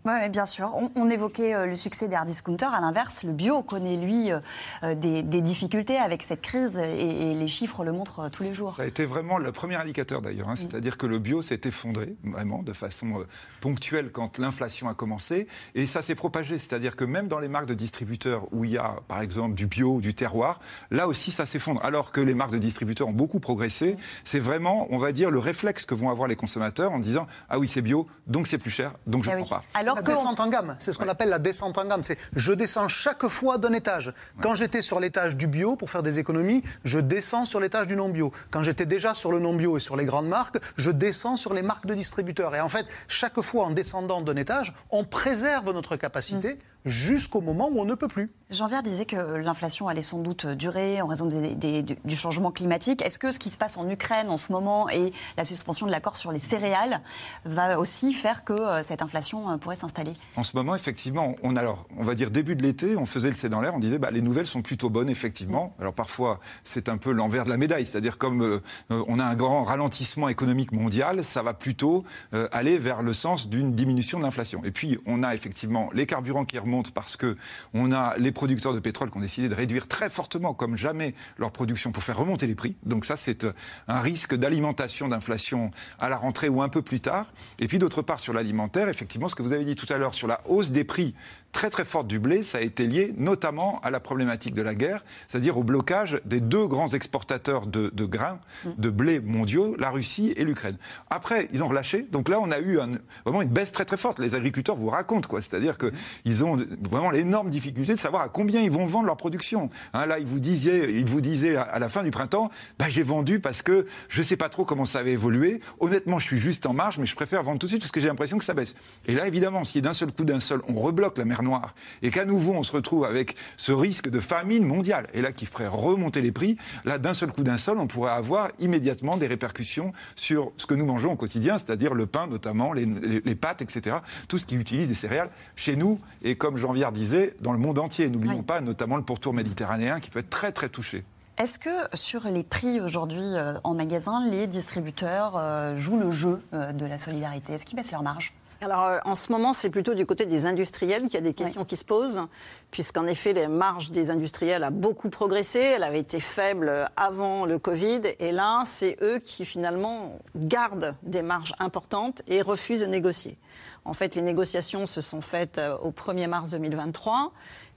Oui, 0.07 0.29
bien 0.31 0.47
sûr. 0.47 0.73
On, 0.97 1.11
évoquait 1.11 1.55
euh, 1.55 1.67
le 1.67 1.75
succès 1.75 2.09
des 2.09 2.15
hard 2.15 2.27
discounters. 2.27 2.73
À 2.73 2.81
l'inverse, 2.81 3.23
le 3.23 3.33
bio 3.33 3.63
connaît, 3.63 3.97
lui, 3.97 4.33
euh, 4.33 4.39
euh, 4.83 4.95
des, 4.95 5.23
difficultés 5.43 5.99
avec 5.99 6.23
cette 6.23 6.41
crise 6.41 6.79
et, 6.79 7.35
les 7.35 7.49
chiffres 7.49 7.85
le 7.85 7.93
montrent 7.93 8.31
tous 8.31 8.43
les 8.43 8.55
jours. 8.55 8.77
Ça 8.77 8.85
a 8.85 8.87
été 8.87 9.05
vraiment 9.05 9.37
le 9.37 9.53
premier 9.53 9.77
indicateur 9.77 10.23
d'ailleurs. 10.23 10.49
Hein. 10.49 10.57
C'est-à-dire 10.57 10.97
que 10.97 11.07
le 11.07 11.19
bio 11.19 11.43
s'est 11.43 11.61
effondré, 11.65 12.15
vraiment, 12.25 12.63
de 12.63 12.73
façon 12.73 13.25
ponctuelle 13.61 14.11
quand 14.11 14.39
l'inflation 14.39 14.89
a 14.89 14.95
commencé. 14.95 15.47
Et 15.75 15.87
ça 15.87 16.01
s'est 16.01 16.15
propagé. 16.15 16.57
C'est-à-dire 16.57 16.97
que 16.97 17.05
même 17.05 17.27
dans 17.27 17.39
les 17.39 17.49
marques 17.49 17.67
de 17.67 17.75
distributeurs 17.75 18.47
où 18.53 18.65
il 18.65 18.73
y 18.73 18.79
a, 18.79 18.97
par 19.07 19.21
exemple, 19.21 19.55
du 19.55 19.67
bio, 19.67 20.01
du 20.01 20.15
terroir, 20.15 20.61
là 20.91 21.09
aussi, 21.09 21.31
ça 21.31 21.45
s'effondre. 21.45 21.85
Alors 21.85 22.11
que 22.11 22.21
les 22.21 22.35
marques 22.35 22.53
de 22.53 22.59
distributeurs 22.59 23.09
ont 23.09 23.13
beaucoup 23.13 23.41
progressé. 23.41 23.97
C'est 24.25 24.41
vraiment, 24.41 24.87
on 24.91 24.99
va 24.99 25.13
dire, 25.13 25.31
le 25.31 25.39
réflexe 25.39 25.85
que 25.85 25.95
vont 25.95 26.09
avoir 26.09 26.27
les 26.27 26.37
consommateurs 26.37 26.93
en 26.93 26.99
disant 26.99 27.27
Ah 27.51 27.59
oui, 27.59 27.69
c'est 27.69 27.83
bio, 27.83 28.07
donc 28.27 28.47
c'est 28.47 28.59
plus 28.59 28.71
cher, 28.71 28.93
donc 29.07 29.25
je 29.25 29.31
ne 29.31 29.37
ah 29.37 29.39
prends 29.41 29.57
pas. 29.57 29.63
Alors 29.75 29.89
la 29.94 30.03
descente 30.03 30.40
en 30.40 30.48
gamme, 30.48 30.76
c'est 30.79 30.92
ce 30.92 30.98
qu'on 30.98 31.09
appelle 31.09 31.29
la 31.29 31.38
descente 31.38 31.79
en 31.79 31.85
gamme. 31.85 32.03
C'est 32.03 32.18
je 32.35 32.53
descends 32.53 32.88
chaque 32.88 33.26
fois 33.29 33.59
d'un 33.59 33.72
étage. 33.72 34.12
Quand 34.40 34.55
j'étais 34.55 34.83
sur 34.83 35.00
l'étage 35.00 35.37
du 35.37 35.46
bio 35.46 35.76
pour 35.76 35.90
faire 35.90 36.03
des 36.03 36.18
économies, 36.18 36.62
je 36.85 36.98
descends 36.98 37.44
sur 37.44 37.61
l'étage 37.61 37.87
du 37.87 37.96
non 37.96 38.09
bio. 38.09 38.33
Quand 38.50 38.62
j'étais 38.62 38.87
déjà 38.87 39.14
sur 39.14 39.33
le 39.33 39.38
non 39.38 39.55
bio 39.55 39.76
et 39.76 39.81
sur 39.81 39.96
les 39.96 40.05
grandes 40.05 40.29
marques, 40.29 40.59
je 40.76 40.90
descends 40.90 41.37
sur 41.37 41.55
les 41.55 41.62
marques 41.62 41.87
de 41.87 41.94
distributeurs. 41.94 42.55
Et 42.55 42.61
en 42.61 42.68
fait, 42.68 42.87
chaque 43.09 43.40
fois 43.40 43.66
en 43.66 43.70
descendant 43.70 44.20
d'un 44.20 44.37
étage, 44.37 44.72
on 44.90 45.05
préserve 45.05 45.72
notre 45.72 45.96
capacité. 45.96 46.55
Mm 46.55 46.59
jusqu'au 46.85 47.40
moment 47.40 47.69
où 47.71 47.81
on 47.81 47.85
ne 47.85 47.95
peut 47.95 48.09
plus. 48.09 48.31
Jean 48.51 48.66
Vert 48.66 48.83
disait 48.83 49.05
que 49.05 49.16
l'inflation 49.16 49.87
allait 49.87 50.03
sans 50.03 50.19
doute 50.19 50.45
durer 50.45 51.01
en 51.01 51.07
raison 51.07 51.29
du 51.29 52.16
changement 52.16 52.51
climatique. 52.51 53.01
Est-ce 53.01 53.21
que 53.21 53.31
ce 53.31 53.38
qui 53.38 53.49
se 53.49 53.57
passe 53.57 53.77
en 53.77 53.88
Ukraine 53.88 54.29
en 54.29 54.37
ce 54.37 54.51
moment 54.51 54.88
et 54.88 55.12
la 55.37 55.45
suspension 55.45 55.87
de 55.87 55.93
l'accord 55.93 56.16
sur 56.16 56.33
les 56.33 56.40
céréales 56.40 57.01
va 57.45 57.79
aussi 57.79 58.12
faire 58.12 58.45
que 58.45 58.53
euh, 58.53 58.83
cette 58.83 59.03
inflation 59.03 59.51
euh, 59.51 59.57
pourrait 59.57 59.77
s'installer? 59.77 60.14
En 60.35 60.43
ce 60.43 60.57
moment, 60.57 60.75
effectivement, 60.75 61.37
on 61.45 61.55
alors, 61.55 61.87
on 61.97 62.03
va 62.03 62.16
dire 62.16 62.33
début 62.33 62.57
de 62.57 62.62
l'été, 62.64 62.97
on 62.97 63.07
faisait 63.07 63.29
le 63.29 63.35
C 63.35 63.49
dans 63.49 63.61
l'air, 63.61 63.75
on 63.75 63.79
disait 63.79 64.01
bah, 64.01 64.11
les 64.11 64.23
nouvelles 64.23 64.47
sont 64.47 64.62
plutôt 64.62 64.90
bonnes, 64.90 65.11
effectivement. 65.11 65.77
Alors 65.79 65.95
parfois, 65.95 66.40
c'est 66.64 66.88
un 66.88 66.97
peu 66.97 67.12
l'envers 67.12 67.45
de 67.45 67.51
la 67.51 67.57
médaille, 67.57 67.87
c'est-à-dire 67.87 68.19
comme 68.19 68.43
euh, 68.43 68.61
on 68.90 69.21
a 69.21 69.25
un 69.25 69.37
grand 69.37 69.62
ralentissement 69.62 70.29
économique 70.29 70.73
mondial, 70.73 71.23
ça 71.23 71.43
va 71.43 71.55
plutôt 71.55 72.05
aller 72.53 72.79
vers 72.79 73.03
le 73.03 73.12
sens 73.12 73.49
d'une 73.49 73.73
diminution 73.73 74.19
de 74.19 74.25
l'inflation. 74.25 74.62
Et 74.64 74.71
puis, 74.71 74.99
on 75.07 75.23
a 75.23 75.35
effectivement 75.35 75.90
les 75.93 76.07
carburants 76.07 76.45
qui 76.45 76.59
remontent 76.59 76.69
parce 76.94 77.16
que 77.16 77.37
on 77.74 77.92
a 77.92 78.16
les 78.16 78.33
producteurs 78.33 78.72
de 78.72 78.80
pétrole 78.80 79.11
qui 79.11 79.16
ont 79.16 79.20
décidé 79.20 79.48
de 79.48 79.54
réduire 79.54 79.88
très 79.88 80.09
fortement, 80.09 80.54
comme 80.54 80.76
jamais, 80.76 81.14
leur 81.38 81.50
production 81.50 81.92
pour 81.92 82.02
faire 82.02 82.16
remonter 82.16 82.46
les 82.46 82.54
prix. 82.54 82.76
Donc 82.85 83.04
ça, 83.04 83.16
c'est 83.16 83.44
euh, 83.44 83.52
un 83.88 84.00
risque 84.00 84.35
d'alimentation, 84.35 85.09
d'inflation 85.09 85.70
à 85.98 86.09
la 86.09 86.16
rentrée 86.16 86.48
ou 86.48 86.62
un 86.62 86.68
peu 86.68 86.83
plus 86.83 87.00
tard. 87.00 87.33
Et 87.59 87.66
puis 87.66 87.78
d'autre 87.78 88.02
part, 88.02 88.20
sur 88.20 88.33
l'alimentaire, 88.33 88.88
effectivement, 88.88 89.28
ce 89.28 89.35
que 89.35 89.42
vous 89.42 89.52
avez 89.52 89.64
dit 89.64 89.74
tout 89.74 89.92
à 89.92 89.98
l'heure 89.98 90.14
sur 90.14 90.28
la 90.28 90.40
hausse 90.46 90.70
des 90.70 90.85
prix 90.85 91.14
très 91.53 91.71
très 91.71 91.85
forte 91.85 92.07
du 92.07 92.19
blé, 92.19 92.43
ça 92.43 92.59
a 92.59 92.61
été 92.61 92.87
lié 92.87 93.13
notamment 93.17 93.81
à 93.83 93.91
la 93.91 94.01
problématique 94.01 94.55
de 94.55 94.63
la 94.63 94.75
guerre, 94.75 95.05
c'est-à-dire 95.29 95.59
au 95.59 95.63
blocage 95.63 96.21
des 96.25 96.41
deux 96.41 96.67
grands 96.67 96.89
exportateurs 96.89 97.67
de, 97.67 97.91
grains, 98.05 98.39
de 98.79 98.91
blé 98.91 99.21
mondiaux, 99.21 99.77
la 99.79 99.91
Russie 99.91 100.33
et 100.37 100.45
l'Ukraine. 100.45 100.77
Après, 101.11 101.49
ils 101.53 101.63
ont 101.65 101.69
relâché, 101.69 102.07
donc 102.11 102.29
là 102.29 102.39
on 102.41 102.51
a 102.51 102.61
eu 102.61 102.79
vraiment 103.25 103.43
une 103.43 103.49
baisse 103.49 103.73
très 103.73 103.85
très 103.85 103.97
forte. 103.97 104.19
Les 104.19 104.35
agriculteurs 104.35 104.77
vous 104.77 104.89
racontent 104.89 105.29
quoi, 105.29 105.41
c'est-à-dire 105.41 105.77
qu'ils 105.77 106.45
ont 106.45 106.57
vraiment 106.81 107.11
l'énorme 107.11 107.51
difficulté 107.51 107.95
de 107.95 107.99
savoir 107.99 108.23
à 108.23 108.29
combien 108.29 108.61
ils 108.61 108.71
vont 108.71 108.85
vendre 108.85 109.07
leur 109.07 109.17
production. 109.17 109.71
Hein, 109.93 110.07
là, 110.07 110.19
ils 110.19 110.27
vous 110.27 110.41
disaient, 110.41 110.93
ils 110.93 111.07
vous 111.07 111.21
disaient 111.21 111.57
à 111.57 111.79
la 111.79 111.89
fin 111.89 112.03
du 112.03 112.11
printemps, 112.11 112.51
bah, 112.79 112.87
j'ai 112.89 113.03
vendu 113.03 113.41
parce 113.41 113.63
que 113.63 113.87
je 114.09 114.23
sais 114.23 114.37
pas 114.37 114.49
trop 114.49 114.65
comment 114.65 114.85
ça 114.85 115.03
va 115.03 115.11
évoluer. 115.11 115.61
Honnêtement, 115.81 116.19
je 116.19 116.27
suis 116.27 116.39
juste 116.39 116.67
en 116.67 116.73
marge, 116.73 116.99
mais 116.99 117.07
je 117.07 117.15
préfère 117.15 117.43
vendre 117.43 117.59
tout 117.59 117.67
de 117.67 117.71
suite 117.71 117.83
parce 117.83 117.93
que 117.93 118.01
j'ai 118.01 118.09
l'impression 118.09 118.39
que 118.39 118.45
ça 118.45 118.55
baisse. 118.55 118.75
Et 119.07 119.15
là, 119.15 119.27
évidemment, 119.27 119.65
si 119.65 119.83
d'un 119.83 119.93
seul 119.93 120.13
coup, 120.13 120.25
d'un 120.25 120.41
seul, 120.41 120.61
on 120.69 120.81
rebloque 120.81 121.19
la 121.19 121.25
mer 121.25 121.39
Noire, 121.42 121.74
et 122.03 122.11
qu'à 122.11 122.24
nouveau 122.24 122.53
on 122.53 122.62
se 122.62 122.72
retrouve 122.72 123.05
avec 123.05 123.37
ce 123.57 123.72
risque 123.72 124.09
de 124.09 124.20
famine 124.20 124.64
mondiale, 124.64 125.07
et 125.14 125.22
là 125.22 125.33
qui 125.33 125.46
ferait 125.46 125.68
remonter 125.68 126.22
les 126.22 126.33
prix, 126.33 126.57
là 126.85 126.98
d'un 126.98 127.14
seul 127.14 127.33
coup 127.33 127.42
d'un 127.42 127.59
seul, 127.59 127.79
on 127.79 127.87
pourrait 127.87 128.12
avoir 128.12 128.50
immédiatement 128.59 129.16
des 129.16 129.26
répercussions 129.26 129.92
sur 130.16 130.53
ce 130.57 130.66
que 130.66 130.74
nous 130.74 130.87
mangeons 130.87 131.12
au 131.12 131.16
quotidien, 131.16 131.59
c'est-à-dire 131.59 131.94
le 131.94 132.07
pain 132.07 132.26
notamment, 132.26 132.72
les, 132.72 132.87
pâtes, 133.35 133.62
etc. 133.62 133.98
Tout 134.29 134.38
ce 134.38 134.46
qui 134.46 134.57
utilise 134.57 134.88
des 134.88 134.94
céréales 134.94 135.31
chez 135.57 135.76
nous, 135.76 136.00
et 136.22 136.35
comme 136.35 136.57
Jean 136.57 136.72
Viard 136.72 136.92
disait, 136.92 137.35
dans 137.40 137.53
le 137.53 137.59
monde 137.59 137.79
entier. 137.79 138.09
N'oublions 138.09 138.42
pas 138.42 138.61
notamment 138.61 138.96
le 138.96 139.03
pourtour 139.03 139.35
méditerranéen 139.35 140.00
qui 140.00 140.11
peut 140.11 140.20
être 140.20 140.31
très 140.31 140.53
très 140.53 140.68
touché. 140.68 141.05
Est-ce 141.38 141.59
que 141.59 141.96
sur 141.96 142.29
les 142.29 142.42
prix 142.42 142.81
aujourd'hui 142.81 143.22
euh, 143.22 143.55
en 143.64 143.72
magasin, 143.72 144.26
les 144.29 144.46
distributeurs 144.46 145.37
euh, 145.37 145.74
jouent 145.74 145.98
le 145.98 146.11
jeu 146.11 146.42
euh, 146.53 146.72
de 146.72 146.85
la 146.85 146.98
solidarité? 146.98 147.55
Est-ce 147.55 147.64
qu'ils 147.64 147.76
baissent 147.76 147.92
leur 147.92 148.03
marge 148.03 148.35
alors, 148.62 148.85
euh, 148.85 148.99
en 149.07 149.14
ce 149.14 149.33
moment, 149.33 149.55
c'est 149.55 149.70
plutôt 149.70 149.94
du 149.94 150.05
côté 150.05 150.27
des 150.27 150.44
industriels 150.44 151.05
qu'il 151.05 151.14
y 151.14 151.16
a 151.16 151.23
des 151.23 151.33
questions 151.33 151.64
qui 151.64 151.77
se 151.77 151.85
posent, 151.85 152.23
puisqu'en 152.70 153.07
effet, 153.07 153.33
les 153.33 153.49
marges 153.49 153.90
des 153.90 154.11
industriels 154.11 154.64
a 154.64 154.70
beaucoup 154.70 155.09
progressé. 155.09 155.61
Elle 155.61 155.83
avait 155.83 156.01
été 156.01 156.20
faible 156.20 156.90
avant 156.96 157.46
le 157.46 157.59
Covid. 157.59 158.03
Et 158.18 158.33
là, 158.33 158.64
c'est 158.66 158.99
eux 159.01 159.18
qui, 159.18 159.46
finalement, 159.46 160.18
gardent 160.37 160.94
des 161.03 161.23
marges 161.23 161.55
importantes 161.59 162.20
et 162.29 162.42
refusent 162.42 162.81
de 162.81 162.87
négocier. 162.87 163.38
En 163.87 163.94
fait, 163.94 164.14
les 164.14 164.23
négociations 164.23 164.85
se 164.85 165.01
sont 165.01 165.23
faites 165.23 165.57
euh, 165.57 165.79
au 165.79 165.90
1er 165.90 166.27
mars 166.27 166.51
2023. 166.51 167.33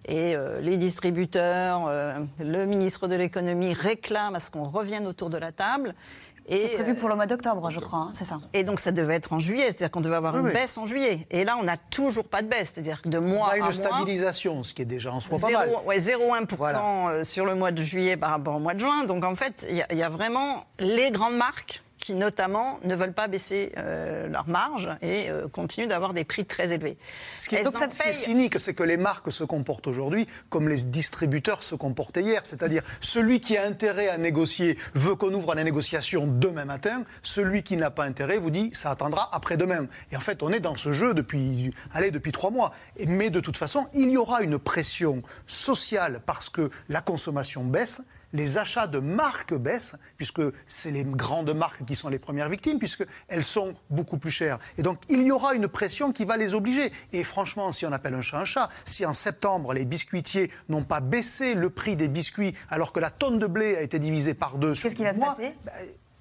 Et 0.06 0.36
euh, 0.36 0.60
les 0.60 0.76
distributeurs, 0.76 1.90
le 2.38 2.66
ministre 2.66 3.08
de 3.08 3.16
l'économie 3.16 3.72
réclament 3.74 4.36
à 4.36 4.42
ce 4.42 4.52
qu'on 4.52 4.66
revienne 4.66 5.08
autour 5.08 5.30
de 5.30 5.38
la 5.38 5.54
table. 5.54 5.96
C'est 6.50 6.74
prévu 6.74 6.96
pour 6.96 7.10
le 7.10 7.16
mois 7.16 7.26
d'octobre, 7.26 7.70
je 7.70 7.80
crois, 7.80 8.00
hein, 8.00 8.12
c'est 8.14 8.26
ça. 8.26 8.40
Et 8.54 8.64
donc 8.64 8.80
ça 8.80 8.92
devait 8.92 9.16
être 9.16 9.34
en 9.34 9.40
juillet, 9.40 9.66
c'est-à-dire 9.66 9.92
qu'on 9.92 10.02
devait 10.02 10.16
avoir 10.16 10.38
une 10.38 10.52
baisse 10.52 10.78
en 10.78 10.86
juillet. 10.86 11.28
Et 11.32 11.44
là, 11.44 11.58
on 11.60 11.64
n'a 11.64 11.78
toujours 11.78 12.26
pas 12.26 12.42
de 12.42 12.48
baisse, 12.48 12.72
c'est-à-dire 12.74 13.02
que 13.02 13.10
de 13.10 13.20
mois 13.20 13.52
à 13.52 13.58
mois... 13.58 13.68
une 13.68 13.74
stabilisation, 13.74 14.64
ce 14.64 14.74
qui 14.74 14.82
est 14.82 14.86
déjà 14.86 15.12
en 15.12 15.20
soi 15.20 15.40
pas 15.40 15.50
mal. 15.50 15.70
Ouais, 15.86 15.98
0,1% 15.98 17.10
euh, 17.10 17.24
sur 17.24 17.46
le 17.46 17.56
mois 17.56 17.72
de 17.72 17.82
juillet 17.82 18.18
par 18.18 18.32
rapport 18.32 18.56
au 18.56 18.60
mois 18.60 18.74
de 18.74 18.80
juin. 18.80 19.06
Donc 19.06 19.24
en 19.24 19.36
fait, 19.36 19.66
il 19.70 19.98
y, 19.98 20.04
a 20.04 20.10
vraiment 20.10 20.66
les 20.80 21.12
grandes 21.12 21.36
marques 21.36 21.83
qui 22.04 22.16
notamment 22.16 22.82
ne 22.84 22.96
veulent 22.96 23.14
pas 23.14 23.30
baisser 23.30 23.72
euh, 23.78 24.28
leurs 24.28 24.50
marges 24.50 24.90
et 25.02 25.30
euh, 25.30 25.48
continuent 25.48 25.88
d'avoir 25.88 26.14
des 26.14 26.26
prix 26.26 26.44
très 26.44 26.74
élevés. 26.74 26.98
Ce 27.38 27.48
qui 27.48 27.56
est, 27.56 27.64
cynique, 28.12 28.60
c'est 28.60 28.74
que 28.74 28.84
les 28.84 28.98
marques 28.98 29.32
se 29.32 29.46
comportent 29.46 29.88
aujourd'hui 29.88 30.28
comme 30.50 30.68
les 30.68 30.84
distributeurs 30.84 31.64
se 31.64 31.76
comportaient 31.76 32.22
hier. 32.22 32.42
C'est-à-dire, 32.46 32.84
celui 33.00 33.40
qui 33.40 33.56
a 33.56 33.64
intérêt 33.64 34.10
à 34.10 34.18
négocier 34.18 34.78
veut 34.94 35.16
qu'on 35.16 35.34
ouvre 35.34 35.56
la 35.56 35.64
négociation 35.64 36.28
demain 36.28 36.66
matin. 36.66 37.06
Celui 37.22 37.64
qui 37.64 37.78
n'a 37.78 37.90
pas 37.90 38.04
intérêt 38.04 38.38
vous 38.38 38.52
dit 38.52 38.70
ça 38.74 38.92
attendra 38.92 39.30
après-demain. 39.32 39.88
Et 40.12 40.18
en 40.18 40.22
fait, 40.22 40.44
on 40.44 40.52
est 40.52 40.60
dans 40.60 40.76
ce 40.76 40.92
jeu 40.92 41.14
depuis, 41.14 41.70
allez, 41.94 42.12
depuis 42.12 42.34
trois 42.34 42.52
mois. 42.52 42.74
Mais 43.08 43.30
de 43.30 43.40
toute 43.40 43.56
façon, 43.56 43.88
il 43.94 44.10
y 44.10 44.18
aura 44.18 44.42
une 44.42 44.60
pression 44.60 45.24
sociale 45.48 46.20
parce 46.26 46.50
que 46.50 46.70
la 46.90 47.00
consommation 47.00 47.64
baisse 47.64 48.02
les 48.34 48.58
achats 48.58 48.88
de 48.88 49.00
marques 49.00 49.54
baissent, 49.54 49.96
puisque 50.18 50.42
c'est 50.68 50.92
les 50.92 51.04
grandes 51.04 51.54
marques 51.54 51.86
qui 51.86 51.96
sont 51.96 52.10
les 52.10 52.20
premières 52.20 52.50
victimes, 52.50 52.80
puisqu'elles 52.80 53.44
sont 53.44 53.76
beaucoup 53.90 54.18
plus 54.18 54.32
chères. 54.32 54.58
Et 54.78 54.82
donc, 54.82 54.98
il 55.10 55.22
y 55.24 55.32
aura 55.32 55.54
une 55.54 55.68
pression 55.68 56.12
qui 56.12 56.26
va 56.26 56.36
les 56.36 56.54
obliger. 56.54 56.92
Et 57.14 57.24
franchement, 57.24 57.72
si 57.72 57.86
on 57.86 57.92
appelle 57.92 58.16
un 58.16 58.22
chat 58.22 58.40
un 58.40 58.46
chat, 58.46 58.70
si 58.86 59.06
en 59.06 59.14
septembre, 59.14 59.74
les 59.74 59.86
biscuitiers 59.86 60.52
n'ont 60.70 60.84
pas 60.84 61.00
baissé 61.00 61.54
le 61.54 61.70
prix 61.70 61.96
des 61.96 62.08
biscuits, 62.08 62.56
alors 62.70 62.92
que 62.92 63.00
la 63.00 63.12
tonne 63.12 63.40
de 63.40 63.48
blé 63.48 63.76
a 63.76 63.82
été 63.82 64.00
divisée 64.00 64.34
par 64.34 64.58
deux 64.58 64.74
Qu'est-ce 64.74 64.96
qui 64.96 65.04
va 65.04 65.14
se 65.14 65.20
passer? 65.20 65.54
ben, 65.64 65.72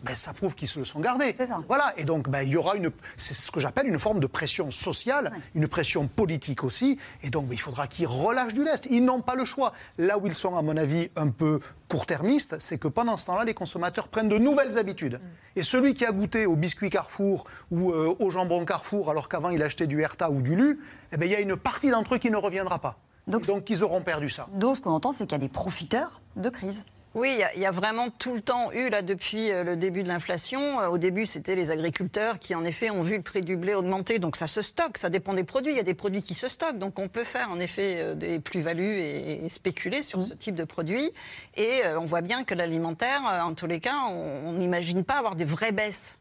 ben, 0.02 0.14
ça 0.14 0.32
prouve 0.32 0.54
qu'ils 0.54 0.68
se 0.68 0.78
le 0.78 0.84
sont 0.84 1.00
gardés. 1.00 1.34
Voilà. 1.68 1.92
Et 1.96 2.04
donc, 2.04 2.28
ben, 2.28 2.42
il 2.42 2.50
y 2.50 2.56
aura 2.56 2.76
une, 2.76 2.90
c'est 3.16 3.34
ce 3.34 3.50
que 3.50 3.60
j'appelle 3.60 3.86
une 3.86 3.98
forme 3.98 4.20
de 4.20 4.26
pression 4.26 4.70
sociale, 4.70 5.32
une 5.54 5.68
pression 5.68 6.08
politique 6.08 6.64
aussi. 6.64 6.98
Et 7.22 7.30
donc, 7.30 7.46
ben, 7.46 7.54
il 7.54 7.60
faudra 7.60 7.86
qu'ils 7.86 8.06
relâchent 8.06 8.54
du 8.54 8.64
lest. 8.64 8.86
Ils 8.90 9.04
n'ont 9.04 9.20
pas 9.20 9.34
le 9.34 9.44
choix. 9.44 9.72
Là 9.98 10.18
où 10.18 10.26
ils 10.26 10.34
sont, 10.34 10.56
à 10.56 10.62
mon 10.62 10.76
avis, 10.76 11.10
un 11.16 11.28
peu 11.28 11.60
court-termistes, 11.88 12.56
c'est 12.58 12.78
que 12.78 12.88
pendant 12.88 13.16
ce 13.16 13.26
temps-là, 13.26 13.44
les 13.44 13.54
consommateurs 13.54 14.08
prennent 14.08 14.28
de 14.28 14.38
nouvelles 14.38 14.78
habitudes. 14.78 15.14
Mm. 15.14 15.58
Et 15.58 15.62
celui 15.62 15.94
qui 15.94 16.04
a 16.04 16.12
goûté 16.12 16.46
au 16.46 16.56
biscuit 16.56 16.90
Carrefour 16.90 17.44
ou 17.70 17.92
euh, 17.92 18.14
au 18.18 18.30
jambon 18.30 18.64
Carrefour, 18.64 19.10
alors 19.10 19.28
qu'avant 19.28 19.50
il 19.50 19.62
achetait 19.62 19.86
du 19.86 20.00
Herta 20.00 20.30
ou 20.30 20.40
du 20.40 20.56
Lu, 20.56 20.80
eh 21.12 21.16
ben, 21.16 21.26
il 21.26 21.32
y 21.32 21.36
a 21.36 21.40
une 21.40 21.56
partie 21.56 21.90
d'entre 21.90 22.14
eux 22.14 22.18
qui 22.18 22.30
ne 22.30 22.36
reviendra 22.36 22.78
pas. 22.78 22.96
Donc, 23.26 23.46
donc 23.46 23.70
ils 23.70 23.84
auront 23.84 24.02
perdu 24.02 24.30
ça. 24.30 24.48
Donc, 24.54 24.76
ce 24.76 24.80
qu'on 24.80 24.90
entend, 24.90 25.12
c'est 25.12 25.26
qu'il 25.26 25.32
y 25.32 25.34
a 25.34 25.38
des 25.38 25.48
profiteurs 25.48 26.20
de 26.36 26.48
crise. 26.48 26.84
Oui, 27.14 27.38
il 27.54 27.60
y, 27.60 27.66
a 27.66 27.70
vraiment 27.70 28.08
tout 28.08 28.34
le 28.34 28.40
temps 28.40 28.72
eu, 28.72 28.88
là, 28.88 29.02
depuis 29.02 29.50
euh, 29.50 29.64
le 29.64 29.76
début 29.76 30.02
de 30.02 30.08
l'inflation. 30.08 30.80
Euh, 30.80 30.88
au 30.88 30.96
début, 30.96 31.26
c'était 31.26 31.54
les 31.54 31.70
agriculteurs 31.70 32.38
qui, 32.38 32.54
en 32.54 32.64
effet, 32.64 32.88
ont 32.88 33.02
vu 33.02 33.16
le 33.16 33.22
prix 33.22 33.42
du 33.42 33.58
blé 33.58 33.74
augmenter. 33.74 34.18
Donc, 34.18 34.34
ça 34.34 34.46
se 34.46 34.62
stocke, 34.62 34.96
ça 34.96 35.10
dépend 35.10 35.34
des 35.34 35.44
produits. 35.44 35.72
Il 35.72 35.76
y 35.76 35.80
a 35.80 35.84
des 35.84 35.92
produits 35.92 36.22
qui 36.22 36.32
se 36.32 36.48
stockent. 36.48 36.78
Donc, 36.78 36.98
on 36.98 37.08
peut 37.08 37.24
faire, 37.24 37.50
en 37.50 37.60
effet, 37.60 37.96
euh, 37.98 38.14
des 38.14 38.40
plus-values 38.40 38.96
et, 38.96 39.46
spéculer 39.50 40.00
sur 40.00 40.20
mmh. 40.20 40.22
ce 40.22 40.34
type 40.34 40.54
de 40.54 40.64
produits. 40.64 41.10
Et 41.58 41.82
on 41.98 42.06
voit 42.06 42.22
bien 42.22 42.44
que 42.44 42.54
l'alimentaire, 42.54 43.22
en 43.44 43.52
tous 43.52 43.66
les 43.66 43.80
cas, 43.80 43.96
on 44.08 44.52
n'imagine 44.52 45.04
pas 45.04 45.18
avoir 45.18 45.36
des 45.36 45.44
vraies 45.44 45.72
baisses 45.72 46.18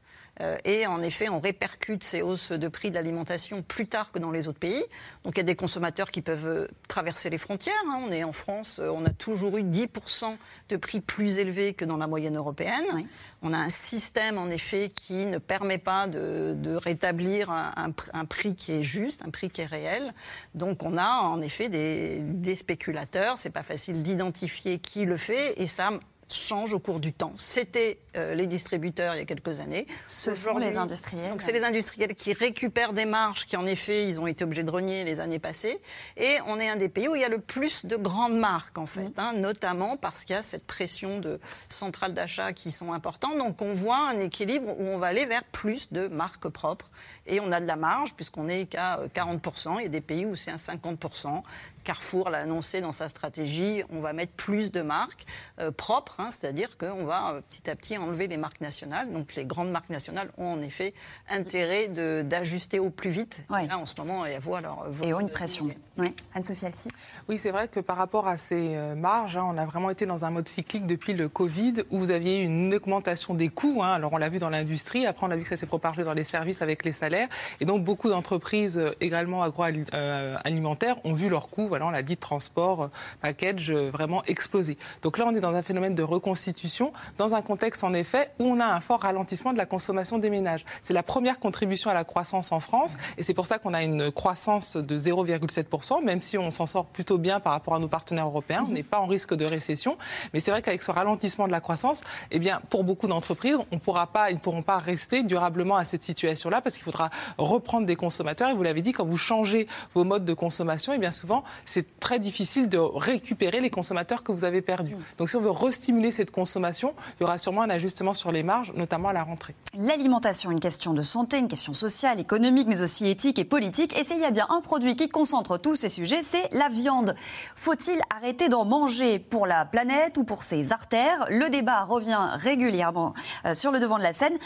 et 0.65 0.87
en 0.87 1.01
effet, 1.01 1.29
on 1.29 1.39
répercute 1.39 2.03
ces 2.03 2.21
hausses 2.21 2.51
de 2.51 2.67
prix 2.67 2.89
de 2.89 2.95
l'alimentation 2.95 3.61
plus 3.61 3.87
tard 3.87 4.11
que 4.11 4.19
dans 4.19 4.31
les 4.31 4.47
autres 4.47 4.59
pays. 4.59 4.83
Donc 5.23 5.35
il 5.35 5.37
y 5.37 5.41
a 5.41 5.43
des 5.43 5.55
consommateurs 5.55 6.11
qui 6.11 6.21
peuvent 6.21 6.47
euh, 6.47 6.67
traverser 6.87 7.29
les 7.29 7.37
frontières. 7.37 7.73
Hein. 7.87 8.01
On 8.05 8.11
est 8.11 8.23
en 8.23 8.33
France, 8.33 8.79
euh, 8.79 8.89
on 8.89 9.05
a 9.05 9.09
toujours 9.09 9.57
eu 9.57 9.63
10% 9.63 10.37
de 10.69 10.77
prix 10.77 11.01
plus 11.01 11.39
élevés 11.39 11.73
que 11.73 11.85
dans 11.85 11.97
la 11.97 12.07
moyenne 12.07 12.37
européenne. 12.37 13.07
On 13.41 13.53
a 13.53 13.57
un 13.57 13.69
système, 13.69 14.37
en 14.37 14.49
effet, 14.49 14.91
qui 14.93 15.25
ne 15.25 15.37
permet 15.37 15.77
pas 15.77 16.07
de, 16.07 16.75
rétablir 16.75 17.51
un, 17.51 18.25
prix 18.25 18.55
qui 18.55 18.71
est 18.71 18.83
juste, 18.83 19.23
un 19.25 19.29
prix 19.29 19.49
qui 19.49 19.61
est 19.61 19.65
réel. 19.65 20.13
Donc 20.55 20.83
on 20.83 20.97
a 20.97 21.09
en 21.09 21.41
effet 21.41 21.69
des, 21.69 22.19
des 22.21 22.55
spéculateurs. 22.55 23.37
C'est 23.37 23.49
pas 23.49 23.63
facile 23.63 24.03
d'identifier 24.03 24.79
qui 24.79 25.05
le 25.05 25.17
fait 25.17 25.59
et 25.61 25.67
ça 25.67 25.91
change 26.33 26.73
au 26.73 26.79
cours 26.79 26.99
du 26.99 27.13
temps. 27.13 27.33
C'était 27.37 27.99
euh, 28.15 28.35
les 28.35 28.47
distributeurs 28.47 29.15
il 29.15 29.19
y 29.19 29.21
a 29.21 29.25
quelques 29.25 29.59
années. 29.59 29.87
Ce 30.07 30.35
sont 30.35 30.57
les 30.57 30.77
industriels. 30.77 31.29
Donc 31.29 31.41
c'est 31.41 31.51
les 31.51 31.63
industriels 31.63 32.15
qui 32.15 32.33
récupèrent 32.33 32.93
des 32.93 33.05
marges 33.05 33.45
qui 33.45 33.57
en 33.57 33.65
effet 33.65 34.07
ils 34.07 34.19
ont 34.19 34.27
été 34.27 34.43
obligés 34.43 34.63
de 34.63 34.71
renier 34.71 35.03
les 35.03 35.19
années 35.19 35.39
passées. 35.39 35.79
Et 36.17 36.37
on 36.47 36.59
est 36.59 36.69
un 36.69 36.75
des 36.75 36.89
pays 36.89 37.07
où 37.07 37.15
il 37.15 37.21
y 37.21 37.25
a 37.25 37.29
le 37.29 37.39
plus 37.39 37.85
de 37.85 37.95
grandes 37.95 38.37
marques 38.37 38.77
en 38.77 38.85
fait, 38.85 39.17
hein, 39.17 39.33
notamment 39.33 39.97
parce 39.97 40.25
qu'il 40.25 40.35
y 40.35 40.39
a 40.39 40.43
cette 40.43 40.65
pression 40.65 41.19
de 41.19 41.39
centrales 41.69 42.13
d'achat 42.13 42.53
qui 42.53 42.71
sont 42.71 42.93
importantes. 42.93 43.37
Donc 43.37 43.61
on 43.61 43.73
voit 43.73 44.09
un 44.09 44.19
équilibre 44.19 44.75
où 44.79 44.83
on 44.87 44.97
va 44.97 45.07
aller 45.07 45.25
vers 45.25 45.43
plus 45.43 45.91
de 45.91 46.07
marques 46.07 46.49
propres 46.49 46.89
et 47.27 47.39
on 47.39 47.51
a 47.51 47.59
de 47.59 47.67
la 47.67 47.75
marge 47.75 48.13
puisqu'on 48.15 48.47
est 48.47 48.65
qu'à 48.65 48.99
40%. 49.15 49.77
Il 49.79 49.83
y 49.83 49.85
a 49.85 49.89
des 49.89 50.01
pays 50.01 50.25
où 50.25 50.35
c'est 50.35 50.51
un 50.51 50.55
50%. 50.55 51.41
Carrefour 51.83 52.29
l'a 52.29 52.39
annoncé 52.39 52.81
dans 52.81 52.91
sa 52.91 53.07
stratégie, 53.07 53.83
on 53.91 53.99
va 53.99 54.13
mettre 54.13 54.33
plus 54.33 54.71
de 54.71 54.81
marques 54.81 55.25
euh, 55.59 55.71
propres, 55.71 56.19
hein, 56.19 56.29
c'est-à-dire 56.29 56.77
qu'on 56.77 57.05
va 57.05 57.31
euh, 57.31 57.41
petit 57.49 57.69
à 57.69 57.75
petit 57.75 57.97
enlever 57.97 58.27
les 58.27 58.37
marques 58.37 58.61
nationales. 58.61 59.11
Donc 59.11 59.35
les 59.35 59.45
grandes 59.45 59.71
marques 59.71 59.89
nationales 59.89 60.29
ont 60.37 60.53
en 60.53 60.61
effet 60.61 60.93
intérêt 61.29 61.87
d'ajuster 62.23 62.79
au 62.79 62.89
plus 62.89 63.09
vite. 63.09 63.41
Là, 63.49 63.77
en 63.77 63.85
ce 63.85 63.93
moment, 63.97 64.25
il 64.25 64.33
y 64.33 64.35
a 64.35 64.39
voix 64.39 64.59
alors. 64.59 64.85
Et 65.03 65.13
ont 65.13 65.19
une 65.19 65.29
pression. 65.29 65.69
Oui. 65.97 66.13
Anne-Sophie 66.33 66.65
Alcy 66.65 66.87
Oui, 67.27 67.37
c'est 67.37 67.51
vrai 67.51 67.67
que 67.67 67.79
par 67.79 67.97
rapport 67.97 68.27
à 68.27 68.37
ces 68.37 68.75
euh, 68.75 68.95
marges, 68.95 69.37
hein, 69.37 69.45
on 69.45 69.57
a 69.57 69.65
vraiment 69.65 69.89
été 69.89 70.05
dans 70.05 70.25
un 70.25 70.29
mode 70.29 70.47
cyclique 70.47 70.85
depuis 70.85 71.13
le 71.13 71.29
Covid 71.29 71.73
où 71.89 71.99
vous 71.99 72.11
aviez 72.11 72.39
une 72.39 72.73
augmentation 72.73 73.33
des 73.33 73.49
coûts. 73.49 73.81
Hein. 73.83 73.91
Alors 73.91 74.13
on 74.13 74.17
l'a 74.17 74.29
vu 74.29 74.39
dans 74.39 74.49
l'industrie, 74.49 75.05
après 75.05 75.25
on 75.25 75.31
a 75.31 75.35
vu 75.35 75.43
que 75.43 75.49
ça 75.49 75.57
s'est 75.57 75.65
propagé 75.65 76.03
dans 76.03 76.13
les 76.13 76.23
services 76.23 76.61
avec 76.61 76.85
les 76.85 76.91
salaires. 76.91 77.27
Et 77.59 77.65
donc 77.65 77.83
beaucoup 77.83 78.09
d'entreprises 78.09 78.81
également 78.99 79.43
agroalimentaires 79.43 80.97
ont 81.03 81.13
vu 81.13 81.29
leurs 81.29 81.49
coûts 81.49 81.67
voilà, 81.71 81.87
on 81.87 81.89
l'a 81.89 82.03
dit, 82.03 82.17
transport, 82.17 82.83
euh, 82.83 82.87
package, 83.21 83.71
euh, 83.71 83.89
vraiment 83.91 84.23
explosé. 84.25 84.77
Donc 85.01 85.17
là, 85.17 85.25
on 85.25 85.33
est 85.33 85.39
dans 85.39 85.55
un 85.55 85.61
phénomène 85.61 85.95
de 85.95 86.03
reconstitution, 86.03 86.91
dans 87.17 87.33
un 87.33 87.41
contexte, 87.41 87.83
en 87.83 87.93
effet, 87.93 88.29
où 88.39 88.45
on 88.45 88.59
a 88.59 88.65
un 88.65 88.81
fort 88.81 89.01
ralentissement 89.01 89.53
de 89.53 89.57
la 89.57 89.65
consommation 89.65 90.17
des 90.17 90.29
ménages. 90.29 90.65
C'est 90.81 90.93
la 90.93 91.03
première 91.03 91.39
contribution 91.39 91.89
à 91.89 91.93
la 91.93 92.03
croissance 92.03 92.51
en 92.51 92.59
France, 92.59 92.97
et 93.17 93.23
c'est 93.23 93.33
pour 93.33 93.45
ça 93.45 93.57
qu'on 93.57 93.73
a 93.73 93.83
une 93.83 94.11
croissance 94.11 94.75
de 94.75 94.99
0,7%, 94.99 96.03
même 96.03 96.21
si 96.21 96.37
on 96.37 96.51
s'en 96.51 96.65
sort 96.65 96.85
plutôt 96.87 97.17
bien 97.17 97.39
par 97.39 97.53
rapport 97.53 97.75
à 97.75 97.79
nos 97.79 97.87
partenaires 97.87 98.25
européens. 98.25 98.65
On 98.67 98.73
n'est 98.73 98.83
pas 98.83 98.99
en 98.99 99.05
risque 99.05 99.33
de 99.33 99.45
récession. 99.45 99.97
Mais 100.33 100.41
c'est 100.41 100.51
vrai 100.51 100.61
qu'avec 100.61 100.81
ce 100.81 100.91
ralentissement 100.91 101.47
de 101.47 101.51
la 101.51 101.61
croissance, 101.61 102.01
eh 102.31 102.39
bien, 102.39 102.61
pour 102.69 102.83
beaucoup 102.83 103.07
d'entreprises, 103.07 103.57
on 103.71 103.79
pourra 103.79 104.07
pas, 104.07 104.31
ils 104.31 104.35
ne 104.35 104.39
pourront 104.39 104.63
pas 104.63 104.77
rester 104.77 105.23
durablement 105.23 105.77
à 105.77 105.85
cette 105.85 106.03
situation-là 106.03 106.61
parce 106.61 106.75
qu'il 106.75 106.83
faudra 106.83 107.09
reprendre 107.37 107.85
des 107.85 107.95
consommateurs. 107.95 108.49
Et 108.49 108.53
vous 108.53 108.63
l'avez 108.63 108.81
dit, 108.81 108.91
quand 108.91 109.05
vous 109.05 109.17
changez 109.17 109.67
vos 109.93 110.03
modes 110.03 110.25
de 110.25 110.33
consommation, 110.33 110.93
eh 110.93 110.97
bien, 110.97 111.11
souvent, 111.11 111.43
c'est 111.65 111.99
très 111.99 112.19
difficile 112.19 112.69
de 112.69 112.77
récupérer 112.77 113.61
les 113.61 113.69
consommateurs 113.69 114.23
que 114.23 114.31
vous 114.31 114.45
avez 114.45 114.61
perdus. 114.61 114.95
Donc 115.17 115.29
si 115.29 115.35
on 115.35 115.41
veut 115.41 115.51
restimuler 115.51 116.11
cette 116.11 116.31
consommation, 116.31 116.93
il 117.19 117.23
y 117.23 117.25
aura 117.25 117.37
sûrement 117.37 117.61
un 117.61 117.69
ajustement 117.69 118.13
sur 118.13 118.31
les 118.31 118.43
marges, 118.43 118.73
notamment 118.75 119.09
à 119.09 119.13
la 119.13 119.23
rentrée. 119.23 119.55
L'alimentation, 119.77 120.51
une 120.51 120.59
question 120.59 120.93
de 120.93 121.03
santé, 121.03 121.37
une 121.37 121.47
question 121.47 121.73
sociale, 121.73 122.19
économique, 122.19 122.67
mais 122.67 122.81
aussi 122.81 123.07
éthique 123.07 123.39
et 123.39 123.45
politique. 123.45 123.97
Et 123.97 124.03
s'il 124.03 124.19
y 124.19 124.25
a 124.25 124.31
bien 124.31 124.47
un 124.49 124.61
produit 124.61 124.95
qui 124.95 125.09
concentre 125.09 125.57
tous 125.57 125.75
ces 125.75 125.89
sujets, 125.89 126.21
c'est 126.23 126.53
la 126.53 126.69
viande. 126.69 127.15
Faut-il 127.55 127.99
arrêter 128.15 128.49
d'en 128.49 128.65
manger 128.65 129.19
pour 129.19 129.47
la 129.47 129.65
planète 129.65 130.17
ou 130.17 130.23
pour 130.23 130.43
ses 130.43 130.71
artères? 130.71 131.25
Le 131.29 131.49
débat 131.49 131.83
revient 131.83 132.29
régulièrement 132.33 133.13
euh, 133.45 133.53
sur 133.53 133.71
le 133.71 133.79
devant 133.79 133.97
de 133.97 134.03
la 134.03 134.13
scène 134.13 134.37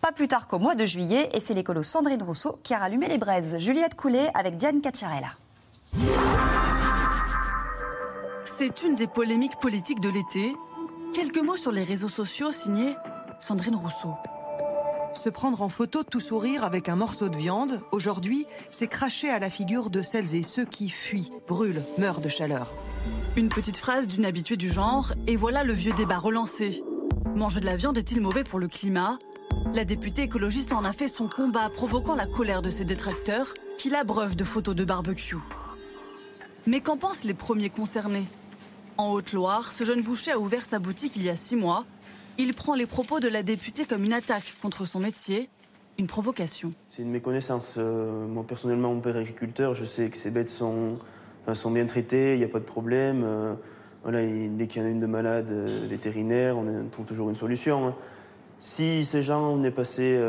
pas 0.00 0.12
plus 0.12 0.28
tard 0.28 0.46
qu'au 0.46 0.60
mois 0.60 0.76
de 0.76 0.84
juillet, 0.84 1.28
et 1.34 1.40
c'est 1.40 1.54
l'écolo 1.54 1.82
Sandrine 1.82 2.22
Rousseau 2.22 2.58
qui 2.62 2.72
a 2.72 2.78
rallumé 2.78 3.08
les 3.08 3.18
braises. 3.18 3.58
Juliette 3.58 3.96
Coulet 3.96 4.30
avec 4.34 4.56
Diane 4.56 4.80
Cacciarella. 4.80 5.32
C'est 8.44 8.82
une 8.82 8.96
des 8.96 9.06
polémiques 9.06 9.58
politiques 9.60 10.00
de 10.00 10.08
l'été. 10.08 10.54
Quelques 11.14 11.38
mots 11.38 11.56
sur 11.56 11.72
les 11.72 11.84
réseaux 11.84 12.08
sociaux 12.08 12.50
signés 12.50 12.94
Sandrine 13.40 13.76
Rousseau. 13.76 14.14
Se 15.14 15.30
prendre 15.30 15.62
en 15.62 15.68
photo 15.68 16.02
tout 16.02 16.20
sourire 16.20 16.64
avec 16.64 16.88
un 16.88 16.96
morceau 16.96 17.28
de 17.28 17.36
viande, 17.36 17.80
aujourd'hui, 17.92 18.46
c'est 18.70 18.88
cracher 18.88 19.30
à 19.30 19.38
la 19.38 19.48
figure 19.48 19.90
de 19.90 20.02
celles 20.02 20.34
et 20.34 20.42
ceux 20.42 20.64
qui 20.64 20.90
fuient, 20.90 21.32
brûlent, 21.46 21.82
meurent 21.96 22.20
de 22.20 22.28
chaleur. 22.28 22.72
Une 23.36 23.48
petite 23.48 23.76
phrase 23.76 24.06
d'une 24.06 24.26
habituée 24.26 24.56
du 24.56 24.68
genre, 24.68 25.12
et 25.26 25.36
voilà 25.36 25.64
le 25.64 25.72
vieux 25.72 25.92
débat 25.92 26.18
relancé. 26.18 26.84
Manger 27.34 27.60
de 27.60 27.66
la 27.66 27.76
viande 27.76 27.96
est-il 27.96 28.20
mauvais 28.20 28.44
pour 28.44 28.58
le 28.58 28.68
climat? 28.68 29.18
La 29.74 29.84
députée 29.84 30.22
écologiste 30.22 30.72
en 30.72 30.84
a 30.84 30.92
fait 30.92 31.08
son 31.08 31.28
combat, 31.28 31.70
provoquant 31.70 32.14
la 32.14 32.26
colère 32.26 32.62
de 32.62 32.70
ses 32.70 32.84
détracteurs, 32.84 33.54
qui 33.78 33.88
l'abreuvent 33.88 34.36
de 34.36 34.44
photos 34.44 34.74
de 34.74 34.84
barbecue. 34.84 35.36
Mais 36.68 36.82
qu'en 36.82 36.98
pensent 36.98 37.24
les 37.24 37.32
premiers 37.32 37.70
concernés? 37.70 38.26
En 38.98 39.12
Haute-Loire, 39.12 39.72
ce 39.72 39.84
jeune 39.84 40.02
boucher 40.02 40.32
a 40.32 40.38
ouvert 40.38 40.66
sa 40.66 40.78
boutique 40.78 41.16
il 41.16 41.24
y 41.24 41.30
a 41.30 41.34
six 41.34 41.56
mois. 41.56 41.86
Il 42.36 42.52
prend 42.52 42.74
les 42.74 42.84
propos 42.84 43.20
de 43.20 43.28
la 43.28 43.42
députée 43.42 43.86
comme 43.86 44.04
une 44.04 44.12
attaque 44.12 44.54
contre 44.60 44.84
son 44.84 45.00
métier, 45.00 45.48
une 45.98 46.06
provocation. 46.06 46.72
C'est 46.90 47.00
une 47.00 47.10
méconnaissance. 47.10 47.76
Euh, 47.78 48.26
moi, 48.26 48.44
personnellement, 48.46 48.92
mon 48.92 49.00
père 49.00 49.16
agriculteur. 49.16 49.72
Je 49.72 49.86
sais 49.86 50.10
que 50.10 50.16
ces 50.18 50.30
bêtes 50.30 50.50
sont, 50.50 50.96
sont 51.54 51.70
bien 51.70 51.86
traitées, 51.86 52.34
il 52.34 52.38
n'y 52.38 52.44
a 52.44 52.48
pas 52.48 52.58
de 52.60 52.64
problème. 52.64 53.22
Euh, 53.24 53.54
dès 54.04 54.66
qu'il 54.66 54.82
y 54.82 54.84
en 54.84 54.88
a 54.88 54.90
une 54.90 55.00
de 55.00 55.06
malade, 55.06 55.50
euh, 55.50 55.86
vétérinaire, 55.88 56.58
on 56.58 56.66
trouve 56.92 57.06
toujours 57.06 57.30
une 57.30 57.34
solution. 57.34 57.86
Hein. 57.88 57.94
Si 58.58 59.06
ces 59.06 59.22
gens 59.22 59.56
venaient 59.56 59.70
passer 59.70 60.20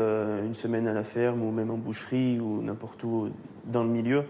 une 0.46 0.54
semaine 0.54 0.86
à 0.86 0.94
la 0.94 1.02
ferme 1.02 1.42
ou 1.42 1.50
même 1.50 1.70
en 1.70 1.76
boucherie 1.76 2.40
ou 2.40 2.62
n'importe 2.62 3.04
où 3.04 3.28
dans 3.66 3.82
le 3.82 3.90
milieu, 3.90 4.24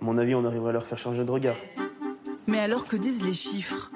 à 0.00 0.04
mon 0.04 0.18
avis, 0.18 0.34
on 0.34 0.44
arriverait 0.44 0.70
à 0.70 0.72
leur 0.72 0.86
faire 0.86 0.98
changer 0.98 1.24
de 1.24 1.30
regard. 1.30 1.56
Mais 2.46 2.60
alors 2.60 2.86
que 2.86 2.96
disent 2.96 3.24
les 3.24 3.34
chiffres? 3.34 3.90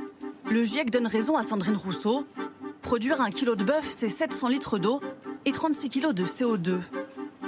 Le 0.51 0.63
GIEC 0.65 0.91
donne 0.91 1.07
raison 1.07 1.37
à 1.37 1.43
Sandrine 1.43 1.77
Rousseau. 1.77 2.27
Produire 2.83 3.21
un 3.21 3.31
kilo 3.31 3.55
de 3.55 3.63
bœuf, 3.63 3.87
c'est 3.89 4.09
700 4.09 4.49
litres 4.49 4.79
d'eau 4.79 5.01
et 5.45 5.53
36 5.53 5.89
kilos 5.89 6.15
de 6.15 6.25
CO2, 6.25 6.81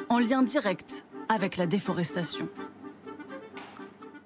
en 0.08 0.18
lien 0.18 0.42
direct 0.42 1.06
avec 1.28 1.56
la 1.56 1.66
déforestation. 1.66 2.48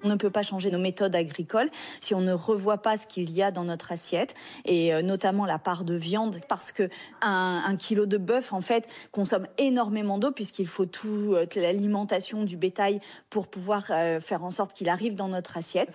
On 0.03 0.09
ne 0.09 0.15
peut 0.15 0.29
pas 0.29 0.43
changer 0.43 0.71
nos 0.71 0.79
méthodes 0.79 1.15
agricoles 1.15 1.69
si 2.01 2.13
on 2.13 2.21
ne 2.21 2.33
revoit 2.33 2.77
pas 2.77 2.97
ce 2.97 3.07
qu'il 3.07 3.31
y 3.31 3.41
a 3.41 3.51
dans 3.51 3.63
notre 3.63 3.91
assiette 3.91 4.35
et 4.65 4.93
euh, 4.93 5.01
notamment 5.01 5.45
la 5.45 5.59
part 5.59 5.83
de 5.83 5.95
viande 5.95 6.39
parce 6.47 6.71
que 6.71 6.89
un, 7.21 7.75
kilo 7.77 8.05
de 8.05 8.17
bœuf 8.17 8.53
en 8.53 8.61
fait 8.61 8.87
consomme 9.11 9.47
énormément 9.57 10.17
d'eau 10.17 10.31
puisqu'il 10.31 10.67
faut 10.67 10.85
toute 10.85 11.33
euh, 11.33 11.45
l'alimentation 11.55 12.43
du 12.43 12.57
bétail 12.57 12.99
pour 13.29 13.47
pouvoir 13.47 13.85
euh, 13.89 14.19
faire 14.19 14.43
en 14.43 14.51
sorte 14.51 14.73
qu'il 14.73 14.89
arrive 14.89 15.15
dans 15.15 15.27
notre 15.27 15.57
assiette. 15.57 15.89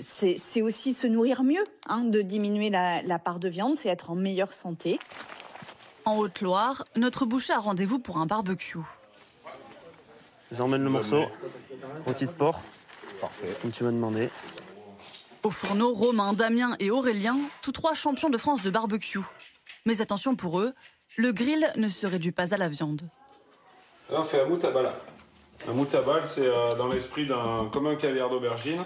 c'est 0.00 0.62
aussi 0.62 0.94
se 0.94 1.06
nourrir 1.06 1.42
mieux, 1.42 1.64
hein, 1.88 2.04
de 2.04 2.22
diminuer 2.22 2.70
la, 2.70 3.02
la 3.02 3.18
part 3.18 3.38
de 3.38 3.48
viande, 3.48 3.76
c'est 3.76 3.88
être 3.88 4.10
en 4.10 4.14
meilleure 4.14 4.52
santé. 4.52 4.98
En 6.04 6.16
Haute-Loire, 6.16 6.84
notre 6.96 7.26
boucher 7.26 7.52
a 7.52 7.60
rendez-vous 7.60 7.98
pour 7.98 8.18
un 8.18 8.26
barbecue. 8.26 8.78
J'emmène 10.50 10.82
le 10.84 10.90
morceau, 10.90 11.24
rôti 12.04 12.26
de 12.26 12.30
porc. 12.30 12.60
Parfait. 13.22 13.46
Comme 13.62 13.70
tu 13.70 13.84
m'as 13.84 13.92
demandé. 13.92 14.28
Au 15.44 15.50
fourneau, 15.52 15.92
Romain, 15.92 16.32
Damien 16.32 16.74
et 16.80 16.90
Aurélien, 16.90 17.38
tous 17.62 17.70
trois 17.70 17.94
champions 17.94 18.30
de 18.30 18.36
France 18.36 18.62
de 18.62 18.68
barbecue. 18.68 19.20
Mais 19.86 20.00
attention 20.00 20.34
pour 20.34 20.58
eux, 20.58 20.72
le 21.16 21.30
grill 21.30 21.70
ne 21.76 21.88
se 21.88 22.04
réduit 22.04 22.32
pas 22.32 22.52
à 22.52 22.56
la 22.56 22.68
viande. 22.68 23.02
on 24.10 24.24
fait 24.24 24.40
un 24.40 24.46
moutabal. 24.46 24.88
Un 25.68 25.72
moutabal, 25.72 26.22
c'est 26.24 26.48
euh, 26.48 26.74
dans 26.74 26.88
l'esprit 26.88 27.28
d'un 27.28 27.70
comme 27.72 27.86
un 27.86 27.94
caviar 27.94 28.28
d'aubergine 28.28 28.84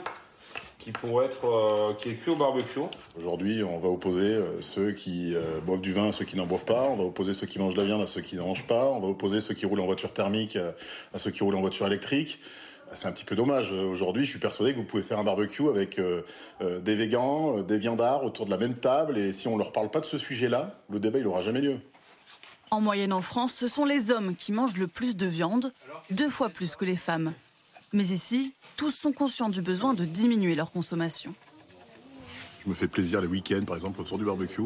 qui 0.78 0.92
pourrait 0.92 1.26
être 1.26 1.46
euh, 1.46 1.94
qui 1.94 2.10
est 2.10 2.16
cuit 2.16 2.32
au 2.32 2.36
barbecue. 2.36 2.80
Aujourd'hui, 3.18 3.64
on 3.64 3.78
va 3.78 3.88
opposer 3.88 4.34
euh, 4.34 4.60
ceux 4.60 4.92
qui 4.92 5.34
boivent 5.64 5.80
du 5.80 5.94
vin 5.94 6.08
à 6.08 6.12
ceux 6.12 6.26
qui 6.26 6.36
n'en 6.36 6.44
boivent 6.44 6.66
pas. 6.66 6.82
On 6.82 6.96
va 6.96 7.04
opposer 7.04 7.32
ceux 7.32 7.46
qui 7.46 7.58
mangent 7.58 7.74
de 7.74 7.80
la 7.80 7.86
viande 7.86 8.02
à 8.02 8.06
ceux 8.06 8.20
qui 8.20 8.36
n'en 8.36 8.48
mangent 8.48 8.66
pas. 8.66 8.84
On 8.84 9.00
va 9.00 9.08
opposer 9.08 9.40
ceux 9.40 9.54
qui 9.54 9.64
roulent 9.64 9.80
en 9.80 9.86
voiture 9.86 10.12
thermique 10.12 10.58
à 11.14 11.18
ceux 11.18 11.30
qui 11.30 11.42
roulent 11.42 11.56
en 11.56 11.62
voiture 11.62 11.86
électrique. 11.86 12.38
C'est 12.92 13.08
un 13.08 13.12
petit 13.12 13.24
peu 13.24 13.34
dommage. 13.34 13.72
Aujourd'hui, 13.72 14.24
je 14.24 14.30
suis 14.30 14.38
persuadé 14.38 14.72
que 14.72 14.78
vous 14.78 14.84
pouvez 14.84 15.02
faire 15.02 15.18
un 15.18 15.24
barbecue 15.24 15.68
avec 15.68 15.98
euh, 15.98 16.22
euh, 16.60 16.80
des 16.80 16.94
végans, 16.94 17.58
euh, 17.58 17.62
des 17.62 17.78
viandards 17.78 18.24
autour 18.24 18.46
de 18.46 18.50
la 18.50 18.56
même 18.56 18.74
table. 18.74 19.18
Et 19.18 19.32
si 19.32 19.48
on 19.48 19.54
ne 19.54 19.58
leur 19.58 19.72
parle 19.72 19.90
pas 19.90 20.00
de 20.00 20.06
ce 20.06 20.18
sujet-là, 20.18 20.78
le 20.88 21.00
débat, 21.00 21.18
il 21.18 21.24
n'aura 21.24 21.42
jamais 21.42 21.60
lieu. 21.60 21.78
En 22.70 22.80
moyenne 22.80 23.12
en 23.12 23.22
France, 23.22 23.52
ce 23.54 23.68
sont 23.68 23.84
les 23.84 24.10
hommes 24.10 24.34
qui 24.36 24.52
mangent 24.52 24.76
le 24.76 24.86
plus 24.86 25.16
de 25.16 25.26
viande, 25.26 25.72
deux 26.10 26.30
fois 26.30 26.48
plus 26.48 26.76
que 26.76 26.84
les 26.84 26.96
femmes. 26.96 27.32
Mais 27.92 28.04
ici, 28.04 28.54
tous 28.76 28.92
sont 28.92 29.12
conscients 29.12 29.48
du 29.48 29.62
besoin 29.62 29.94
de 29.94 30.04
diminuer 30.04 30.54
leur 30.54 30.70
consommation. 30.70 31.34
Je 32.64 32.70
me 32.70 32.74
fais 32.74 32.88
plaisir 32.88 33.20
les 33.20 33.28
week-ends, 33.28 33.64
par 33.64 33.76
exemple, 33.76 34.00
autour 34.00 34.18
du 34.18 34.24
barbecue. 34.24 34.62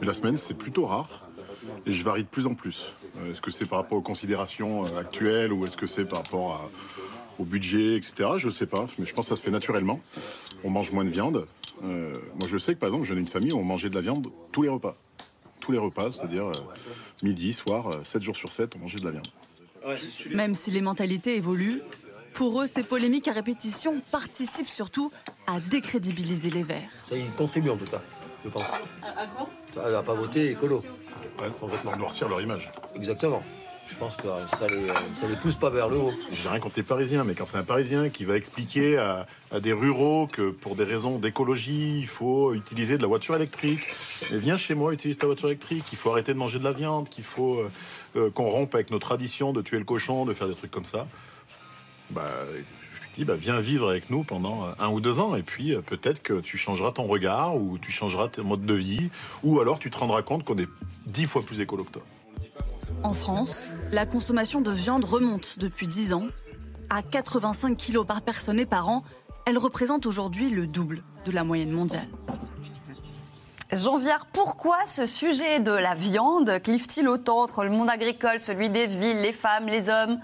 Mais 0.00 0.06
la 0.06 0.12
semaine, 0.12 0.36
c'est 0.36 0.54
plutôt 0.54 0.86
rare. 0.86 1.28
et 1.86 1.92
je 1.92 2.04
varie 2.04 2.22
de 2.22 2.28
plus 2.28 2.46
en 2.46 2.54
plus. 2.54 2.92
Est-ce 3.30 3.40
que 3.40 3.50
c'est 3.50 3.66
par 3.66 3.80
rapport 3.80 3.98
aux 3.98 4.02
considérations 4.02 4.84
actuelles 4.96 5.52
ou 5.52 5.64
est-ce 5.66 5.76
que 5.76 5.86
c'est 5.86 6.04
par 6.04 6.22
rapport 6.22 6.70
au 7.40 7.44
budget, 7.44 7.96
etc. 7.96 8.30
Je 8.36 8.46
ne 8.46 8.52
sais 8.52 8.66
pas, 8.66 8.86
mais 8.98 9.06
je 9.06 9.14
pense 9.14 9.24
que 9.24 9.30
ça 9.30 9.36
se 9.36 9.42
fait 9.42 9.50
naturellement. 9.50 10.00
On 10.62 10.70
mange 10.70 10.92
moins 10.92 11.04
de 11.04 11.10
viande. 11.10 11.46
moi, 11.82 12.46
je 12.46 12.58
sais 12.58 12.74
que 12.74 12.78
par 12.78 12.88
exemple, 12.88 13.06
j'ai 13.06 13.14
une 13.14 13.26
famille 13.26 13.52
où 13.52 13.58
on 13.58 13.64
mangeait 13.64 13.88
de 13.88 13.94
la 13.94 14.02
viande 14.02 14.28
tous 14.52 14.62
les 14.62 14.68
repas. 14.68 14.96
Tous 15.58 15.72
les 15.72 15.78
repas, 15.78 16.12
c'est-à-dire 16.12 16.52
midi, 17.22 17.52
soir, 17.52 18.00
7 18.04 18.22
jours 18.22 18.36
sur 18.36 18.52
7, 18.52 18.74
on 18.76 18.80
mangeait 18.80 18.98
de 18.98 19.04
la 19.04 19.12
viande. 19.12 19.28
Même 20.30 20.54
si 20.54 20.70
les 20.70 20.82
mentalités 20.82 21.36
évoluent, 21.36 21.82
pour 22.34 22.60
eux, 22.62 22.66
ces 22.66 22.82
polémiques 22.82 23.28
à 23.28 23.32
répétition 23.32 24.00
participent 24.12 24.68
surtout 24.68 25.10
à 25.46 25.58
décrédibiliser 25.58 26.50
les 26.50 26.62
Verts. 26.62 26.90
Ça 27.08 27.16
y 27.16 27.26
contribue 27.30 27.70
en 27.70 27.76
tout 27.76 27.86
cas, 27.86 28.02
je 28.44 28.50
pense. 28.50 28.62
À, 29.02 29.26
quoi? 29.26 29.50
Ça 29.74 29.90
n'a 29.90 30.02
pas 30.02 30.14
voté 30.14 30.50
écolo. 30.50 30.84
Ouais, 31.40 31.48
complètement 31.58 31.96
noircir 31.96 32.28
leur 32.28 32.40
image. 32.40 32.70
Exactement. 32.94 33.42
Je 33.90 33.96
pense 33.96 34.16
que 34.16 34.28
ça 34.56 34.66
les, 34.68 34.86
ça 34.86 35.26
les 35.28 35.36
pousse 35.36 35.56
pas 35.56 35.68
vers 35.68 35.88
le 35.88 35.96
haut. 35.98 36.12
J'ai 36.32 36.48
rien 36.48 36.60
contre 36.60 36.76
les 36.76 36.82
Parisiens, 36.82 37.24
mais 37.24 37.34
quand 37.34 37.44
c'est 37.44 37.56
un 37.56 37.64
Parisien 37.64 38.08
qui 38.08 38.24
va 38.24 38.36
expliquer 38.36 38.96
à, 38.96 39.26
des 39.60 39.72
ruraux 39.72 40.28
que 40.28 40.50
pour 40.50 40.76
des 40.76 40.84
raisons 40.84 41.18
d'écologie, 41.18 41.98
il 41.98 42.06
faut 42.06 42.54
utiliser 42.54 42.96
de 42.96 43.02
la 43.02 43.08
voiture 43.08 43.34
électrique, 43.34 43.80
et 44.32 44.38
viens 44.38 44.56
chez 44.56 44.74
moi, 44.74 44.94
utilise 44.94 45.18
ta 45.18 45.26
voiture 45.26 45.48
électrique, 45.48 45.84
qu'il 45.86 45.98
faut 45.98 46.10
arrêter 46.10 46.32
de 46.32 46.38
manger 46.38 46.58
de 46.58 46.64
la 46.64 46.72
viande, 46.72 47.08
qu'il 47.08 47.24
faut 47.24 47.56
euh, 47.56 47.70
euh, 48.16 48.30
qu'on 48.30 48.48
rompe 48.48 48.74
avec 48.74 48.90
nos 48.90 49.00
traditions 49.00 49.52
de 49.52 49.60
tuer 49.60 49.78
le 49.78 49.84
cochon, 49.84 50.24
de 50.24 50.34
faire 50.34 50.48
des 50.48 50.54
trucs 50.54 50.70
comme 50.70 50.84
ça, 50.84 51.06
bah, 52.10 52.30
je 52.94 53.00
lui 53.00 53.08
dis, 53.16 53.24
bah, 53.24 53.34
viens 53.34 53.58
vivre 53.58 53.88
avec 53.90 54.08
nous 54.08 54.22
pendant 54.22 54.68
un 54.78 54.88
ou 54.88 55.00
deux 55.00 55.18
ans, 55.18 55.34
et 55.34 55.42
puis 55.42 55.74
euh, 55.74 55.80
peut-être 55.80 56.22
que 56.22 56.40
tu 56.40 56.56
changeras 56.56 56.92
ton 56.92 57.04
regard, 57.04 57.56
ou 57.56 57.76
tu 57.76 57.90
changeras 57.90 58.28
ton 58.28 58.44
mode 58.44 58.64
de 58.64 58.74
vie, 58.74 59.10
ou 59.42 59.60
alors 59.60 59.80
tu 59.80 59.90
te 59.90 59.98
rendras 59.98 60.22
compte 60.22 60.44
qu'on 60.44 60.58
est 60.58 60.68
dix 61.06 61.26
fois 61.26 61.42
plus 61.42 61.60
écolo 61.60 61.84
que 61.84 61.92
toi. 61.92 62.02
En 63.02 63.14
France, 63.14 63.70
la 63.92 64.06
consommation 64.06 64.60
de 64.60 64.70
viande 64.70 65.04
remonte 65.04 65.58
depuis 65.58 65.86
10 65.86 66.12
ans. 66.14 66.26
À 66.90 67.02
85 67.02 67.76
kilos 67.76 68.06
par 68.06 68.22
personne 68.22 68.58
et 68.58 68.66
par 68.66 68.88
an, 68.88 69.04
elle 69.46 69.58
représente 69.58 70.06
aujourd'hui 70.06 70.50
le 70.50 70.66
double 70.66 71.02
de 71.24 71.32
la 71.32 71.44
moyenne 71.44 71.70
mondiale. 71.70 72.08
Jean 73.72 73.98
Viard, 73.98 74.26
pourquoi 74.26 74.84
ce 74.86 75.06
sujet 75.06 75.60
de 75.60 75.70
la 75.70 75.94
viande 75.94 76.60
clive-t-il 76.60 77.06
autant 77.08 77.40
entre 77.42 77.62
le 77.62 77.70
monde 77.70 77.88
agricole, 77.88 78.40
celui 78.40 78.68
des 78.68 78.86
villes, 78.86 79.22
les 79.22 79.32
femmes, 79.32 79.66
les 79.66 79.88
hommes? 79.88 80.18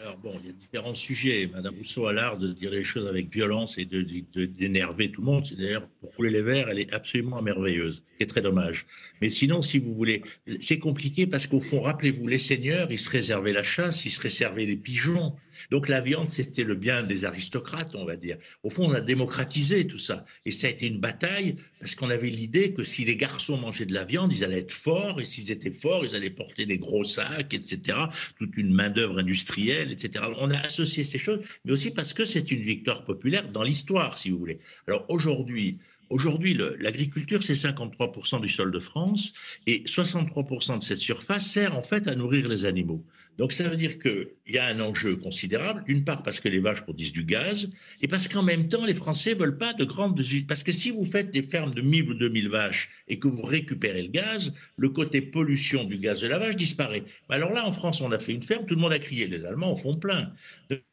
Alors 0.00 0.16
bon, 0.18 0.34
il 0.40 0.46
y 0.46 0.50
a 0.50 0.52
différents 0.52 0.94
sujets. 0.94 1.50
Madame 1.52 1.74
Rousseau 1.76 2.06
a 2.06 2.12
l'art 2.12 2.36
de 2.36 2.52
dire 2.52 2.70
les 2.70 2.84
choses 2.84 3.08
avec 3.08 3.28
violence 3.30 3.78
et 3.78 3.86
d'énerver 3.86 5.10
tout 5.10 5.22
le 5.22 5.26
monde. 5.26 5.44
C'est 5.46 5.56
d'ailleurs, 5.56 5.88
pour 6.04 6.14
couler 6.16 6.30
les 6.30 6.42
verres, 6.42 6.68
elle 6.68 6.78
est 6.78 6.92
absolument 6.92 7.40
merveilleuse. 7.40 8.04
C'est 8.20 8.26
très 8.26 8.42
dommage. 8.42 8.86
Mais 9.22 9.30
sinon, 9.30 9.62
si 9.62 9.78
vous 9.78 9.94
voulez, 9.94 10.22
c'est 10.60 10.78
compliqué 10.78 11.26
parce 11.26 11.46
qu'au 11.46 11.60
fond, 11.60 11.80
rappelez-vous, 11.80 12.28
les 12.28 12.38
seigneurs, 12.38 12.92
ils 12.92 12.98
se 12.98 13.08
réservaient 13.08 13.52
la 13.52 13.62
chasse, 13.62 14.04
ils 14.04 14.10
se 14.10 14.20
réservaient 14.20 14.66
les 14.66 14.76
pigeons. 14.76 15.34
Donc 15.70 15.88
la 15.88 16.00
viande, 16.00 16.26
c'était 16.26 16.64
le 16.64 16.74
bien 16.74 17.02
des 17.02 17.24
aristocrates, 17.24 17.94
on 17.94 18.04
va 18.04 18.16
dire. 18.16 18.36
Au 18.62 18.70
fond, 18.70 18.84
on 18.84 18.92
a 18.92 19.00
démocratisé 19.00 19.86
tout 19.86 19.98
ça. 19.98 20.24
Et 20.44 20.52
ça 20.52 20.66
a 20.66 20.70
été 20.70 20.86
une 20.86 20.98
bataille 20.98 21.56
parce 21.80 21.94
qu'on 21.94 22.10
avait 22.10 22.28
l'idée 22.28 22.72
que 22.74 22.84
si 22.84 23.04
les 23.04 23.16
garçons 23.16 23.56
mangeaient 23.56 23.86
de 23.86 23.94
la 23.94 24.04
viande, 24.04 24.32
ils 24.32 24.44
allaient 24.44 24.58
être 24.58 24.72
forts. 24.72 25.20
Et 25.20 25.24
s'ils 25.24 25.50
étaient 25.50 25.70
forts, 25.70 26.04
ils 26.04 26.14
allaient 26.14 26.30
porter 26.30 26.66
des 26.66 26.78
gros 26.78 27.04
sacs, 27.04 27.54
etc. 27.54 27.98
Toute 28.38 28.56
une 28.56 28.74
main-d'œuvre 28.74 29.18
industrielle, 29.18 29.90
etc. 29.90 30.26
On 30.38 30.50
a 30.50 30.58
associé 30.58 31.04
ces 31.04 31.18
choses, 31.18 31.40
mais 31.64 31.72
aussi 31.72 31.90
parce 31.90 32.12
que 32.12 32.24
c'est 32.24 32.50
une 32.50 32.62
victoire 32.62 33.04
populaire 33.04 33.48
dans 33.50 33.62
l'histoire, 33.62 34.18
si 34.18 34.30
vous 34.30 34.38
voulez. 34.38 34.58
Alors 34.86 35.06
aujourd'hui, 35.08 35.78
Aujourd'hui, 36.10 36.54
l'agriculture, 36.54 37.42
c'est 37.42 37.54
53% 37.54 38.40
du 38.40 38.48
sol 38.48 38.70
de 38.70 38.78
France 38.78 39.32
et 39.66 39.82
63% 39.84 40.78
de 40.78 40.82
cette 40.82 40.98
surface 40.98 41.46
sert 41.46 41.76
en 41.76 41.82
fait 41.82 42.08
à 42.08 42.14
nourrir 42.14 42.48
les 42.48 42.64
animaux. 42.64 43.04
Donc 43.38 43.52
ça 43.52 43.68
veut 43.68 43.76
dire 43.76 43.98
qu'il 43.98 44.28
y 44.46 44.58
a 44.58 44.66
un 44.66 44.78
enjeu 44.80 45.16
considérable, 45.16 45.82
d'une 45.86 46.04
part 46.04 46.22
parce 46.22 46.38
que 46.38 46.48
les 46.48 46.60
vaches 46.60 46.82
produisent 46.82 47.12
du 47.12 47.24
gaz 47.24 47.68
et 48.00 48.06
parce 48.06 48.28
qu'en 48.28 48.42
même 48.42 48.68
temps, 48.68 48.84
les 48.84 48.94
Français 48.94 49.34
veulent 49.34 49.58
pas 49.58 49.72
de 49.72 49.84
grandes... 49.84 50.20
Parce 50.46 50.62
que 50.62 50.72
si 50.72 50.90
vous 50.90 51.04
faites 51.04 51.30
des 51.30 51.42
fermes 51.42 51.74
de 51.74 51.80
1000 51.80 52.10
ou 52.10 52.14
2000 52.14 52.48
vaches 52.48 52.90
et 53.08 53.18
que 53.18 53.26
vous 53.26 53.42
récupérez 53.42 54.02
le 54.02 54.08
gaz, 54.08 54.54
le 54.76 54.88
côté 54.90 55.20
pollution 55.20 55.84
du 55.84 55.98
gaz 55.98 56.20
de 56.20 56.28
la 56.28 56.38
vache 56.38 56.56
disparaît. 56.56 57.04
Alors 57.28 57.52
là, 57.52 57.66
en 57.66 57.72
France, 57.72 58.00
on 58.00 58.12
a 58.12 58.18
fait 58.18 58.34
une 58.34 58.42
ferme, 58.42 58.66
tout 58.66 58.74
le 58.74 58.80
monde 58.80 58.92
a 58.92 58.98
crié, 58.98 59.26
les 59.26 59.44
Allemands 59.46 59.72
en 59.72 59.76
font 59.76 59.94
plein. 59.94 60.32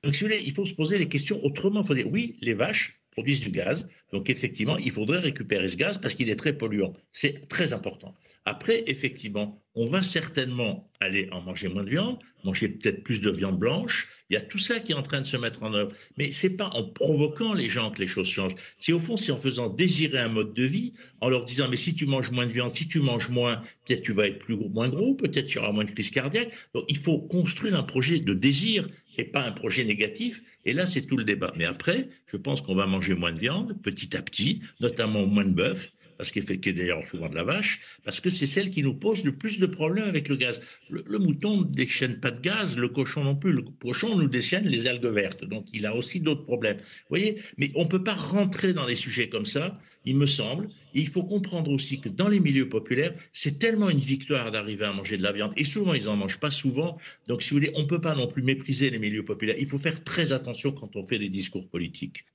Donc 0.03 0.15
si 0.15 0.23
vous 0.23 0.29
voulez, 0.29 0.41
il 0.43 0.53
faut 0.53 0.65
se 0.65 0.73
poser 0.73 0.97
les 0.97 1.09
questions 1.09 1.43
autrement. 1.43 1.81
Il 1.81 1.87
faut 1.87 1.93
dire, 1.93 2.07
oui, 2.09 2.37
les 2.41 2.55
vaches, 2.55 3.00
produisent 3.11 3.41
du 3.41 3.51
gaz. 3.51 3.87
Donc 4.11 4.29
effectivement, 4.29 4.77
il 4.77 4.91
faudrait 4.91 5.19
récupérer 5.19 5.69
ce 5.69 5.75
gaz 5.75 5.97
parce 5.97 6.15
qu'il 6.15 6.29
est 6.29 6.35
très 6.35 6.53
polluant. 6.53 6.93
C'est 7.11 7.47
très 7.47 7.73
important. 7.73 8.15
Après, 8.45 8.83
effectivement, 8.87 9.61
on 9.75 9.85
va 9.85 10.01
certainement 10.01 10.89
aller 10.99 11.29
en 11.31 11.41
manger 11.41 11.67
moins 11.67 11.83
de 11.83 11.89
viande, 11.89 12.17
manger 12.43 12.69
peut-être 12.69 13.03
plus 13.03 13.21
de 13.21 13.29
viande 13.29 13.59
blanche. 13.59 14.09
Il 14.29 14.33
y 14.33 14.37
a 14.37 14.41
tout 14.41 14.57
ça 14.57 14.79
qui 14.79 14.93
est 14.93 14.95
en 14.95 15.03
train 15.03 15.21
de 15.21 15.25
se 15.25 15.37
mettre 15.37 15.61
en 15.61 15.73
œuvre. 15.73 15.91
Mais 16.17 16.31
c'est 16.31 16.49
pas 16.49 16.69
en 16.73 16.83
provoquant 16.83 17.53
les 17.53 17.69
gens 17.69 17.91
que 17.91 17.99
les 17.99 18.07
choses 18.07 18.27
changent. 18.27 18.55
C'est 18.79 18.93
au 18.93 18.99
fond, 18.99 19.17
c'est 19.17 19.31
en 19.31 19.37
faisant 19.37 19.69
désirer 19.69 20.19
un 20.19 20.29
mode 20.29 20.53
de 20.53 20.63
vie, 20.63 20.93
en 21.19 21.29
leur 21.29 21.45
disant, 21.45 21.67
mais 21.69 21.77
si 21.77 21.93
tu 21.93 22.05
manges 22.05 22.31
moins 22.31 22.45
de 22.45 22.51
viande, 22.51 22.71
si 22.71 22.87
tu 22.87 22.99
manges 22.99 23.29
moins, 23.29 23.61
peut-être 23.85 24.01
tu 24.01 24.13
vas 24.13 24.27
être 24.27 24.39
plus 24.39 24.55
moins 24.55 24.89
gros, 24.89 25.13
peut-être 25.13 25.47
tu 25.47 25.59
auras 25.59 25.71
moins 25.71 25.83
de 25.83 25.91
crise 25.91 26.09
cardiaque. 26.09 26.51
Donc 26.73 26.85
il 26.87 26.97
faut 26.97 27.19
construire 27.19 27.75
un 27.75 27.83
projet 27.83 28.19
de 28.19 28.33
désir 28.33 28.87
et 29.21 29.25
pas 29.25 29.45
un 29.45 29.51
projet 29.51 29.83
négatif. 29.83 30.41
Et 30.65 30.73
là, 30.73 30.87
c'est 30.87 31.03
tout 31.03 31.15
le 31.15 31.23
débat. 31.23 31.53
Mais 31.55 31.65
après, 31.65 32.09
je 32.25 32.37
pense 32.37 32.61
qu'on 32.61 32.75
va 32.75 32.87
manger 32.87 33.13
moins 33.13 33.31
de 33.31 33.39
viande, 33.39 33.79
petit 33.81 34.17
à 34.17 34.21
petit, 34.21 34.61
notamment 34.79 35.27
moins 35.27 35.45
de 35.45 35.51
bœuf, 35.51 35.91
parce 36.21 36.31
qu'il 36.31 36.43
fait 36.43 36.57
d'ailleurs 36.57 37.03
souvent 37.07 37.29
de 37.29 37.33
la 37.33 37.43
vache, 37.43 37.79
parce 38.03 38.19
que 38.19 38.29
c'est 38.29 38.45
celle 38.45 38.69
qui 38.69 38.83
nous 38.83 38.93
pose 38.93 39.23
le 39.23 39.31
plus 39.31 39.57
de 39.57 39.65
problèmes 39.65 40.07
avec 40.07 40.29
le 40.29 40.35
gaz. 40.35 40.61
Le, 40.87 41.17
mouton 41.17 41.61
ne 41.61 41.63
déchaîne 41.63 42.19
pas 42.19 42.29
de 42.29 42.39
gaz, 42.39 42.77
le 42.77 42.89
cochon 42.89 43.23
non 43.23 43.35
plus. 43.35 43.51
Le 43.51 43.63
cochon 43.63 44.15
nous 44.15 44.27
déchaîne 44.27 44.67
les 44.67 44.85
algues 44.85 45.03
vertes, 45.07 45.45
donc 45.45 45.65
il 45.73 45.87
a 45.87 45.95
aussi 45.95 46.19
d'autres 46.19 46.43
problèmes. 46.43 46.77
Vous 46.77 47.09
voyez 47.09 47.41
Mais 47.57 47.71
on 47.73 47.85
ne 47.85 47.89
peut 47.89 48.03
pas 48.03 48.13
rentrer 48.13 48.71
dans 48.73 48.85
les 48.85 48.95
sujets 48.95 49.29
comme 49.29 49.47
ça, 49.47 49.73
il 50.05 50.15
me 50.15 50.27
semble. 50.27 50.69
il 50.93 51.07
faut 51.07 51.23
comprendre 51.23 51.71
aussi 51.71 51.99
que 51.99 52.09
dans 52.09 52.29
les 52.29 52.39
milieux 52.39 52.69
populaires, 52.69 53.15
c'est 53.33 53.57
tellement 53.57 53.89
une 53.89 53.97
victoire 53.97 54.51
d'arriver 54.51 54.85
à 54.85 54.93
manger 54.93 55.17
de 55.17 55.23
la 55.23 55.31
viande, 55.31 55.53
et 55.57 55.65
souvent 55.65 55.95
ils 55.95 56.05
n'en 56.05 56.17
mangent 56.17 56.39
pas 56.39 56.51
souvent. 56.51 56.99
Donc 57.29 57.41
si 57.41 57.49
vous 57.49 57.55
voulez, 57.55 57.71
on 57.73 57.81
ne 57.81 57.87
peut 57.87 57.99
pas 57.99 58.13
non 58.13 58.27
plus 58.27 58.43
mépriser 58.43 58.91
les 58.91 58.99
milieux 58.99 59.25
populaires. 59.25 59.55
Il 59.57 59.65
faut 59.65 59.79
faire 59.79 60.03
très 60.03 60.33
attention 60.33 60.71
quand 60.71 60.95
on 60.95 61.03
fait 61.03 61.17
des 61.17 61.29
discours 61.29 61.67
politiques. 61.67 62.25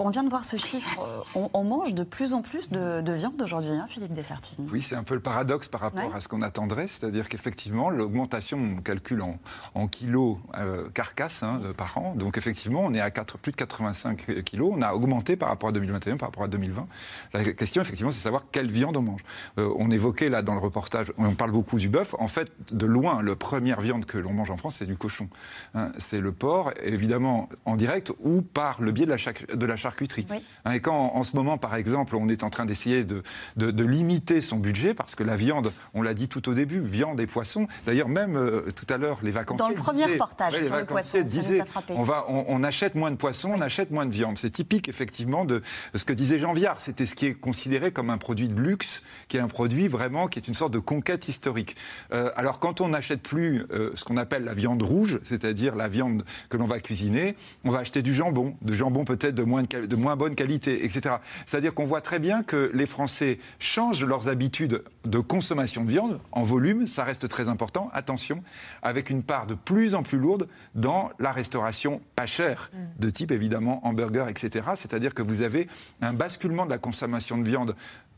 On 0.00 0.10
vient 0.10 0.24
de 0.24 0.28
voir 0.28 0.42
ce 0.42 0.56
chiffre. 0.56 0.90
Euh, 1.36 1.48
on, 1.52 1.62
mange 1.62 1.94
de 1.94 2.02
plus 2.02 2.32
en 2.32 2.42
plus 2.42 2.70
de, 2.70 3.12
viande 3.12 3.40
aujourd'hui, 3.40 3.70
hein, 3.70 3.86
Philippe 3.88 4.12
Dessertine. 4.12 4.66
Oui, 4.72 4.82
c'est 4.82 4.96
un 4.96 5.04
peu 5.04 5.14
le 5.14 5.20
paradoxe 5.20 5.68
par 5.68 5.80
rapport 5.80 6.14
à 6.14 6.20
ce 6.20 6.26
qu'on 6.26 6.42
attendrait. 6.42 6.88
C'est-à-dire 6.88 7.28
qu'effectivement, 7.28 7.90
l'augmentation, 7.90 8.58
on 8.58 8.82
calcule 8.82 9.22
en, 9.22 9.88
kilos 9.88 10.38
euh, 10.56 10.88
carcasses 10.90 11.44
hein, 11.44 11.60
par 11.76 11.96
an. 11.98 12.14
Donc 12.16 12.36
effectivement, 12.38 12.80
on 12.84 12.92
est 12.92 13.00
à 13.00 13.10
4, 13.10 13.38
plus 13.38 13.52
de 13.52 13.56
85 13.56 14.42
kilos. 14.44 14.72
On 14.74 14.82
a 14.82 14.94
augmenté 14.94 15.36
par 15.36 15.48
rapport 15.48 15.68
à 15.68 15.72
2021, 15.72 16.16
par 16.16 16.30
rapport 16.30 16.42
à 16.44 16.48
2020. 16.48 16.86
La 17.32 17.44
question, 17.52 17.80
effectivement, 17.80 18.10
c'est 18.10 18.20
savoir 18.20 18.46
quelle 18.50 18.70
viande 18.70 18.96
on 18.96 19.02
mange. 19.02 19.22
Euh, 19.58 19.72
on 19.78 19.90
évoquait 19.90 20.28
là 20.28 20.42
dans 20.42 20.54
le 20.54 20.60
reportage, 20.60 21.12
on 21.18 21.34
parle 21.34 21.52
beaucoup 21.52 21.78
du 21.78 21.88
bœuf. 21.88 22.16
En 22.18 22.26
fait, 22.26 22.50
de 22.72 22.86
loin, 22.86 23.22
la 23.22 23.36
première 23.36 23.80
viande 23.80 24.06
que 24.06 24.18
l'on 24.18 24.32
mange 24.32 24.50
en 24.50 24.56
France, 24.56 24.76
c'est 24.76 24.86
du 24.86 24.96
cochon. 24.96 25.28
Hein. 25.74 25.92
c'est 25.98 26.20
le 26.20 26.32
porc, 26.32 26.72
évidemment 26.82 27.48
en 27.64 27.76
direct 27.76 28.12
ou 28.18 28.42
par 28.42 28.82
le 28.82 28.90
biais 28.90 29.06
de 29.06 29.10
la, 29.10 29.56
de 29.56 29.66
la 29.66 29.76
charcuterie. 29.84 30.26
Hein, 30.64 30.72
et 30.72 30.80
quand 30.80 31.12
en, 31.14 31.22
ce 31.22 31.36
moment, 31.36 31.58
par 31.58 31.74
exemple, 31.74 32.16
on 32.16 32.28
est 32.28 32.42
en 32.42 32.50
train 32.50 32.64
d'essayer 32.64 33.04
de, 33.04 33.22
de, 33.56 33.84
limiter 33.84 34.40
son 34.40 34.56
budget, 34.56 34.94
parce 34.94 35.14
que 35.14 35.22
la 35.22 35.36
viande, 35.36 35.72
on 35.92 36.02
l'a 36.02 36.14
dit 36.14 36.28
tout 36.28 36.48
au 36.48 36.54
début, 36.54 36.80
viande 36.80 37.20
et 37.20 37.26
poissons, 37.26 37.66
d'ailleurs 37.86 38.08
même 38.08 38.36
euh, 38.36 38.62
tout 38.74 38.86
à 38.92 38.96
l'heure, 38.96 39.20
les 39.22 39.30
vacanciers... 39.30 39.58
Dans 39.58 39.68
le 39.68 39.74
premier 39.74 40.04
reportage 40.04 40.54
sur 40.54 40.76
le 40.76 40.86
poisson, 40.86 41.20
disaient, 41.20 41.62
on, 41.90 42.02
va, 42.02 42.26
on, 42.28 42.62
achète 42.62 42.94
moins 42.94 43.10
de 43.10 43.16
poissons, 43.16 43.52
on 43.54 43.60
achète 43.60 43.90
moins 43.90 44.06
de 44.06 44.12
viande. 44.12 44.38
C'est 44.38 44.50
typique 44.50 44.88
effectivement 44.88 45.44
de 45.44 45.62
ce 45.94 46.04
que 46.04 46.12
disait 46.12 46.38
Jean 46.38 46.52
Viard, 46.52 46.80
c'était 46.80 47.06
ce 47.06 47.14
qui 47.14 47.26
est 47.26 47.34
considéré 47.34 47.92
comme 47.92 48.10
un 48.10 48.18
produit 48.18 48.48
de 48.48 48.60
luxe, 48.60 49.02
qui 49.28 49.36
est 49.36 49.40
un 49.40 49.48
produit 49.48 49.88
vraiment 49.88 50.28
qui 50.28 50.38
est 50.38 50.48
une 50.48 50.54
sorte 50.54 50.72
de 50.72 50.78
conquête 50.78 51.28
historique. 51.28 51.76
Euh, 52.12 52.30
alors 52.36 52.58
quand 52.58 52.80
on 52.80 52.88
n'achète 52.88 53.22
plus 53.22 53.66
euh, 53.70 53.90
ce 53.94 54.04
qu'on 54.04 54.16
appelle 54.16 54.44
la 54.44 54.54
viande 54.54 54.82
rouge, 54.82 55.20
c'est-à-dire 55.24 55.76
la 55.76 55.88
viande 55.88 56.24
que 56.48 56.56
l'on 56.56 56.66
va 56.66 56.80
cuisiner, 56.80 57.36
on 57.64 57.70
va 57.70 57.80
acheter 57.80 58.02
du 58.02 58.14
jambon, 58.14 58.56
du 58.62 58.74
jambon 58.74 59.04
peut-être 59.04 59.34
de 59.34 59.42
moins 59.42 59.62
de 59.62 59.68
de 59.82 59.96
moins 59.96 60.16
bonne 60.16 60.34
qualité, 60.34 60.84
etc. 60.84 61.16
C'est-à-dire 61.46 61.74
qu'on 61.74 61.84
voit 61.84 62.00
très 62.00 62.18
bien 62.18 62.42
que 62.42 62.70
les 62.74 62.86
Français 62.86 63.38
changent 63.58 64.04
leurs 64.04 64.28
habitudes 64.28 64.82
de 65.04 65.18
consommation 65.18 65.84
de 65.84 65.90
viande 65.90 66.20
en 66.32 66.42
volume, 66.42 66.86
ça 66.86 67.04
reste 67.04 67.28
très 67.28 67.48
important, 67.48 67.90
attention, 67.92 68.42
avec 68.82 69.10
une 69.10 69.22
part 69.22 69.46
de 69.46 69.54
plus 69.54 69.94
en 69.94 70.02
plus 70.02 70.18
lourde 70.18 70.48
dans 70.74 71.10
la 71.18 71.32
restauration 71.32 72.00
pas 72.16 72.26
chère, 72.26 72.70
mm. 72.72 73.00
de 73.00 73.10
type 73.10 73.30
évidemment 73.30 73.86
hamburger, 73.86 74.28
etc. 74.28 74.68
C'est-à-dire 74.76 75.14
que 75.14 75.22
vous 75.22 75.42
avez 75.42 75.68
un 76.00 76.12
basculement 76.12 76.64
de 76.64 76.70
la 76.70 76.78
consommation 76.78 77.38
de 77.38 77.44
viande 77.44 77.74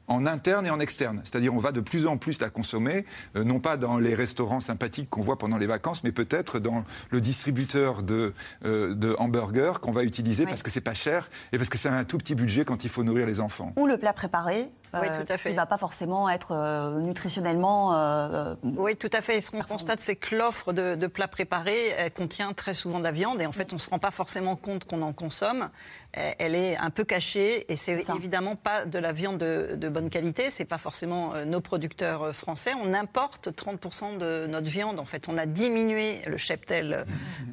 en 0.08 0.26
interne 0.26 0.66
et 0.66 0.70
en 0.70 0.80
externe. 0.80 1.20
C'est-à-dire 1.24 1.54
on 1.54 1.58
va 1.58 1.72
de 1.72 1.80
plus 1.80 2.06
en 2.06 2.16
plus 2.16 2.40
la 2.40 2.50
consommer, 2.50 3.04
euh, 3.36 3.44
non 3.44 3.60
pas 3.60 3.76
dans 3.76 3.98
les 3.98 4.14
restaurants 4.14 4.60
sympathiques 4.60 5.10
qu'on 5.10 5.20
voit 5.20 5.38
pendant 5.38 5.58
les 5.58 5.66
vacances, 5.66 6.04
mais 6.04 6.12
peut-être 6.12 6.58
dans 6.58 6.84
le 7.10 7.20
distributeur 7.20 8.02
de, 8.02 8.32
euh, 8.64 8.94
de 8.94 9.14
hamburgers 9.18 9.74
qu'on 9.80 9.92
va 9.92 10.04
utiliser 10.04 10.46
parce 10.46 10.62
que 10.62 10.70
c'est 10.70 10.80
pas 10.80 10.94
cher 10.94 11.28
et 11.52 11.58
parce 11.58 11.68
que 11.68 11.78
c'est 11.78 11.88
un 11.88 12.04
tout 12.04 12.18
petit 12.18 12.34
budget 12.34 12.64
quand 12.64 12.84
il 12.84 12.90
faut 12.90 13.02
nourrir 13.02 13.26
les 13.26 13.40
enfants. 13.40 13.72
Ou 13.76 13.86
le 13.86 13.98
plat 13.98 14.12
préparé, 14.12 14.70
oui, 15.00 15.08
tout 15.08 15.32
à 15.32 15.36
fait. 15.36 15.50
qui 15.50 15.54
ne 15.54 15.60
va 15.60 15.66
pas 15.66 15.78
forcément 15.78 16.28
être 16.28 16.98
nutritionnellement. 17.00 18.56
Oui, 18.62 18.96
tout 18.96 19.10
à 19.12 19.20
fait. 19.20 19.36
Et 19.36 19.40
ce 19.40 19.50
qu'on 19.50 19.62
constate, 19.62 20.00
c'est 20.00 20.16
que 20.16 20.36
l'offre 20.36 20.72
de, 20.72 21.06
plats 21.06 21.28
préparés 21.28 21.88
elle 21.96 22.12
contient 22.12 22.52
très 22.52 22.74
souvent 22.74 22.98
de 22.98 23.04
la 23.04 23.12
viande 23.12 23.40
et 23.40 23.46
en 23.46 23.52
fait, 23.52 23.72
on 23.72 23.76
ne 23.76 23.80
se 23.80 23.88
rend 23.88 23.98
pas 23.98 24.10
forcément 24.10 24.56
compte 24.56 24.84
qu'on 24.84 25.02
en 25.02 25.12
consomme. 25.12 25.70
Elle 26.12 26.54
est 26.54 26.76
un 26.76 26.90
peu 26.90 27.04
cachée 27.04 27.70
et 27.70 27.76
c'est 27.76 28.02
évidemment 28.14 28.56
pas 28.56 28.86
de 28.86 28.98
la 28.98 29.12
viande 29.12 29.38
de, 29.38 29.88
bonne 29.88 30.10
qualité. 30.10 30.50
C'est 30.50 30.64
pas 30.64 30.78
forcément 30.78 31.32
nos 31.46 31.60
producteurs 31.60 32.34
français. 32.34 32.72
On 32.82 32.94
importe 32.94 33.48
30% 33.48 34.18
de 34.18 34.46
notre 34.46 34.68
viande. 34.68 34.98
En 34.98 35.04
fait, 35.04 35.28
on 35.28 35.36
a 35.36 35.46
diminué 35.46 36.20
le 36.26 36.36
cheptel 36.36 37.04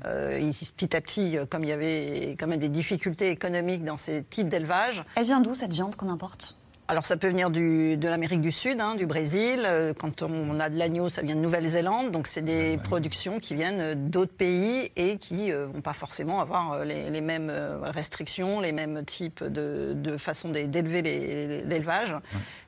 petit 0.03 0.95
à 0.95 1.01
petit, 1.01 1.37
comme 1.49 1.63
il 1.63 1.69
y 1.69 1.73
avait 1.73 2.35
quand 2.39 2.47
même 2.47 2.59
des 2.59 2.69
difficultés 2.69 3.29
économiques 3.29 3.83
dans 3.83 3.97
ces 3.97 4.23
types 4.23 4.47
d'élevage. 4.47 5.03
Elle 5.15 5.25
vient 5.25 5.41
d'où 5.41 5.53
cette 5.53 5.73
viande 5.73 5.95
qu'on 5.95 6.09
importe? 6.09 6.57
Alors 6.93 7.05
ça 7.05 7.17
peut 7.17 7.27
venir 7.27 7.49
du, 7.49 7.97
de 7.97 8.07
l'Amérique 8.07 8.39
du 8.39 8.51
Sud, 8.51 8.79
hein, 8.79 8.93
du 8.93 9.07
Brésil. 9.07 9.63
Euh, 9.65 9.95
quand 9.97 10.21
on 10.21 10.59
a 10.59 10.69
de 10.69 10.77
l'agneau, 10.77 11.09
ça 11.09 11.23
vient 11.23 11.35
de 11.35 11.39
Nouvelle-Zélande. 11.39 12.11
Donc 12.11 12.27
c'est 12.27 12.43
des 12.43 12.77
productions 12.77 13.39
qui 13.39 13.55
viennent 13.55 13.95
d'autres 14.11 14.35
pays 14.35 14.91
et 14.95 15.17
qui 15.17 15.47
ne 15.47 15.55
euh, 15.55 15.65
vont 15.65 15.81
pas 15.81 15.93
forcément 15.93 16.39
avoir 16.39 16.73
euh, 16.73 16.85
les, 16.85 17.21
mêmes 17.21 17.51
restrictions, 17.81 18.59
les 18.59 18.71
mêmes 18.71 19.03
types 19.05 19.43
de, 19.43 19.93
de 19.95 20.17
façon 20.17 20.49
d'élever 20.49 21.01
l'élevage. 21.01 22.15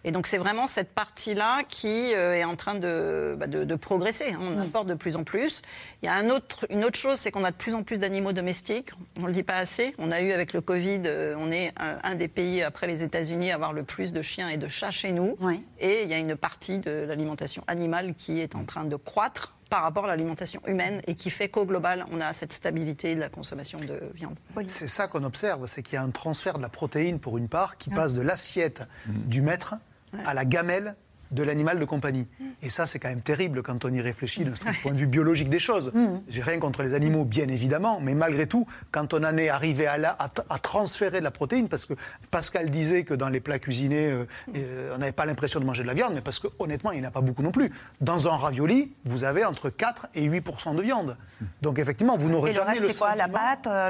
Et 0.04 0.12
donc 0.12 0.26
c'est 0.26 0.40
vraiment 0.40 0.66
cette 0.66 0.90
partie-là 0.90 1.62
qui 1.70 2.12
est 2.14 2.44
en 2.46 2.56
train 2.56 2.74
de, 2.74 3.36
bah, 3.38 3.46
de, 3.46 3.76
progresser. 3.76 4.34
Hein. 4.34 4.40
On 4.42 4.58
importe 4.58 4.88
de 4.88 4.96
plus 4.96 5.18
en 5.18 5.24
plus. 5.24 5.62
Il 6.02 6.08
y 6.08 6.10
a 6.10 6.16
un 6.16 6.32
autre, 6.32 6.66
une 6.72 6.84
autre 6.84 6.98
chose, 6.98 7.20
c'est 7.20 7.30
qu'on 7.30 7.44
a 7.44 7.52
de 7.52 7.56
plus 7.56 7.76
en 7.76 7.84
plus 7.84 8.00
d'animaux 8.00 8.34
domestiques. 8.34 8.90
On 9.20 9.24
ne 9.24 9.28
le 9.28 9.34
dit 9.34 9.44
pas 9.44 9.58
assez. 9.58 9.94
On 10.00 10.12
a 10.12 10.22
eu 10.22 10.32
avec 10.32 10.54
le 10.54 10.62
Covid, 10.62 11.02
on 11.38 11.52
est 11.52 11.74
un, 11.78 12.00
un 12.04 12.16
des 12.16 12.28
pays 12.28 12.64
après 12.64 12.88
les 12.88 13.04
États-Unis 13.04 13.52
à 13.52 13.56
avoir 13.56 13.72
le 13.72 13.84
plus 13.84 14.15
de 14.16 14.22
chiens 14.24 14.50
et 14.50 14.58
de 14.58 14.68
chats 14.68 14.92
chez 14.92 15.12
nous. 15.12 15.38
Et 15.80 16.04
il 16.04 16.10
y 16.10 16.14
a 16.14 16.18
une 16.18 16.36
partie 16.36 16.80
de 16.80 16.92
l'alimentation 16.92 17.64
animale 17.68 18.16
qui 18.16 18.40
est 18.40 18.56
en 18.56 18.64
train 18.64 18.86
de 18.86 18.96
croître 18.96 19.56
par 19.70 19.84
rapport 19.84 20.06
à 20.06 20.08
l'alimentation 20.08 20.62
humaine 20.68 21.02
et 21.08 21.16
qui 21.16 21.30
fait 21.30 21.50
qu'au 21.50 21.66
global, 21.66 22.06
on 22.12 22.22
a 22.22 22.34
cette 22.34 22.54
stabilité 22.54 23.16
de 23.16 23.20
la 23.20 23.30
consommation 23.30 23.78
de 23.80 24.12
viande. 24.14 24.38
C'est 24.68 24.88
ça 24.88 25.08
qu'on 25.08 25.24
observe, 25.24 25.66
c'est 25.66 25.84
qu'il 25.84 25.96
y 25.96 25.98
a 25.98 26.04
un 26.04 26.12
transfert 26.12 26.58
de 26.58 26.62
la 26.62 26.70
protéine 26.70 27.20
pour 27.20 27.38
une 27.38 27.50
part 27.50 27.78
qui 27.78 27.90
passe 27.90 28.14
de 28.14 28.22
l'assiette 28.22 28.84
du 29.08 29.42
maître 29.42 29.76
à 30.24 30.34
la 30.34 30.46
gamelle 30.46 30.96
de 31.36 31.44
l'animal 31.44 31.80
de 31.80 31.86
compagnie. 31.86 32.28
Et 32.62 32.70
ça, 32.70 32.86
c'est 32.86 33.00
quand 33.00 33.10
même 33.10 33.22
terrible 33.22 33.62
quand 33.62 33.86
on 33.86 33.94
y 33.94 34.02
réfléchit 34.02 34.44
d'un 34.44 34.54
point 34.82 34.94
de 34.94 34.98
vue 34.98 35.08
biologique 35.08 35.50
des 35.50 35.60
choses. 35.60 35.92
Mm. 35.94 36.22
J'ai 36.28 36.42
rien 36.42 36.60
contre 36.60 36.82
les 36.82 36.96
animaux, 36.96 37.26
bien 37.26 37.48
évidemment, 37.48 38.00
mais 38.02 38.16
malgré 38.16 38.48
tout, 38.48 38.66
quand 38.92 39.14
on 39.14 39.24
en 39.24 39.38
est 39.38 39.50
arrivé 39.50 39.86
à, 39.86 40.18
à, 40.18 40.60
transférer 40.60 41.20
de 41.20 41.24
la 41.24 41.32
protéine, 41.32 41.68
parce 41.68 41.86
que 41.86 41.94
Pascal 42.32 42.70
disait 42.70 43.04
que 43.04 43.14
dans 43.14 43.30
les 43.30 43.42
plats 43.42 43.60
cuisinés, 43.60 44.08
euh, 44.08 44.26
euh, 44.56 44.94
on 44.96 44.98
n'avait 44.98 45.12
pas 45.12 45.26
l'impression 45.26 45.60
de 45.60 45.66
manger 45.66 45.84
de 45.84 45.88
la 45.88 45.94
viande, 45.94 46.14
mais 46.14 46.22
parce 46.22 46.40
que 46.40 46.48
honnêtement, 46.60 46.92
il 46.92 47.02
n'y 47.02 47.06
en 47.06 47.10
a 47.10 47.12
pas 47.12 47.22
beaucoup 47.22 47.44
non 47.44 47.52
plus. 47.52 47.72
Dans 48.02 48.28
un 48.28 48.38
ravioli, 48.38 48.94
vous 49.04 49.26
avez 49.26 49.44
entre 49.46 49.70
4 49.70 50.08
et 50.16 50.28
8% 50.28 50.76
de 50.76 50.82
viande. 50.82 51.18
Donc 51.62 51.80
effectivement, 51.80 52.16
vous 52.18 52.30
n'aurez 52.30 52.54
jamais 52.54 52.80
le, 52.80 52.88
le 52.88 52.94
quoi, 52.94 53.16
La 53.16 53.28
pâte, 53.28 53.68
euh, 53.68 53.90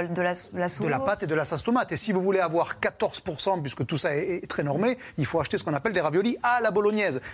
le, 0.00 0.08
de 0.08 0.22
la, 0.22 0.32
la 0.54 0.68
sauce? 0.68 0.86
De 0.86 0.90
la 0.90 1.00
pâte 1.00 1.22
et 1.22 1.26
de 1.26 1.34
la 1.34 1.44
sauce 1.44 1.62
tomate. 1.62 1.92
Et 1.92 1.96
si 1.96 2.12
vous 2.12 2.22
voulez 2.22 2.40
avoir 2.40 2.80
14 2.80 3.22
puisque 3.62 3.86
tout 3.86 3.98
ça 3.98 4.16
est, 4.16 4.44
est 4.44 4.46
très 4.46 4.62
normé, 4.62 4.96
il 5.18 5.26
faut 5.26 5.40
acheter 5.40 5.58
ce 5.58 5.64
qu'on 5.64 5.74
appelle 5.74 5.92
des 5.92 6.00
raviolis 6.00 6.38
à 6.42 6.60
la 6.60 6.70
bolognaise. 6.70 6.85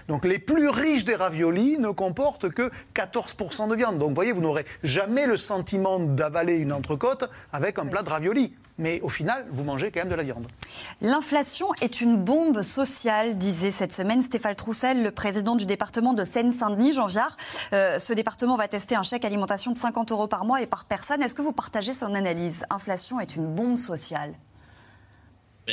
Donc 0.09 0.25
les 0.25 0.39
plus 0.39 0.69
riches 0.69 1.05
des 1.05 1.15
raviolis 1.15 1.79
ne 1.79 1.91
comportent 1.91 2.49
que 2.51 2.71
14% 2.95 3.69
de 3.69 3.75
viande. 3.75 3.99
Donc 3.99 4.11
vous 4.11 4.15
voyez, 4.15 4.33
vous 4.33 4.41
n'aurez 4.41 4.65
jamais 4.83 5.27
le 5.27 5.37
sentiment 5.37 5.99
d'avaler 5.99 6.59
une 6.59 6.73
entrecôte 6.73 7.29
avec 7.53 7.79
un 7.79 7.87
plat 7.87 8.03
de 8.03 8.11
raviolis 8.11 8.55
mais 8.79 9.01
au 9.03 9.09
final, 9.09 9.47
vous 9.51 9.65
mangez 9.65 9.91
quand 9.91 10.01
même 10.01 10.09
de 10.09 10.15
la 10.15 10.23
viande. 10.23 10.47
L'inflation 11.01 11.69
est 11.81 12.01
une 12.01 12.17
bombe 12.17 12.63
sociale, 12.63 13.37
disait 13.39 13.71
cette 13.71 13.93
semaine 13.93 14.23
Stéphane 14.23 14.55
Troussel, 14.55 15.03
le 15.03 15.11
président 15.11 15.57
du 15.57 15.67
département 15.67 16.15
de 16.15 16.25
Seine-Saint-Denis, 16.25 16.95
Jean 16.95 17.07
Viard. 17.07 17.37
Euh, 17.73 17.99
ce 17.99 18.13
département 18.13 18.57
va 18.57 18.69
tester 18.69 18.97
un 18.97 19.03
chèque 19.03 19.25
alimentation 19.25 19.73
de 19.73 19.77
50 19.77 20.13
euros 20.13 20.27
par 20.27 20.45
mois 20.45 20.63
et 20.63 20.67
par 20.67 20.85
personne. 20.85 21.23
Est-ce 21.23 21.35
que 21.35 21.43
vous 21.43 21.53
partagez 21.53 21.93
son 21.93 22.15
analyse? 22.15 22.65
Inflation 22.71 23.21
est 23.21 23.37
une 23.37 23.47
bombe 23.47 23.77
sociale 23.77 24.35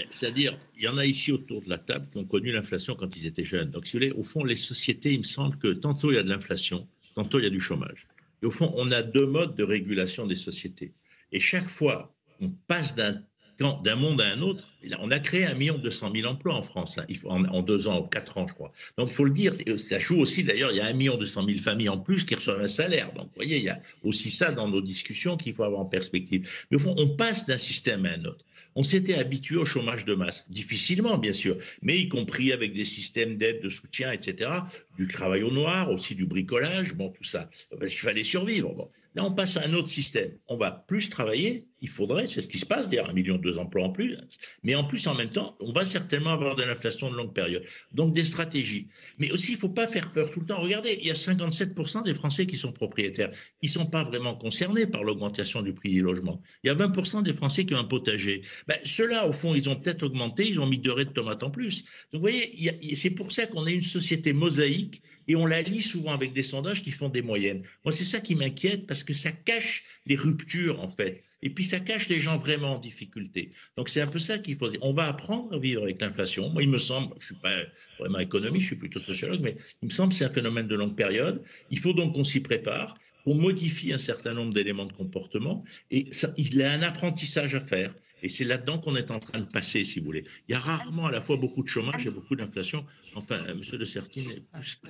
c'est-à-dire, 0.09 0.57
il 0.77 0.83
y 0.83 0.87
en 0.87 0.97
a 0.97 1.05
ici 1.05 1.31
autour 1.31 1.61
de 1.61 1.69
la 1.69 1.79
table 1.79 2.07
qui 2.11 2.17
ont 2.17 2.25
connu 2.25 2.51
l'inflation 2.51 2.95
quand 2.95 3.15
ils 3.17 3.25
étaient 3.25 3.43
jeunes. 3.43 3.71
Donc, 3.71 3.87
si 3.87 3.93
vous 3.93 3.99
voulez, 3.99 4.11
au 4.11 4.23
fond, 4.23 4.43
les 4.43 4.55
sociétés, 4.55 5.13
il 5.13 5.19
me 5.19 5.23
semble 5.23 5.57
que 5.57 5.69
tantôt 5.69 6.11
il 6.11 6.15
y 6.15 6.17
a 6.17 6.23
de 6.23 6.29
l'inflation, 6.29 6.87
tantôt 7.15 7.39
il 7.39 7.43
y 7.43 7.47
a 7.47 7.51
du 7.51 7.59
chômage. 7.59 8.07
Et 8.41 8.45
au 8.45 8.51
fond, 8.51 8.71
on 8.75 8.91
a 8.91 9.01
deux 9.01 9.25
modes 9.25 9.55
de 9.55 9.63
régulation 9.63 10.27
des 10.27 10.35
sociétés. 10.35 10.93
Et 11.31 11.39
chaque 11.39 11.69
fois 11.69 12.15
qu'on 12.37 12.49
passe 12.67 12.95
d'un 12.95 13.95
monde 13.95 14.21
à 14.21 14.27
un 14.31 14.41
autre, 14.41 14.63
on 14.99 15.11
a 15.11 15.19
créé 15.19 15.45
un 15.45 15.53
million 15.53 15.77
deux 15.77 15.91
cent 15.91 16.09
mille 16.09 16.25
emplois 16.25 16.55
en 16.55 16.61
France, 16.61 16.97
hein, 16.97 17.05
en, 17.25 17.61
deux 17.61 17.87
ans, 17.89 17.97
en 17.97 18.03
quatre 18.03 18.37
ans, 18.37 18.47
je 18.47 18.53
crois. 18.53 18.71
Donc 18.97 19.09
il 19.09 19.13
faut 19.13 19.25
le 19.25 19.31
dire, 19.31 19.53
ça 19.77 19.99
joue 19.99 20.19
aussi 20.19 20.43
d'ailleurs, 20.43 20.71
il 20.71 20.77
y 20.77 20.79
a 20.79 20.85
un 20.85 20.93
million 20.93 21.17
deux 21.17 21.25
cent 21.25 21.43
mille 21.43 21.59
familles 21.59 21.89
en 21.89 21.97
plus 21.97 22.23
qui 22.23 22.35
reçoivent 22.35 22.61
un 22.61 22.69
salaire. 22.69 23.11
Donc 23.13 23.25
vous 23.25 23.35
voyez, 23.35 23.57
il 23.57 23.63
y 23.63 23.69
a 23.69 23.81
aussi 24.03 24.31
ça 24.31 24.53
dans 24.53 24.69
nos 24.69 24.81
discussions 24.81 25.35
qu'il 25.35 25.53
faut 25.53 25.63
avoir 25.63 25.81
en 25.81 25.85
perspective. 25.85 26.49
Mais 26.71 26.77
au 26.77 26.79
fond, 26.79 26.95
on 26.97 27.09
passe 27.09 27.45
d'un 27.45 27.57
système 27.57 28.05
à 28.05 28.11
un 28.11 28.23
autre. 28.23 28.45
On 28.79 28.83
s'était 28.83 29.15
habitué 29.15 29.57
au 29.57 29.65
chômage 29.65 30.05
de 30.05 30.15
masse, 30.15 30.45
difficilement 30.47 31.17
bien 31.17 31.33
sûr, 31.33 31.57
mais 31.81 31.97
y 31.99 32.07
compris 32.07 32.53
avec 32.53 32.71
des 32.71 32.85
systèmes 32.85 33.35
d'aide, 33.35 33.61
de 33.61 33.69
soutien, 33.69 34.13
etc., 34.13 34.51
du 34.97 35.09
travail 35.09 35.43
au 35.43 35.51
noir, 35.51 35.91
aussi 35.91 36.15
du 36.15 36.25
bricolage, 36.25 36.93
bon, 36.93 37.09
tout 37.09 37.25
ça, 37.25 37.49
parce 37.77 37.91
qu'il 37.91 37.99
fallait 37.99 38.23
survivre. 38.23 38.87
Là, 39.19 39.25
on 39.25 39.33
passe 39.33 39.57
à 39.57 39.67
un 39.67 39.73
autre 39.73 39.89
système. 39.89 40.31
On 40.47 40.55
va 40.55 40.71
plus 40.71 41.09
travailler, 41.09 41.65
il 41.81 41.89
faudrait, 41.89 42.25
c'est 42.25 42.39
ce 42.39 42.47
qui 42.47 42.57
se 42.57 42.65
passe, 42.65 42.89
d'ailleurs, 42.89 43.09
un 43.09 43.13
million 43.13 43.37
de 43.37 43.57
emplois 43.57 43.83
en 43.83 43.89
plus, 43.89 44.15
mais 44.63 44.75
en 44.75 44.85
plus, 44.85 45.07
en 45.07 45.13
même 45.13 45.29
temps, 45.29 45.57
on 45.59 45.73
va 45.73 45.83
certainement 45.83 46.29
avoir 46.29 46.55
de 46.55 46.63
l'inflation 46.63 47.11
de 47.11 47.17
longue 47.17 47.33
période. 47.33 47.65
Donc, 47.91 48.13
des 48.13 48.23
stratégies. 48.23 48.87
Mais 49.17 49.29
aussi, 49.33 49.51
il 49.51 49.55
ne 49.55 49.59
faut 49.59 49.67
pas 49.67 49.87
faire 49.87 50.13
peur 50.13 50.31
tout 50.31 50.39
le 50.39 50.45
temps. 50.45 50.61
Regardez, 50.61 50.97
il 51.01 51.05
y 51.05 51.11
a 51.11 51.15
57% 51.15 52.05
des 52.05 52.13
Français 52.13 52.45
qui 52.45 52.55
sont 52.55 52.71
propriétaires. 52.71 53.29
Ils 53.61 53.67
ne 53.67 53.71
sont 53.71 53.87
pas 53.87 54.05
vraiment 54.05 54.35
concernés 54.35 54.87
par 54.87 55.03
l'augmentation 55.03 55.61
du 55.63 55.73
prix 55.73 55.89
du 55.89 56.01
logement. 56.01 56.41
Il 56.63 56.67
y 56.67 56.69
a 56.69 56.75
20% 56.75 57.21
des 57.21 57.33
Français 57.33 57.65
qui 57.65 57.73
ont 57.73 57.79
un 57.79 57.83
potager. 57.83 58.43
Ben, 58.69 58.77
Ceux-là, 58.85 59.27
au 59.27 59.33
fond, 59.33 59.53
ils 59.53 59.67
ont 59.67 59.75
peut-être 59.75 60.03
augmenté, 60.03 60.47
ils 60.47 60.61
ont 60.61 60.65
mis 60.65 60.77
deux 60.77 60.93
raies 60.93 61.03
de 61.03 61.11
tomates 61.11 61.43
en 61.43 61.51
plus. 61.51 61.83
Donc, 62.13 62.21
vous 62.21 62.29
voyez, 62.29 62.95
c'est 62.95 63.09
pour 63.09 63.33
ça 63.33 63.47
qu'on 63.47 63.67
est 63.67 63.73
une 63.73 63.81
société 63.81 64.31
mosaïque 64.31 65.01
et 65.29 65.35
on 65.35 65.45
la 65.45 65.61
lit 65.61 65.81
souvent 65.81 66.11
avec 66.11 66.33
des 66.33 66.43
sondages 66.43 66.81
qui 66.83 66.91
font 66.91 67.07
des 67.07 67.21
moyennes. 67.21 67.61
Moi, 67.85 67.93
c'est 67.93 68.03
ça 68.03 68.19
qui 68.19 68.35
m'inquiète 68.35 68.87
parce 68.87 69.03
que 69.03 69.13
ça 69.13 69.31
cache 69.31 69.83
les 70.07 70.15
ruptures, 70.15 70.81
en 70.81 70.89
fait. 70.89 71.23
Et 71.43 71.51
puis, 71.51 71.63
ça 71.63 71.79
cache 71.79 72.09
les 72.09 72.19
gens 72.19 72.35
vraiment 72.35 72.75
en 72.75 72.79
difficulté. 72.79 73.51
Donc, 73.77 73.89
c'est 73.89 74.01
un 74.01 74.07
peu 74.07 74.17
ça 74.17 74.39
qu'il 74.39 74.57
faut 74.57 74.67
dire. 74.67 74.79
On 74.81 74.91
va 74.91 75.03
apprendre 75.03 75.55
à 75.55 75.59
vivre 75.59 75.83
avec 75.83 76.01
l'inflation. 76.01 76.49
Moi, 76.49 76.63
il 76.63 76.69
me 76.69 76.79
semble, 76.79 77.13
je 77.19 77.21
ne 77.21 77.25
suis 77.27 77.35
pas 77.35 77.55
vraiment 77.99 78.19
économiste, 78.19 78.63
je 78.63 78.67
suis 78.67 78.75
plutôt 78.75 78.99
sociologue, 78.99 79.39
mais 79.41 79.55
il 79.83 79.85
me 79.85 79.91
semble 79.91 80.09
que 80.09 80.15
c'est 80.15 80.25
un 80.25 80.31
phénomène 80.31 80.67
de 80.67 80.75
longue 80.75 80.95
période. 80.95 81.43
Il 81.69 81.79
faut 81.79 81.93
donc 81.93 82.15
qu'on 82.15 82.23
s'y 82.23 82.41
prépare 82.41 82.95
qu'on 83.23 83.35
modifie 83.35 83.93
un 83.93 83.97
certain 83.97 84.33
nombre 84.33 84.53
d'éléments 84.53 84.85
de 84.85 84.93
comportement 84.93 85.59
et 85.91 86.09
il 86.37 86.55
y 86.55 86.63
a 86.63 86.71
un 86.71 86.81
apprentissage 86.81 87.53
à 87.53 87.59
faire. 87.59 87.93
Et 88.21 88.29
c'est 88.29 88.43
là-dedans 88.43 88.79
qu'on 88.79 88.95
est 88.95 89.11
en 89.11 89.19
train 89.19 89.39
de 89.39 89.45
passer, 89.45 89.83
si 89.83 89.99
vous 89.99 90.05
voulez. 90.05 90.23
Il 90.47 90.53
y 90.53 90.55
a 90.55 90.59
rarement 90.59 91.05
à 91.05 91.11
la 91.11 91.21
fois 91.21 91.37
beaucoup 91.37 91.63
de 91.63 91.67
chômage 91.67 92.05
et 92.05 92.09
beaucoup 92.09 92.35
d'inflation. 92.35 92.85
Enfin, 93.15 93.35
euh, 93.47 93.55
Monsieur 93.55 93.77
de 93.77 93.85
Sertine 93.85 94.29
est 94.31 94.43
plus. 94.51 94.81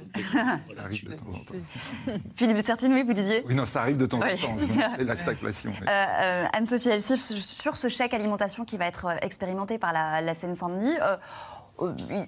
Philippe 2.35 2.57
de 2.57 2.61
Sertine, 2.61 2.93
oui, 2.93 3.03
vous 3.03 3.13
disiez? 3.13 3.43
Oui, 3.45 3.55
non, 3.55 3.65
ça 3.65 3.81
arrive 3.81 3.97
de 3.97 4.05
temps 4.05 4.17
en 4.19 4.37
temps, 4.37 4.57
la 4.99 5.15
stagflation. 5.15 5.71
Euh, 5.71 5.85
euh, 5.87 6.45
Anne-Sophie 6.53 6.89
Elsif, 6.89 7.21
sur 7.21 7.77
ce 7.77 7.87
chèque 7.87 8.13
alimentation 8.13 8.65
qui 8.65 8.77
va 8.77 8.87
être 8.87 9.07
expérimenté 9.21 9.77
par 9.77 9.93
la, 9.93 10.33
Seine-Saint-Denis, 10.33 10.97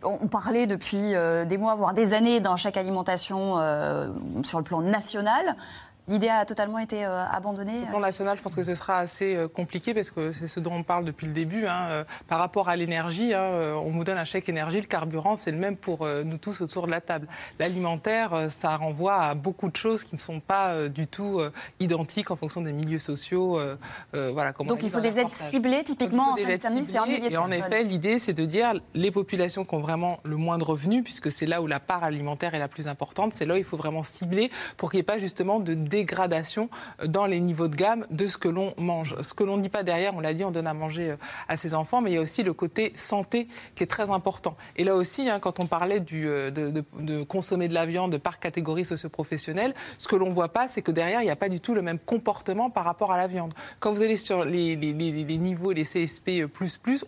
on 0.04 0.28
parlait 0.28 0.66
depuis 0.66 1.14
des 1.46 1.58
mois, 1.58 1.76
voire 1.76 1.94
des 1.94 2.14
années, 2.14 2.40
d'un 2.40 2.56
chèque 2.56 2.78
alimentation 2.78 3.56
sur 4.44 4.58
le 4.58 4.64
plan 4.64 4.82
national. 4.82 5.58
L'idée 6.08 6.30
a 6.30 6.46
totalement 6.46 6.80
été 6.80 7.06
euh, 7.06 7.26
abandonnée 7.32 7.84
Au 7.84 7.90
plan 7.92 8.00
national, 8.00 8.36
je 8.36 8.42
pense 8.42 8.56
que 8.56 8.64
ce 8.64 8.74
sera 8.74 8.98
assez 8.98 9.36
euh, 9.36 9.48
compliqué 9.48 9.94
parce 9.94 10.10
que 10.10 10.32
c'est 10.32 10.48
ce 10.48 10.60
dont 10.60 10.74
on 10.74 10.82
parle 10.82 11.06
depuis 11.06 11.28
le 11.28 11.34
début. 11.34 11.68
Hein, 11.68 11.88
euh, 11.90 12.04
par 12.28 12.40
rapport 12.40 12.70
à 12.70 12.76
l'énergie, 12.76 13.36
hein, 13.36 13.76
on 13.76 13.92
vous 13.92 14.04
donne 14.04 14.18
un 14.18 14.26
chèque 14.26 14.50
énergie, 14.50 14.82
le 14.82 14.88
carburant, 14.88 15.36
c'est 15.36 15.52
le 15.52 15.58
même 15.58 15.78
pour 15.78 16.08
nous 16.26 16.38
tous 16.38 16.62
autour 16.62 16.88
de 16.88 16.92
la 16.92 17.02
table. 17.02 17.28
L'alimentaire, 17.60 18.48
ça 18.50 18.76
renvoie 18.76 19.16
à 19.16 19.36
beaucoup 19.36 19.70
de 19.70 19.76
choses 19.76 20.04
qui 20.04 20.16
ne 20.16 20.20
sont 20.20 20.40
pas 20.40 20.90
du 20.90 21.08
tout 21.08 21.42
identiques 21.80 22.32
en 22.32 22.36
fonction 22.36 22.62
des 22.62 22.74
milieux 22.74 23.00
sociaux. 23.00 23.60
voilà, 24.14 24.54
Donc 24.54 24.84
il 24.84 24.90
faut 24.90 25.00
des 25.00 25.20
aides 25.20 25.30
ciblées, 25.30 25.84
typiquement 25.84 26.34
en 26.34 26.36
seine 26.36 26.60
c'est 26.60 26.98
un 26.98 27.06
millier 27.06 27.30
de 27.30 27.34
Et 27.34 27.38
en 27.38 27.52
effet, 27.52 27.84
l'idée, 27.84 28.20
c'est 28.20 28.34
de 28.34 28.46
dire 28.46 28.74
les 28.94 29.12
populations 29.12 29.66
qui 29.66 29.76
ont 29.76 29.82
vraiment 29.82 30.20
le 30.24 30.38
moins 30.38 30.58
de 30.58 30.64
revenus, 30.64 31.04
puisque 31.04 31.32
c'est 31.32 31.46
là 31.46 31.62
où 31.62 31.68
la 31.68 31.80
part 31.80 32.04
alimentaire 32.04 32.56
est 32.56 32.60
la 32.60 32.68
plus 32.68 32.88
importante, 32.88 33.34
c'est 33.34 33.46
là 33.46 33.54
où 33.56 33.58
il 33.58 33.64
faut 33.64 33.78
vraiment 33.78 34.04
cibler 34.04 34.52
pour 34.78 34.90
qu'il 34.90 34.98
n'y 34.98 35.02
ait 35.02 35.04
pas 35.04 35.18
justement 35.18 35.60
de 35.60 35.74
dégradation 35.92 36.70
dans 37.06 37.26
les 37.26 37.40
niveaux 37.40 37.68
de 37.68 37.76
gamme 37.76 38.06
de 38.10 38.26
ce 38.26 38.38
que 38.38 38.48
l'on 38.48 38.74
mange. 38.78 39.16
Ce 39.22 39.34
que 39.34 39.44
l'on 39.44 39.58
ne 39.58 39.62
dit 39.62 39.70
pas 39.70 39.84
derrière, 39.84 40.16
on 40.16 40.22
l'a 40.22 40.34
dit, 40.34 40.44
on 40.44 40.52
donne 40.52 40.68
à 40.68 40.74
manger 40.74 41.16
à 41.48 41.58
ses 41.58 41.74
enfants, 41.74 42.02
mais 42.02 42.12
il 42.12 42.14
y 42.16 42.18
a 42.18 42.22
aussi 42.22 42.44
le 42.44 42.54
côté 42.54 42.94
santé 42.96 43.48
qui 43.76 43.84
est 43.84 43.88
très 43.88 44.10
important. 44.10 44.56
Et 44.78 44.84
là 44.84 44.96
aussi, 44.96 45.30
hein, 45.30 45.40
quand 45.40 45.60
on 45.60 45.68
parlait 45.68 46.00
du, 46.00 46.24
de, 46.24 47.24
consommer 47.24 47.68
de 47.68 47.74
la 47.74 47.86
viande 47.86 48.18
par 48.18 48.40
catégorie 48.40 48.86
socioprofessionnelle, 48.86 49.74
ce 49.98 50.08
que 50.08 50.16
l'on 50.16 50.28
ne 50.28 50.34
voit 50.34 50.50
pas, 50.50 50.68
c'est 50.68 50.82
que 50.82 50.92
derrière, 50.92 51.22
il 51.22 51.26
n'y 51.26 51.32
a 51.32 51.36
pas 51.36 51.50
du 51.50 51.60
tout 51.60 51.74
le 51.74 51.82
même 51.82 52.00
comportement 52.00 52.70
par 52.70 52.86
rapport 52.86 53.12
à 53.12 53.18
la 53.18 53.28
viande. 53.28 53.54
Quand 53.80 53.92
vous 53.92 54.02
allez 54.02 54.18
sur 54.18 54.46
les, 54.46 54.76
les, 54.76 54.94
les, 54.94 55.12
les 55.12 55.38
niveaux, 55.38 55.72
les 55.72 55.84
CSP++, 55.84 56.46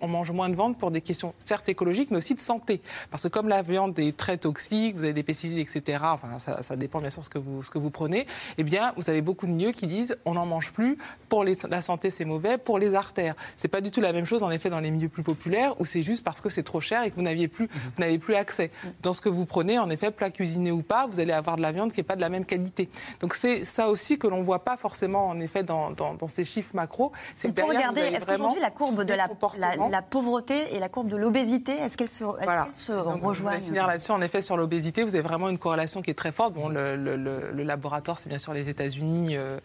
on 0.02 0.08
mange 0.08 0.32
moins 0.32 0.50
de 0.50 0.56
viande 0.56 0.78
pour 0.78 0.92
des 0.92 1.02
questions 1.02 1.34
certes 1.38 1.70
écologiques, 1.70 2.12
mais 2.12 2.18
aussi 2.18 2.36
de 2.36 2.42
santé. 2.42 2.82
Parce 3.12 3.24
que 3.24 3.28
comme 3.30 3.48
la 3.48 3.62
viande 3.62 3.98
est 4.00 4.16
très 4.16 4.38
toxique, 4.38 4.96
vous 4.96 5.04
avez 5.04 5.14
des 5.14 5.24
pesticides, 5.24 5.58
etc., 5.58 6.00
enfin, 6.04 6.40
ça, 6.40 6.76
dépend 6.76 7.00
bien 7.00 7.10
sûr 7.10 7.24
ce 7.24 7.30
que 7.30 7.40
vous, 7.40 7.62
ce 7.62 7.70
que 7.70 7.78
vous 7.78 7.90
prenez, 7.90 8.28
eh 8.58 8.64
bien, 8.64 8.73
vous 8.96 9.10
avez 9.10 9.22
beaucoup 9.22 9.48
de 9.48 9.52
lieux 9.52 9.72
qui 9.72 9.88
disent 9.88 10.18
on 10.26 10.34
n'en 10.34 10.46
mange 10.46 10.72
plus, 10.72 10.98
pour 11.30 11.44
les, 11.44 11.58
la 11.70 11.82
santé 11.82 12.10
c'est 12.10 12.26
mauvais, 12.26 12.58
pour 12.58 12.80
les 12.80 12.96
artères. 12.96 13.36
C'est 13.56 13.68
pas 13.68 13.82
du 13.82 13.92
tout 13.92 14.02
la 14.02 14.14
même 14.14 14.26
chose 14.26 14.44
en 14.44 14.52
effet 14.52 14.70
dans 14.70 14.80
les 14.80 14.92
milieux 14.92 15.10
plus 15.10 15.24
populaires 15.24 15.80
où 15.80 15.86
c'est 15.86 16.04
juste 16.04 16.24
parce 16.24 16.42
que 16.42 16.50
c'est 16.50 16.64
trop 16.64 16.82
cher 16.82 17.04
et 17.04 17.12
que 17.12 17.16
vous 17.16 17.22
n'aviez 17.22 17.48
plus, 17.48 17.68
vous 17.68 18.02
n'avez 18.02 18.20
plus 18.20 18.36
accès. 18.36 18.72
Dans 19.02 19.14
ce 19.14 19.22
que 19.22 19.30
vous 19.30 19.46
prenez, 19.46 19.80
en 19.80 19.90
effet, 19.90 20.12
plat 20.12 20.32
cuisiné 20.32 20.72
ou 20.72 20.82
pas, 20.82 21.08
vous 21.08 21.20
allez 21.20 21.34
avoir 21.34 21.58
de 21.58 21.62
la 21.62 21.72
viande 21.72 21.92
qui 21.92 22.00
n'est 22.00 22.04
pas 22.04 22.16
de 22.16 22.22
la 22.22 22.30
même 22.30 22.46
qualité. 22.46 22.90
Donc 23.20 23.34
c'est 23.34 23.66
ça 23.66 23.90
aussi 23.90 24.18
que 24.18 24.28
l'on 24.28 24.38
ne 24.40 24.44
voit 24.44 24.64
pas 24.64 24.78
forcément 24.78 25.28
en 25.28 25.40
effet 25.40 25.64
dans, 25.64 25.92
dans, 25.92 26.14
dans 26.14 26.28
ces 26.28 26.44
chiffres 26.44 26.76
macro. 26.76 27.12
C'est 27.36 27.54
que 27.54 27.62
regarder, 27.62 28.02
est-ce 28.02 28.26
qu'aujourd'hui 28.26 28.62
la 28.62 28.72
courbe 28.72 29.04
de 29.04 29.14
la, 29.14 29.28
la, 29.58 29.90
la, 29.90 30.02
pauvreté 30.02 30.76
et 30.76 30.80
la 30.80 30.90
courbe 30.90 31.08
de 31.08 31.18
l'obésité, 31.18 31.74
est-ce 31.74 31.98
qu'elles 31.98 32.10
se, 32.10 32.24
est 32.24 32.44
voilà. 32.44 32.68
se 32.74 32.92
rejoignent 32.92 33.56
Je 33.58 33.62
vais 33.62 33.66
finir 33.68 33.88
là-dessus. 33.88 34.12
En 34.12 34.22
effet, 34.22 34.42
sur 34.42 34.58
l'obésité, 34.58 35.04
vous 35.04 35.16
avez 35.16 35.24
vraiment 35.24 35.50
une 35.50 35.58
corrélation 35.58 36.02
qui 36.02 36.10
est 36.12 36.16
très 36.16 36.32
forte. 36.32 36.54
Bon, 36.54 36.70
le, 36.70 36.96
le, 36.96 37.16
le, 37.16 37.52
le 37.52 37.64
laboratoire, 37.64 38.18
c'est 38.18 38.30
bien 38.30 38.40
sûr 38.40 38.54
les 38.54 38.63
États-Unis, 38.70 39.36
euh, 39.36 39.60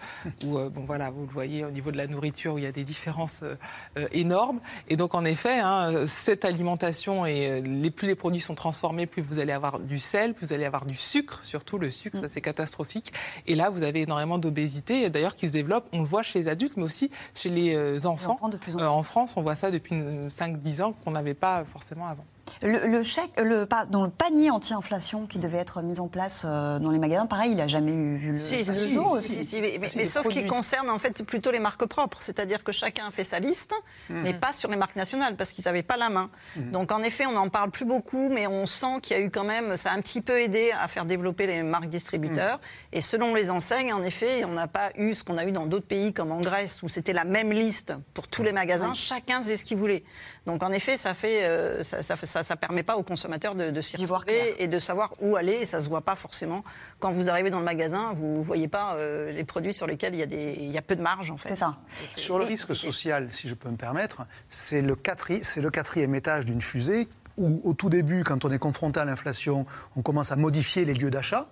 où 0.45 0.59
euh, 0.59 0.69
bon 0.69 0.83
voilà, 0.85 1.11
vous 1.11 1.23
le 1.23 1.33
voyez 1.33 1.65
au 1.65 1.71
niveau 1.71 1.91
de 1.91 1.97
la 1.97 2.07
nourriture, 2.07 2.55
où 2.55 2.59
il 2.59 2.65
y 2.65 2.67
a 2.67 2.73
des 2.73 2.85
différences 2.85 3.43
euh, 3.43 4.09
énormes. 4.13 4.61
Et 4.89 4.97
donc 4.97 5.15
en 5.15 5.25
effet, 5.25 5.59
hein, 5.59 6.07
cette 6.07 6.45
alimentation 6.45 7.27
et 7.27 7.61
les 7.61 7.91
plus 7.91 8.09
les 8.09 8.15
produits 8.15 8.41
sont 8.41 8.55
transformés, 8.55 9.07
plus 9.07 9.23
vous 9.23 9.39
allez 9.39 9.53
avoir 9.53 9.81
du 9.81 9.99
sel, 9.99 10.35
plus 10.35 10.47
vous 10.47 10.53
allez 10.53 10.65
avoir 10.65 10.87
du 10.87 10.95
sucre, 10.95 11.41
surtout 11.45 11.79
le 11.79 11.91
sucre, 11.91 12.19
ça 12.21 12.29
c'est 12.29 12.41
catastrophique. 12.41 13.13
Et 13.47 13.55
là, 13.55 13.71
vous 13.71 13.83
avez 13.83 14.03
énormément 14.03 14.39
d'obésité, 14.39 15.11
d'ailleurs, 15.11 15.35
qui 15.35 15.49
se 15.49 15.53
développe. 15.53 15.89
On 15.93 16.01
le 16.01 16.07
voit 16.07 16.23
chez 16.23 16.39
les 16.39 16.49
adultes, 16.49 16.77
mais 16.77 16.85
aussi 16.85 17.11
chez 17.35 17.51
les 17.51 18.07
enfants. 18.07 18.33
enfants 18.33 18.49
de 18.49 18.57
plus 18.57 18.77
en, 18.77 18.81
en 18.81 19.03
France, 19.03 19.35
on 19.37 19.43
voit 19.43 19.55
ça 19.55 19.71
depuis 19.71 19.97
5-10 19.97 20.83
ans 20.83 20.93
qu'on 21.05 21.13
n'avait 21.13 21.35
pas 21.35 21.65
forcément 21.65 22.07
avant. 22.07 22.25
Le, 22.63 22.87
le, 22.87 23.03
chèque, 23.03 23.31
le, 23.37 23.67
dans 23.89 24.05
le 24.05 24.11
panier 24.11 24.51
anti-inflation 24.51 25.27
qui 25.27 25.39
devait 25.39 25.59
être 25.59 25.83
mis 25.83 26.01
en 26.01 26.09
place 26.09 26.43
euh, 26.45 26.79
dans 26.79 26.91
les 26.91 26.99
magasins, 26.99 27.27
pareil, 27.27 27.53
il 27.53 27.57
n'a 27.57 27.67
jamais 27.67 27.93
eu 27.93 28.17
vu 28.17 28.33
le, 28.33 28.37
si, 28.37 28.65
le 28.65 28.75
si, 28.75 28.89
jour 28.91 29.11
si, 29.11 29.17
aussi. 29.17 29.45
Si, 29.45 29.61
mais, 29.61 29.79
mais, 29.81 29.89
mais 29.97 30.05
sauf 30.05 30.29
qu'il 30.29 30.47
concerne 30.47 30.91
en 30.91 30.99
fait 30.99 31.23
plutôt 31.25 31.51
les 31.51 31.59
marques 31.59 31.87
propres, 31.87 32.19
c'est-à-dire 32.21 32.65
que 32.65 32.73
chacun 32.73 33.11
fait 33.11 33.25
sa 33.25 33.39
liste, 33.39 33.75
mmh. 34.09 34.23
mais 34.23 34.35
pas 34.35 34.53
sur 34.53 34.71
les 34.71 34.77
marques 34.77 34.97
nationales 34.97 35.37
parce 35.37 35.53
qu'ils 35.53 35.65
n'avaient 35.65 35.83
pas 35.83 35.97
la 35.97 36.09
main. 36.09 36.31
Mmh. 36.57 36.71
Donc 36.71 36.93
en 36.93 37.03
effet, 37.03 37.27
on 37.27 37.33
n'en 37.33 37.49
parle 37.49 37.71
plus 37.71 37.85
beaucoup, 37.85 38.29
mais 38.29 38.47
on 38.47 38.67
sent 38.67 39.01
qu'il 39.03 39.17
y 39.17 39.21
a 39.21 39.23
eu 39.23 39.31
quand 39.31 39.45
même, 39.45 39.77
ça 39.77 39.93
a 39.93 39.95
un 39.95 40.01
petit 40.01 40.21
peu 40.21 40.41
aidé 40.41 40.73
à 40.81 40.89
faire 40.89 41.05
développer 41.05 41.47
les 41.47 41.63
marques 41.63 41.89
distributeurs. 41.89 42.59
Mmh. 42.59 42.97
Et 42.97 43.01
selon 43.01 43.35
les 43.35 43.51
enseignes, 43.51 43.93
en 43.93 44.03
effet, 44.03 44.45
on 44.45 44.53
n'a 44.53 44.69
pas 44.69 44.91
eu 44.97 45.15
ce 45.15 45.25
qu'on 45.25 45.39
a 45.39 45.45
eu 45.45 45.53
dans 45.53 45.67
d'autres 45.67 45.87
pays 45.87 46.13
comme 46.13 46.33
en 46.33 46.41
Grèce 46.41 46.83
où 46.83 46.89
c'était 46.89 47.13
la 47.13 47.25
même 47.25 47.53
liste 47.53 47.93
pour 48.15 48.29
tous 48.29 48.43
les 48.43 48.53
magasins, 48.53 48.95
chacun 48.95 49.43
faisait 49.43 49.57
ce 49.57 49.65
qu'il 49.65 49.77
voulait. 49.77 50.05
Donc 50.47 50.63
en 50.63 50.73
effet, 50.73 50.97
ça 50.97 51.15
fait, 51.15 51.45
euh, 51.45 51.83
ça, 51.83 52.03
ça, 52.03 52.17
ça, 52.17 52.38
ça 52.43 52.57
permet 52.57 52.83
pas 52.83 52.97
aux 52.97 53.03
consommateurs 53.03 53.55
de, 53.55 53.71
de 53.71 53.81
s'y 53.81 53.97
retrouver 53.97 54.63
et 54.63 54.69
de 54.69 54.79
savoir 54.79 55.13
où 55.21 55.37
aller. 55.37 55.55
Et 55.55 55.65
ça 55.65 55.81
se 55.81 55.89
voit 55.89 56.03
pas 56.03 56.17
forcément 56.17 56.65
quand 56.99 57.11
vous 57.11 57.29
arrivez 57.29 57.51
dans 57.51 57.59
le 57.59 57.65
magasin. 57.65 58.13
Vous 58.15 58.43
voyez 58.43 58.69
pas 58.69 58.95
euh, 58.95 59.33
les 59.33 59.45
produits 59.45 59.73
sur 59.73 59.87
lesquels 59.87 60.15
il 60.15 60.21
y 60.21 60.23
a 60.23 60.27
des, 60.27 60.57
il 60.59 60.71
y 60.71 60.79
a 60.79 60.83
peu 60.83 60.97
de 60.97 61.03
marge 61.03 61.31
en 61.31 61.37
fait. 61.37 61.51
C'est 61.51 61.57
ça. 61.57 61.77
Sur 62.17 62.39
le 62.39 62.45
risque 62.45 62.75
social, 62.75 63.29
si 63.33 63.49
je 63.49 63.55
peux 63.55 63.71
me 63.71 63.77
permettre, 63.77 64.27
c'est 64.49 64.83
le, 64.83 64.95
quatri 64.95 65.41
c'est 65.43 65.61
le 65.61 65.71
quatrième 65.71 66.15
étage 66.15 66.45
d'une 66.45 66.61
fusée 66.61 67.09
où, 67.37 67.61
au 67.65 67.73
tout 67.73 67.89
début, 67.89 68.25
quand 68.25 68.45
on 68.45 68.51
est 68.51 68.59
confronté 68.59 69.01
à 69.01 69.05
l'inflation, 69.05 69.65
on 69.97 70.03
commence 70.03 70.33
à 70.33 70.37
modifier 70.37 70.85
les 70.85 70.95
lieux 70.95 71.11
d'achat. 71.11 71.49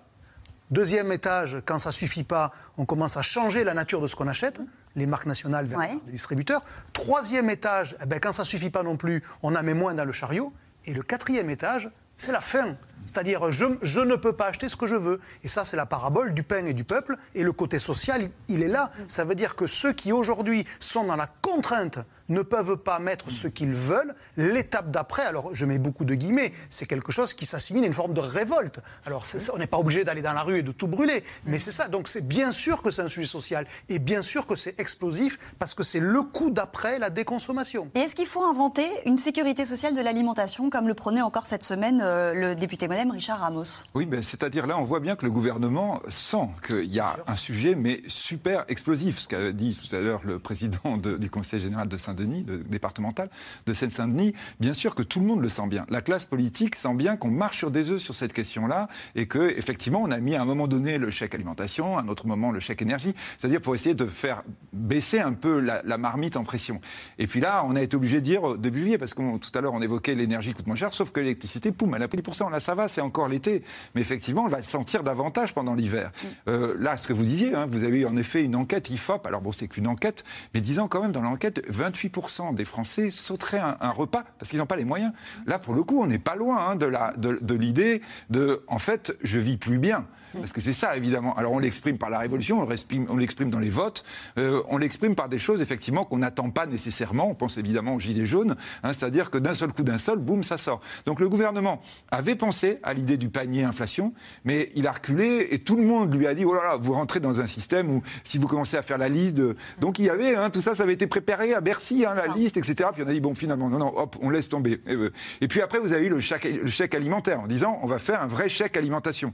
Deuxième 0.69 1.13
étage, 1.13 1.61
quand 1.65 1.79
ça 1.79 1.93
suffit 1.93 2.25
pas, 2.25 2.51
on 2.77 2.85
commence 2.85 3.15
à 3.15 3.21
changer 3.21 3.63
la 3.63 3.73
nature 3.73 4.01
de 4.01 4.07
ce 4.07 4.17
qu'on 4.17 4.27
achète, 4.27 4.59
les 4.97 5.05
marques 5.05 5.25
nationales 5.25 5.65
vers 5.65 5.79
ouais. 5.79 5.97
les 6.05 6.11
distributeurs. 6.11 6.61
Troisième 6.91 7.49
étage, 7.49 7.95
eh 8.03 8.05
ben, 8.05 8.19
quand 8.19 8.33
ça 8.33 8.43
suffit 8.43 8.69
pas 8.69 8.83
non 8.83 8.97
plus, 8.97 9.23
on 9.43 9.55
en 9.55 9.63
met 9.63 9.73
moins 9.73 9.93
dans 9.93 10.03
le 10.03 10.11
chariot. 10.11 10.51
Et 10.87 10.93
le 10.93 11.03
quatrième 11.03 11.49
étage, 11.49 11.91
c'est 12.17 12.31
la 12.31 12.41
fin. 12.41 12.75
C'est-à-dire, 13.05 13.51
je, 13.51 13.99
ne 13.99 14.15
peux 14.15 14.33
pas 14.33 14.47
acheter 14.47 14.69
ce 14.69 14.75
que 14.75 14.87
je 14.87 14.95
veux. 14.95 15.19
Et 15.43 15.47
ça, 15.47 15.63
c'est 15.63 15.77
la 15.77 15.85
parabole 15.85 16.33
du 16.33 16.43
pain 16.43 16.65
et 16.65 16.73
du 16.73 16.83
peuple. 16.83 17.15
Et 17.35 17.43
le 17.43 17.51
côté 17.51 17.77
social, 17.77 18.29
il 18.47 18.63
est 18.63 18.67
là. 18.67 18.91
Ça 19.07 19.23
veut 19.23 19.35
dire 19.35 19.55
que 19.55 19.67
ceux 19.67 19.93
qui 19.93 20.11
aujourd'hui 20.11 20.65
sont 20.79 21.03
dans 21.03 21.15
la 21.15 21.27
contrainte 21.27 21.99
ne 22.29 22.41
peuvent 22.41 22.77
pas 22.77 22.99
mettre 22.99 23.31
ce 23.31 23.47
qu'ils 23.47 23.73
veulent. 23.73 24.13
L'étape 24.37 24.91
d'après, 24.91 25.23
alors 25.23 25.53
je 25.53 25.65
mets 25.65 25.79
beaucoup 25.79 26.05
de 26.05 26.15
guillemets, 26.15 26.53
c'est 26.69 26.85
quelque 26.85 27.11
chose 27.11 27.33
qui 27.33 27.45
s'assimile 27.45 27.83
à 27.83 27.87
une 27.87 27.93
forme 27.93 28.13
de 28.13 28.21
révolte. 28.21 28.79
Alors 29.05 29.25
on 29.53 29.57
n'est 29.57 29.67
pas 29.67 29.77
obligé 29.77 30.03
d'aller 30.03 30.21
dans 30.21 30.33
la 30.33 30.41
rue 30.41 30.59
et 30.59 30.63
de 30.63 30.71
tout 30.71 30.87
brûler, 30.87 31.23
mais 31.45 31.59
c'est 31.59 31.71
ça. 31.71 31.87
Donc 31.87 32.07
c'est 32.07 32.25
bien 32.27 32.51
sûr 32.51 32.81
que 32.81 32.91
c'est 32.91 33.01
un 33.01 33.09
sujet 33.09 33.27
social 33.27 33.67
et 33.89 33.99
bien 33.99 34.21
sûr 34.21 34.45
que 34.45 34.55
c'est 34.55 34.79
explosif 34.79 35.39
parce 35.59 35.73
que 35.73 35.83
c'est 35.83 35.99
le 35.99 36.21
coup 36.23 36.49
d'après 36.49 36.99
la 36.99 37.09
déconsommation. 37.09 37.89
Et 37.95 37.99
est-ce 37.99 38.15
qu'il 38.15 38.27
faut 38.27 38.43
inventer 38.43 38.87
une 39.05 39.17
sécurité 39.17 39.65
sociale 39.65 39.95
de 39.95 40.01
l'alimentation 40.01 40.69
comme 40.69 40.87
le 40.87 40.93
prônait 40.93 41.21
encore 41.21 41.45
cette 41.45 41.63
semaine 41.63 42.01
euh, 42.03 42.33
le 42.33 42.55
député 42.55 42.87
modem 42.87 43.11
Richard 43.11 43.39
Ramos? 43.39 43.83
Oui, 43.93 44.05
ben, 44.05 44.21
c'est-à-dire 44.21 44.67
là 44.67 44.77
on 44.77 44.83
voit 44.83 44.99
bien 44.99 45.15
que 45.15 45.25
le 45.25 45.31
gouvernement 45.31 46.01
sent 46.09 46.49
qu'il 46.65 46.91
y 46.91 46.99
a 46.99 47.17
un 47.27 47.35
sujet 47.35 47.75
mais 47.75 48.01
super 48.07 48.65
explosif, 48.67 49.19
ce 49.19 49.27
qu'a 49.27 49.51
dit 49.51 49.77
tout 49.77 49.95
à 49.95 49.99
l'heure 49.99 50.21
le 50.23 50.39
président 50.39 50.97
de, 50.97 51.17
du 51.17 51.29
Conseil 51.29 51.59
général 51.59 51.87
de 51.87 51.97
Saint 51.97 52.13
De, 52.25 53.73
Seine-Saint-Denis, 53.73 54.33
bien 54.59 54.73
sûr 54.73 54.95
que 54.95 55.03
tout 55.03 55.19
le 55.19 55.25
monde 55.25 55.41
le 55.41 55.49
sent 55.49 55.67
bien. 55.67 55.85
La 55.89 56.01
classe 56.01 56.25
politique 56.25 56.75
sent 56.75 56.93
bien 56.95 57.17
qu'on 57.17 57.29
marche 57.29 57.57
sur 57.57 57.71
des 57.71 57.91
œufs 57.91 58.01
sur 58.01 58.13
cette 58.13 58.33
question-là 58.33 58.87
et 59.15 59.27
que 59.27 59.53
effectivement 59.57 60.01
on 60.01 60.11
a 60.11 60.19
mis 60.19 60.35
à 60.35 60.41
un 60.41 60.45
moment 60.45 60.67
donné 60.67 60.97
le 60.97 61.11
chèque 61.11 61.35
alimentation, 61.35 61.97
à 61.97 62.01
un 62.01 62.07
autre 62.07 62.27
moment 62.27 62.51
le 62.51 62.59
chèque 62.59 62.81
énergie, 62.81 63.13
c'est-à-dire 63.37 63.61
pour 63.61 63.75
essayer 63.75 63.95
de 63.95 64.05
faire 64.05 64.43
baisser 64.73 65.19
un 65.19 65.33
peu 65.33 65.59
la, 65.59 65.81
la, 65.83 65.97
marmite 65.97 66.37
en 66.37 66.43
pression. 66.43 66.81
Et 67.17 67.27
puis 67.27 67.39
là, 67.39 67.63
on 67.67 67.75
a 67.75 67.81
été 67.81 67.95
obligé 67.95 68.19
de 68.19 68.25
dire 68.25 68.57
début 68.57 68.79
juillet, 68.79 68.97
parce 68.97 69.13
que 69.13 69.37
tout 69.37 69.51
à 69.53 69.61
l'heure 69.61 69.73
on 69.73 69.81
évoquait 69.81 70.15
l'énergie 70.15 70.53
coûte 70.53 70.67
moins 70.67 70.75
cher, 70.75 70.93
sauf 70.93 71.11
que 71.11 71.19
l'électricité, 71.19 71.71
poum, 71.71 71.93
elle 71.95 72.03
a 72.03 72.07
pris 72.07 72.17
10%. 72.17 72.51
Là, 72.51 72.59
ça 72.59 72.75
va, 72.75 72.87
c'est 72.87 73.01
encore 73.01 73.27
l'été, 73.27 73.63
mais 73.95 74.01
effectivement, 74.01 74.43
on 74.43 74.47
va 74.47 74.63
sentir 74.63 75.03
davantage 75.03 75.53
pendant 75.53 75.73
l'hiver. 75.73 76.11
Mm. 76.11 76.27
Euh, 76.49 76.75
là, 76.79 76.97
ce 76.97 77.07
que 77.07 77.13
vous 77.13 77.23
disiez, 77.23 77.53
hein, 77.53 77.65
vous 77.65 77.83
avez 77.83 77.99
eu 77.99 78.05
en 78.05 78.15
effet 78.17 78.43
une 78.43 78.55
enquête 78.55 78.89
IFOP. 78.89 79.25
Alors 79.25 79.41
bon, 79.41 79.51
c'est 79.51 79.67
qu'une 79.67 79.87
enquête, 79.87 80.23
mais 80.53 80.61
disant 80.61 80.87
quand 80.87 81.01
même 81.01 81.11
dans 81.11 81.21
l'enquête, 81.21 81.63
28 81.69 82.06
des 82.53 82.65
Français 82.65 83.09
sauteraient 83.09 83.59
un, 83.59 83.77
un 83.79 83.91
repas 83.91 84.23
parce 84.37 84.49
qu'ils 84.49 84.59
n'ont 84.59 84.65
pas 84.65 84.75
les 84.75 84.85
moyens. 84.85 85.13
Là, 85.45 85.59
pour 85.59 85.73
le 85.73 85.83
coup, 85.83 86.01
on 86.01 86.07
n'est 86.07 86.19
pas 86.19 86.35
loin 86.35 86.69
hein, 86.69 86.75
de, 86.75 86.85
la, 86.85 87.13
de, 87.17 87.39
de 87.41 87.55
l'idée 87.55 88.01
de, 88.29 88.63
en 88.67 88.77
fait, 88.77 89.17
je 89.23 89.39
vis 89.39 89.57
plus 89.57 89.77
bien. 89.77 90.05
Parce 90.33 90.51
que 90.51 90.61
c'est 90.61 90.73
ça, 90.73 90.95
évidemment. 90.97 91.35
Alors, 91.35 91.53
on 91.53 91.59
l'exprime 91.59 91.97
par 91.97 92.09
la 92.09 92.19
révolution, 92.19 92.59
on 92.61 93.15
l'exprime 93.17 93.49
dans 93.49 93.59
les 93.59 93.69
votes, 93.69 94.03
euh, 94.37 94.61
on 94.69 94.77
l'exprime 94.77 95.15
par 95.15 95.29
des 95.29 95.37
choses, 95.37 95.61
effectivement, 95.61 96.03
qu'on 96.03 96.17
n'attend 96.17 96.49
pas 96.49 96.65
nécessairement. 96.65 97.29
On 97.29 97.35
pense 97.35 97.57
évidemment 97.57 97.95
aux 97.95 97.99
gilets 97.99 98.25
jaunes, 98.25 98.55
hein, 98.83 98.93
c'est-à-dire 98.93 99.31
que 99.31 99.37
d'un 99.37 99.53
seul 99.53 99.71
coup, 99.71 99.83
d'un 99.83 99.97
seul, 99.97 100.17
boum, 100.17 100.43
ça 100.43 100.57
sort. 100.57 100.81
Donc, 101.05 101.19
le 101.19 101.29
gouvernement 101.29 101.81
avait 102.11 102.35
pensé 102.35 102.79
à 102.83 102.93
l'idée 102.93 103.17
du 103.17 103.29
panier 103.29 103.63
inflation, 103.63 104.13
mais 104.45 104.69
il 104.75 104.87
a 104.87 104.91
reculé 104.91 105.47
et 105.51 105.59
tout 105.59 105.75
le 105.75 105.83
monde 105.83 106.13
lui 106.13 106.27
a 106.27 106.33
dit, 106.33 106.45
oh 106.45 106.53
là 106.53 106.63
là, 106.63 106.75
vous 106.77 106.93
rentrez 106.93 107.19
dans 107.19 107.41
un 107.41 107.47
système 107.47 107.89
où, 107.89 108.03
si 108.23 108.37
vous 108.37 108.47
commencez 108.47 108.77
à 108.77 108.81
faire 108.81 108.97
la 108.97 109.09
liste, 109.09 109.35
de... 109.35 109.55
donc 109.79 109.99
il 109.99 110.05
y 110.05 110.09
avait, 110.09 110.35
hein, 110.35 110.49
tout 110.49 110.61
ça, 110.61 110.75
ça 110.75 110.83
avait 110.83 110.93
été 110.93 111.07
préparé 111.07 111.53
à 111.53 111.61
Bercy, 111.61 112.05
hein, 112.05 112.15
la 112.15 112.27
liste, 112.33 112.57
etc. 112.57 112.89
Puis 112.93 113.03
on 113.03 113.07
a 113.07 113.13
dit, 113.13 113.21
bon, 113.21 113.33
finalement, 113.33 113.69
non, 113.69 113.79
non, 113.79 113.97
hop, 113.97 114.17
on 114.21 114.29
laisse 114.29 114.49
tomber. 114.49 114.81
Et, 114.87 114.93
euh, 114.93 115.11
et 115.41 115.47
puis 115.47 115.61
après, 115.61 115.79
vous 115.79 115.93
avez 115.93 116.05
eu 116.05 116.09
le 116.09 116.19
chèque, 116.19 116.45
le 116.45 116.69
chèque 116.69 116.95
alimentaire 116.95 117.39
en 117.41 117.47
disant, 117.47 117.79
on 117.81 117.87
va 117.87 117.97
faire 117.97 118.21
un 118.21 118.27
vrai 118.27 118.49
chèque 118.49 118.77
alimentation. 118.77 119.33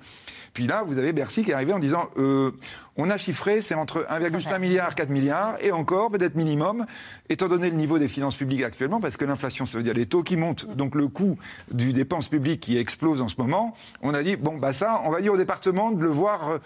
Puis 0.54 0.68
là, 0.68 0.83
vous 0.84 0.98
avez 0.98 1.14
Bercy 1.14 1.44
qui 1.44 1.52
est 1.52 1.54
arrivé 1.54 1.74
en 1.74 1.80
disant 1.80 2.10
euh, 2.18 2.52
on 2.96 3.10
a 3.10 3.18
chiffré, 3.18 3.62
c'est 3.62 3.76
entre 3.76 4.06
1,5 4.10 4.60
milliard 4.60 4.96
4 4.96 5.10
milliards, 5.10 5.58
et 5.62 5.72
encore, 5.72 6.12
peut-être 6.12 6.36
minimum, 6.36 6.86
étant 7.30 7.48
donné 7.48 7.70
le 7.70 7.76
niveau 7.76 7.98
des 7.98 8.08
finances 8.08 8.36
publiques 8.36 8.64
actuellement, 8.64 9.00
parce 9.00 9.18
que 9.18 9.26
l'inflation, 9.26 9.66
ça 9.66 9.78
veut 9.78 9.84
dire 9.84 9.94
les 9.94 10.06
taux 10.06 10.24
qui 10.24 10.38
montent, 10.38 10.68
donc 10.76 10.96
le 10.96 11.08
coût 11.08 11.38
du 11.72 11.94
dépense 11.94 12.28
publique 12.28 12.60
qui 12.60 12.78
explose 12.78 13.22
en 13.22 13.28
ce 13.28 13.36
moment, 13.38 13.74
on 14.02 14.14
a 14.14 14.22
dit 14.22 14.36
bon, 14.36 14.58
bah 14.58 14.74
ça, 14.74 15.02
on 15.06 15.10
va 15.10 15.22
dire 15.22 15.34
au 15.34 15.38
département 15.38 15.92
de 15.92 16.02
le 16.02 16.10
voir. 16.10 16.50
Euh, 16.50 16.58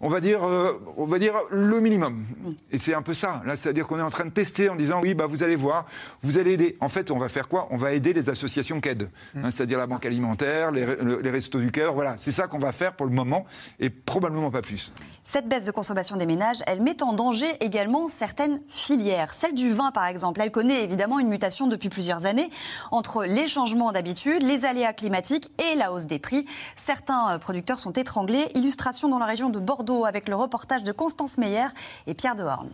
on 0.00 0.08
va 0.08 0.20
dire, 0.20 0.44
euh, 0.44 0.72
on 0.96 1.06
va 1.06 1.18
dire 1.18 1.34
le 1.50 1.80
minimum. 1.80 2.24
Et 2.70 2.78
c'est 2.78 2.94
un 2.94 3.02
peu 3.02 3.14
ça. 3.14 3.42
Là, 3.46 3.56
c'est-à-dire 3.56 3.86
qu'on 3.86 3.98
est 3.98 4.02
en 4.02 4.10
train 4.10 4.24
de 4.24 4.30
tester 4.30 4.68
en 4.68 4.76
disant 4.76 5.00
oui, 5.02 5.14
bah 5.14 5.26
vous 5.26 5.42
allez 5.42 5.56
voir, 5.56 5.86
vous 6.22 6.38
allez 6.38 6.52
aider. 6.52 6.76
En 6.80 6.88
fait, 6.88 7.10
on 7.10 7.18
va 7.18 7.28
faire 7.28 7.48
quoi? 7.48 7.68
On 7.70 7.76
va 7.76 7.92
aider 7.92 8.12
les 8.12 8.28
associations 8.28 8.80
qu'aident, 8.80 9.08
hein, 9.36 9.50
c'est-à-dire 9.50 9.78
la 9.78 9.86
banque 9.86 10.06
alimentaire, 10.06 10.70
les, 10.70 10.86
les 11.22 11.30
restos 11.30 11.60
du 11.60 11.70
cœur. 11.70 11.94
Voilà, 11.94 12.16
c'est 12.18 12.32
ça 12.32 12.46
qu'on 12.46 12.58
va 12.58 12.72
faire 12.72 12.94
pour 12.94 13.06
le 13.06 13.12
moment 13.12 13.46
et 13.80 13.90
probablement 13.90 14.50
pas 14.50 14.62
plus. 14.62 14.92
Cette 15.24 15.48
baisse 15.48 15.64
de 15.64 15.72
consommation 15.72 16.16
des 16.16 16.26
ménages, 16.26 16.58
elle 16.66 16.80
met 16.80 17.02
en 17.02 17.12
danger 17.12 17.48
également 17.60 18.08
certaines 18.08 18.60
filières. 18.68 19.34
Celle 19.34 19.54
du 19.54 19.72
vin, 19.72 19.90
par 19.90 20.06
exemple, 20.06 20.40
elle 20.40 20.52
connaît 20.52 20.84
évidemment 20.84 21.18
une 21.18 21.28
mutation 21.28 21.66
depuis 21.66 21.88
plusieurs 21.88 22.26
années 22.26 22.48
entre 22.92 23.24
les 23.24 23.48
changements 23.48 23.90
d'habitude, 23.90 24.42
les 24.42 24.64
aléas 24.64 24.92
climatiques 24.92 25.50
et 25.60 25.74
la 25.74 25.92
hausse 25.92 26.06
des 26.06 26.20
prix. 26.20 26.46
Certains 26.76 27.38
producteurs 27.40 27.80
sont 27.80 27.92
étranglés. 27.92 28.46
Illustration 28.54 29.08
dans 29.08 29.18
la 29.18 29.26
région 29.26 29.48
de 29.48 29.58
Bordeaux 29.58 29.85
Bordeaux 29.86 30.04
avec 30.04 30.28
le 30.28 30.34
reportage 30.34 30.82
de 30.82 30.92
Constance 30.92 31.38
Meyer 31.38 31.66
et 32.06 32.14
Pierre 32.14 32.34
Dehorne. 32.34 32.70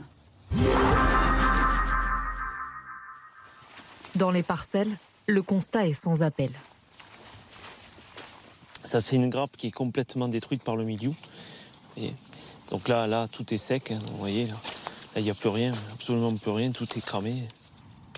Dans 4.15 4.31
les 4.31 4.43
parcelles, 4.43 4.97
le 5.27 5.43
constat 5.43 5.87
est 5.87 5.95
sans 5.95 6.23
appel. 6.23 6.51
Ça, 8.85 9.01
c'est 9.01 9.17
une 9.17 9.31
grappe 9.31 9.57
qui 9.57 9.69
est 9.69 9.73
complètement 9.73 10.29
détruite 10.29 10.63
par 10.63 10.77
le 10.77 10.85
milieu. 10.85 11.13
Et 11.97 12.13
donc 12.71 12.89
là, 12.89 13.07
là, 13.07 13.29
tout 13.29 13.53
est 13.53 13.59
sec. 13.59 13.91
hein, 13.93 13.99
vous 14.11 14.19
voyez, 14.19 14.47
là, 14.47 14.57
il 15.17 15.23
n'y 15.23 15.31
a 15.31 15.35
plus 15.35 15.49
rien, 15.49 15.73
absolument 15.93 16.35
plus 16.35 16.51
rien. 16.51 16.73
Tout 16.73 16.89
est 16.97 17.01
cramé. 17.01 17.35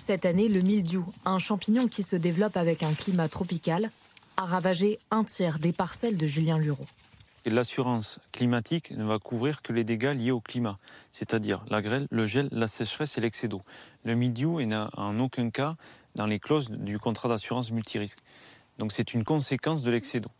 Cette 0.01 0.25
année, 0.25 0.47
le 0.47 0.61
mildiou, 0.61 1.05
un 1.25 1.39
champignon 1.39 1.87
qui 1.87 2.03
se 2.03 2.15
développe 2.15 2.57
avec 2.57 2.83
un 2.83 2.93
climat 2.93 3.27
tropical, 3.27 3.89
a 4.37 4.45
ravagé 4.45 4.99
un 5.11 5.23
tiers 5.23 5.59
des 5.59 5.71
parcelles 5.71 6.17
de 6.17 6.27
Julien 6.27 6.57
Lureau. 6.57 6.85
L'assurance 7.49 8.19
climatique 8.31 8.91
ne 8.91 9.03
va 9.03 9.19
couvrir 9.19 9.61
que 9.61 9.71
les 9.73 9.83
dégâts 9.83 10.13
liés 10.15 10.31
au 10.31 10.41
climat, 10.41 10.77
c'est-à-dire 11.11 11.63
la 11.69 11.81
grêle, 11.81 12.07
le 12.09 12.25
gel, 12.25 12.49
la 12.51 12.67
sécheresse 12.67 13.17
et 13.17 13.21
l'excès 13.21 13.47
d'eau. 13.47 13.61
Le 14.03 14.15
mildiou 14.15 14.61
n'est 14.61 14.75
en 14.93 15.19
aucun 15.19 15.49
cas 15.51 15.75
dans 16.15 16.25
les 16.25 16.39
clauses 16.39 16.69
du 16.71 16.97
contrat 16.99 17.29
d'assurance 17.29 17.71
multirisque. 17.71 18.19
Donc 18.77 18.91
c'est 18.91 19.13
une 19.13 19.23
conséquence 19.23 19.83
de 19.83 19.91
l'excès 19.91 20.19
d'eau. 20.19 20.31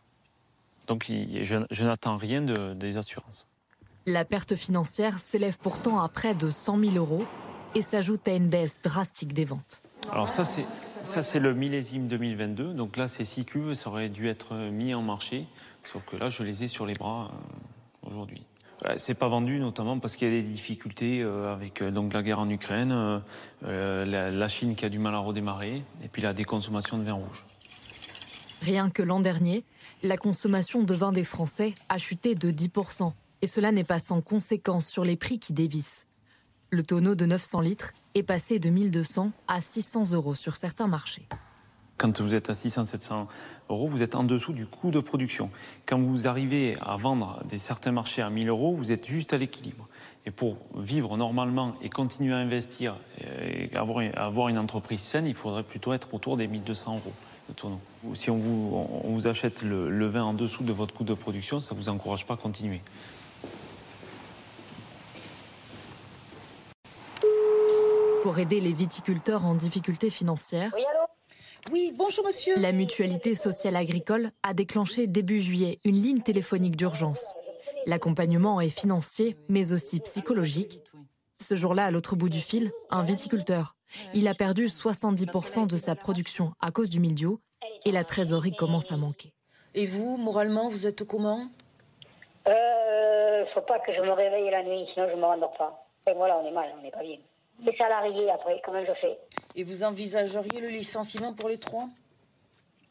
Donc 0.88 1.06
je, 1.08 1.64
je 1.70 1.84
n'attends 1.84 2.16
rien 2.16 2.42
de- 2.42 2.74
des 2.74 2.96
assurances. 2.96 3.46
La 4.06 4.24
perte 4.24 4.54
financière 4.54 5.18
s'élève 5.18 5.58
pourtant 5.58 6.00
à 6.00 6.08
près 6.08 6.34
de 6.34 6.48
100 6.50 6.78
000 6.78 6.94
euros 6.96 7.24
et 7.74 7.82
s'ajoute 7.82 8.26
à 8.28 8.32
une 8.34 8.48
baisse 8.48 8.80
drastique 8.82 9.32
des 9.32 9.44
ventes. 9.44 9.82
Alors 10.12 10.28
ça 10.28 10.44
c'est 10.44 10.64
ça 11.02 11.22
c'est 11.22 11.38
le 11.40 11.54
millésime 11.54 12.06
2022. 12.06 12.72
Donc 12.74 12.96
là 12.96 13.08
ces 13.08 13.24
six 13.24 13.44
cuves, 13.44 13.74
ça 13.74 13.90
aurait 13.90 14.08
dû 14.08 14.28
être 14.28 14.54
mis 14.70 14.94
en 14.94 15.02
marché, 15.02 15.46
sauf 15.92 16.04
que 16.04 16.16
là 16.16 16.30
je 16.30 16.42
les 16.42 16.64
ai 16.64 16.68
sur 16.68 16.86
les 16.86 16.94
bras 16.94 17.30
euh, 17.32 18.08
aujourd'hui. 18.08 18.44
Ouais, 18.84 18.98
C'est 18.98 19.14
pas 19.14 19.28
vendu 19.28 19.58
notamment 19.58 19.98
parce 19.98 20.16
qu'il 20.16 20.28
y 20.28 20.30
a 20.30 20.42
des 20.42 20.46
difficultés 20.46 21.22
euh, 21.22 21.52
avec 21.52 21.80
euh, 21.80 21.90
donc 21.90 22.12
la 22.12 22.22
guerre 22.22 22.40
en 22.40 22.50
Ukraine, 22.50 22.92
euh, 22.92 23.18
euh, 23.64 24.04
la, 24.04 24.30
la 24.30 24.48
Chine 24.48 24.74
qui 24.74 24.84
a 24.84 24.88
du 24.88 24.98
mal 24.98 25.14
à 25.14 25.18
redémarrer 25.18 25.82
et 26.02 26.08
puis 26.08 26.20
la 26.22 26.34
déconsommation 26.34 26.98
de 26.98 27.04
vin 27.04 27.14
rouge. 27.14 27.46
Rien 28.62 28.90
que 28.90 29.02
l'an 29.02 29.20
dernier, 29.20 29.64
la 30.02 30.16
consommation 30.16 30.82
de 30.82 30.94
vin 30.94 31.12
des 31.12 31.24
Français 31.24 31.74
a 31.88 31.98
chuté 31.98 32.34
de 32.34 32.50
10%. 32.50 33.12
Et 33.42 33.46
cela 33.46 33.70
n'est 33.70 33.84
pas 33.84 33.98
sans 33.98 34.20
conséquence 34.20 34.86
sur 34.86 35.04
les 35.04 35.16
prix 35.16 35.38
qui 35.38 35.52
dévissent. 35.52 36.06
Le 36.70 36.82
tonneau 36.82 37.14
de 37.14 37.26
900 37.26 37.60
litres 37.60 37.92
est 38.14 38.22
passé 38.22 38.58
de 38.58 38.70
1200 38.70 39.30
à 39.46 39.60
600 39.60 40.12
euros 40.12 40.34
sur 40.34 40.56
certains 40.56 40.88
marchés. 40.88 41.26
Quand 41.98 42.20
vous 42.20 42.34
êtes 42.34 42.50
à 42.50 42.52
600-700 42.52 43.26
euros, 43.70 43.88
vous 43.88 44.02
êtes 44.02 44.14
en 44.14 44.24
dessous 44.24 44.52
du 44.52 44.66
coût 44.66 44.90
de 44.90 45.00
production. 45.00 45.50
Quand 45.86 45.98
vous 45.98 46.28
arrivez 46.28 46.76
à 46.80 46.96
vendre 46.96 47.40
des 47.48 47.56
certains 47.56 47.92
marchés 47.92 48.20
à 48.20 48.28
1000 48.28 48.48
euros, 48.48 48.74
vous 48.74 48.92
êtes 48.92 49.06
juste 49.06 49.32
à 49.32 49.38
l'équilibre. 49.38 49.88
Et 50.26 50.30
pour 50.30 50.58
vivre 50.74 51.16
normalement 51.16 51.74
et 51.80 51.88
continuer 51.88 52.34
à 52.34 52.38
investir 52.38 52.96
et 53.20 53.74
avoir, 53.76 54.04
avoir 54.14 54.48
une 54.48 54.58
entreprise 54.58 55.00
saine, 55.00 55.26
il 55.26 55.34
faudrait 55.34 55.62
plutôt 55.62 55.94
être 55.94 56.12
autour 56.12 56.36
des 56.36 56.48
1200 56.48 56.96
euros 56.96 58.14
Si 58.14 58.30
on 58.30 58.36
vous, 58.36 58.86
on 59.04 59.12
vous 59.12 59.26
achète 59.26 59.62
le, 59.62 59.88
le 59.88 60.06
vin 60.06 60.24
en 60.24 60.34
dessous 60.34 60.64
de 60.64 60.72
votre 60.72 60.92
coût 60.92 61.04
de 61.04 61.14
production, 61.14 61.60
ça 61.60 61.74
ne 61.74 61.80
vous 61.80 61.88
encourage 61.88 62.26
pas 62.26 62.34
à 62.34 62.36
continuer. 62.36 62.82
Pour 68.22 68.40
aider 68.40 68.60
les 68.60 68.72
viticulteurs 68.72 69.44
en 69.44 69.54
difficulté 69.54 70.10
financière, 70.10 70.72
Oui, 70.74 70.82
bonjour 71.96 72.24
monsieur. 72.24 72.58
la 72.58 72.72
Mutualité 72.72 73.34
sociale 73.34 73.76
agricole 73.76 74.30
a 74.42 74.54
déclenché 74.54 75.06
début 75.06 75.40
juillet 75.40 75.78
une 75.84 75.96
ligne 75.96 76.20
téléphonique 76.20 76.76
d'urgence. 76.76 77.34
L'accompagnement 77.86 78.60
est 78.60 78.68
financier, 78.70 79.36
mais 79.48 79.72
aussi 79.72 80.00
psychologique. 80.00 80.80
Ce 81.40 81.54
jour-là, 81.54 81.86
à 81.86 81.90
l'autre 81.90 82.16
bout 82.16 82.28
du 82.28 82.40
fil, 82.40 82.72
un 82.90 83.02
viticulteur. 83.02 83.76
Il 84.14 84.26
a 84.26 84.34
perdu 84.34 84.66
70% 84.66 85.66
de 85.66 85.76
sa 85.76 85.94
production 85.94 86.52
à 86.60 86.70
cause 86.70 86.90
du 86.90 86.98
mildiou 86.98 87.38
et 87.84 87.92
la 87.92 88.04
trésorerie 88.04 88.56
commence 88.56 88.90
à 88.90 88.96
manquer. 88.96 89.32
Et 89.74 89.86
vous, 89.86 90.16
moralement, 90.16 90.68
vous 90.68 90.86
êtes 90.86 91.04
comment? 91.04 91.46
Euh, 92.48 93.44
faut 93.54 93.60
pas 93.60 93.78
que 93.80 93.92
je 93.92 94.00
me 94.00 94.12
réveille 94.12 94.50
la 94.50 94.64
nuit, 94.64 94.86
sinon 94.92 95.08
je 95.10 95.16
me 95.16 95.24
rendors 95.24 95.52
pas. 95.52 95.86
Et 96.08 96.14
voilà, 96.14 96.38
on 96.38 96.46
est 96.46 96.52
mal, 96.52 96.72
on 96.78 96.82
n'est 96.82 96.90
pas 96.90 97.02
bien. 97.02 97.18
Les 97.64 97.76
salariés, 97.76 98.30
après, 98.30 98.60
comment 98.64 98.84
je 98.84 98.92
fais? 98.94 99.18
Et 99.56 99.64
vous 99.64 99.82
envisageriez 99.82 100.60
le 100.60 100.68
licenciement 100.68 101.32
pour 101.32 101.48
les 101.48 101.58
trois? 101.58 101.88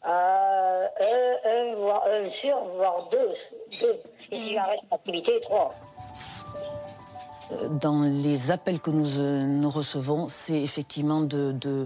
Euh, 0.08 0.88
un, 1.00 1.50
un, 1.50 1.76
voire 1.76 2.04
un 2.08 2.30
sur, 2.42 2.58
voire 2.76 3.08
deux. 3.12 3.30
deux. 3.80 4.00
Et 4.32 4.38
si 4.42 4.54
j'arrête 4.54 4.80
l'activité, 4.92 5.40
trois. 5.42 5.76
Euh, 7.52 7.68
Dans 7.70 8.02
les 8.02 8.50
appels 8.52 8.80
que 8.80 8.90
nous, 8.90 9.20
euh, 9.20 9.42
nous 9.42 9.70
recevons, 9.70 10.28
c'est 10.28 10.60
effectivement 10.62 11.22
de, 11.22 11.52
de- 11.52 11.86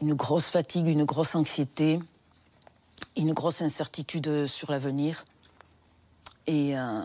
une 0.00 0.14
grosse 0.14 0.48
fatigue, 0.48 0.86
une 0.86 1.04
grosse 1.04 1.34
anxiété, 1.34 2.00
une 3.16 3.34
grosse 3.34 3.60
incertitude 3.60 4.46
sur 4.46 4.70
l'avenir. 4.70 5.24
Et 6.46 6.76
euh, 6.76 7.02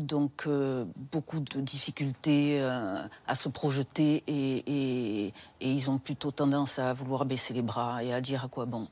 donc 0.00 0.44
euh, 0.46 0.84
beaucoup 1.12 1.38
de 1.38 1.60
difficultés 1.60 2.58
euh, 2.60 3.06
à 3.26 3.34
se 3.34 3.48
projeter 3.48 4.24
et, 4.26 4.56
et- 4.66 5.26
et 5.60 5.70
ils 5.70 5.90
ont 5.90 5.98
plutôt 5.98 6.30
tendance 6.32 6.78
à 6.78 6.92
vouloir 6.92 7.24
baisser 7.24 7.52
les 7.54 7.62
bras 7.62 8.02
et 8.02 8.12
à 8.12 8.20
dire 8.20 8.44
à 8.44 8.48
quoi 8.48 8.64
bon. 8.64 8.88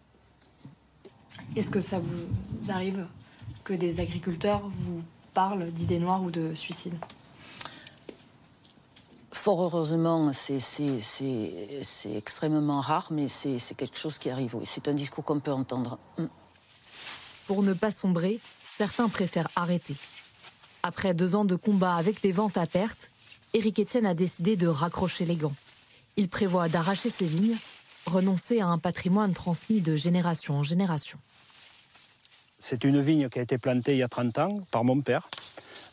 Est-ce 1.56 1.70
que 1.70 1.82
ça 1.82 1.98
vous 1.98 2.70
arrive 2.70 3.06
que 3.64 3.72
des 3.72 3.98
agriculteurs 4.00 4.62
vous 4.68 5.02
parlent 5.34 5.70
d'idées 5.72 5.98
noires 5.98 6.22
ou 6.22 6.30
de 6.30 6.54
suicide 6.54 6.94
Fort 9.32 9.62
heureusement, 9.62 10.32
c'est- 10.32 10.60
extrêmement 12.14 12.80
rare, 12.80 13.08
mais 13.10 13.26
c'est 13.28 13.58
c'est 13.58 13.74
quelque 13.74 13.98
chose 13.98 14.18
qui 14.18 14.30
arrive. 14.30 14.54
Oui. 14.54 14.64
C'est 14.66 14.86
un 14.86 14.94
discours 14.94 15.24
qu'on 15.24 15.40
peut 15.40 15.50
entendre. 15.52 15.98
Mm. 16.18 16.24
Pour 17.46 17.62
ne 17.64 17.72
pas 17.72 17.90
sombrer, 17.90 18.38
certains 18.82 19.08
préfèrent 19.08 19.46
arrêter. 19.54 19.94
Après 20.82 21.14
deux 21.14 21.36
ans 21.36 21.44
de 21.44 21.54
combat 21.54 21.94
avec 21.94 22.20
des 22.20 22.32
ventes 22.32 22.58
à 22.58 22.66
perte, 22.66 23.10
Éric 23.54 23.78
Etienne 23.78 24.06
a 24.06 24.12
décidé 24.12 24.56
de 24.56 24.66
raccrocher 24.66 25.24
les 25.24 25.36
gants. 25.36 25.54
Il 26.16 26.28
prévoit 26.28 26.68
d'arracher 26.68 27.08
ses 27.08 27.26
vignes, 27.26 27.56
renoncer 28.06 28.60
à 28.60 28.66
un 28.66 28.78
patrimoine 28.78 29.34
transmis 29.34 29.82
de 29.82 29.94
génération 29.94 30.54
en 30.54 30.64
génération. 30.64 31.16
C'est 32.58 32.82
une 32.82 33.00
vigne 33.00 33.28
qui 33.28 33.38
a 33.38 33.42
été 33.42 33.56
plantée 33.56 33.92
il 33.92 33.98
y 33.98 34.02
a 34.02 34.08
30 34.08 34.38
ans 34.38 34.66
par 34.72 34.82
mon 34.82 35.00
père. 35.00 35.30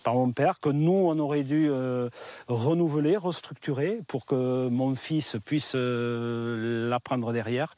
Par 0.04 0.16
mon 0.16 0.32
père, 0.32 0.60
que 0.60 0.70
nous, 0.70 0.91
on 0.91 1.18
aurait 1.20 1.43
dû 1.43 1.68
euh, 1.70 2.10
renouveler, 2.47 3.18
restructurer 3.18 4.00
pour 4.08 4.26
que 4.26 4.68
mon 4.70 4.95
fils 4.95 5.38
puisse 5.43 5.74
euh, 5.76 6.89
la 6.89 7.00
prendre 7.00 7.32
derrière. 7.34 7.76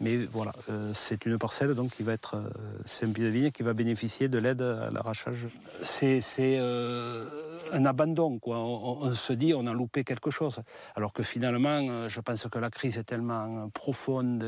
Mais 0.00 0.16
voilà, 0.16 0.52
euh, 0.70 0.92
c'est 0.94 1.24
une 1.26 1.38
parcelle 1.38 1.74
donc 1.74 1.92
qui 1.92 2.02
va 2.02 2.12
être. 2.12 2.36
c'est 2.84 3.06
un 3.06 3.12
pied 3.12 3.24
de 3.24 3.28
vigne 3.28 3.50
qui 3.50 3.62
va 3.62 3.72
bénéficier 3.72 4.28
de 4.28 4.38
l'aide 4.38 4.62
à 4.62 4.90
l'arrachage. 4.90 5.46
C'est 5.82 6.20
c'est, 6.20 6.58
euh, 6.58 7.24
un 7.72 7.84
abandon, 7.86 8.38
quoi. 8.38 8.58
On, 8.58 9.12
se 9.12 9.32
dit 9.32 9.54
on 9.54 9.66
a 9.66 9.72
loupé 9.72 10.04
quelque 10.04 10.30
chose. 10.30 10.60
Alors 10.94 11.12
que 11.12 11.22
finalement, 11.22 11.80
euh, 11.88 12.08
je 12.08 12.20
pense 12.20 12.46
que 12.46 12.58
la 12.58 12.70
crise 12.70 12.98
est 12.98 13.04
tellement 13.04 13.68
profonde 13.70 14.44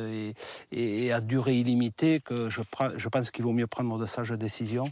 et, 0.72 1.12
à 1.12 1.20
durée 1.20 1.56
illimitée 1.56 2.20
que 2.20 2.48
je, 2.48 2.62
pense 3.08 3.30
qu'il 3.30 3.44
vaut 3.44 3.52
mieux 3.52 3.66
prendre 3.66 3.98
de 3.98 4.06
sages 4.06 4.32
décisions 4.32 4.90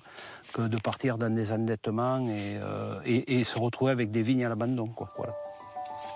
que 0.52 0.62
de 0.62 0.78
partir 0.78 1.18
dans 1.18 1.34
des 1.34 1.52
endettements 1.52 2.26
et, 2.28 2.56
euh, 2.56 3.44
se 3.44 3.58
retrouver 3.58 3.92
avec 3.92 4.10
des 4.10 4.22
vignes 4.22 4.44
à 4.44 4.48
l'abandon, 4.48 4.86
quoi. 4.86 5.12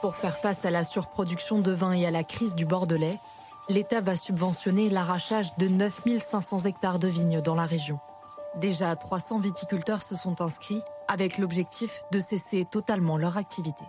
Pour 0.00 0.16
faire 0.16 0.38
face 0.38 0.64
à 0.64 0.70
la 0.70 0.84
surproduction 0.84 1.58
de 1.58 1.72
vin 1.72 1.92
et 1.92 2.06
à 2.06 2.10
la 2.10 2.24
crise 2.24 2.54
du 2.54 2.64
Bordelais, 2.64 3.18
l'État 3.68 4.00
va 4.00 4.16
subventionner 4.16 4.88
l'arrachage 4.88 5.54
de 5.58 5.68
9500 5.68 6.64
hectares 6.64 6.98
de 6.98 7.08
vignes 7.08 7.42
dans 7.42 7.54
la 7.54 7.66
région. 7.66 7.98
Déjà 8.56 8.96
300 8.96 9.38
viticulteurs 9.38 10.02
se 10.02 10.16
sont 10.16 10.40
inscrits 10.40 10.82
avec 11.06 11.38
l'objectif 11.38 12.02
de 12.12 12.20
cesser 12.20 12.64
totalement 12.64 13.16
leur 13.16 13.36
activité. 13.36 13.84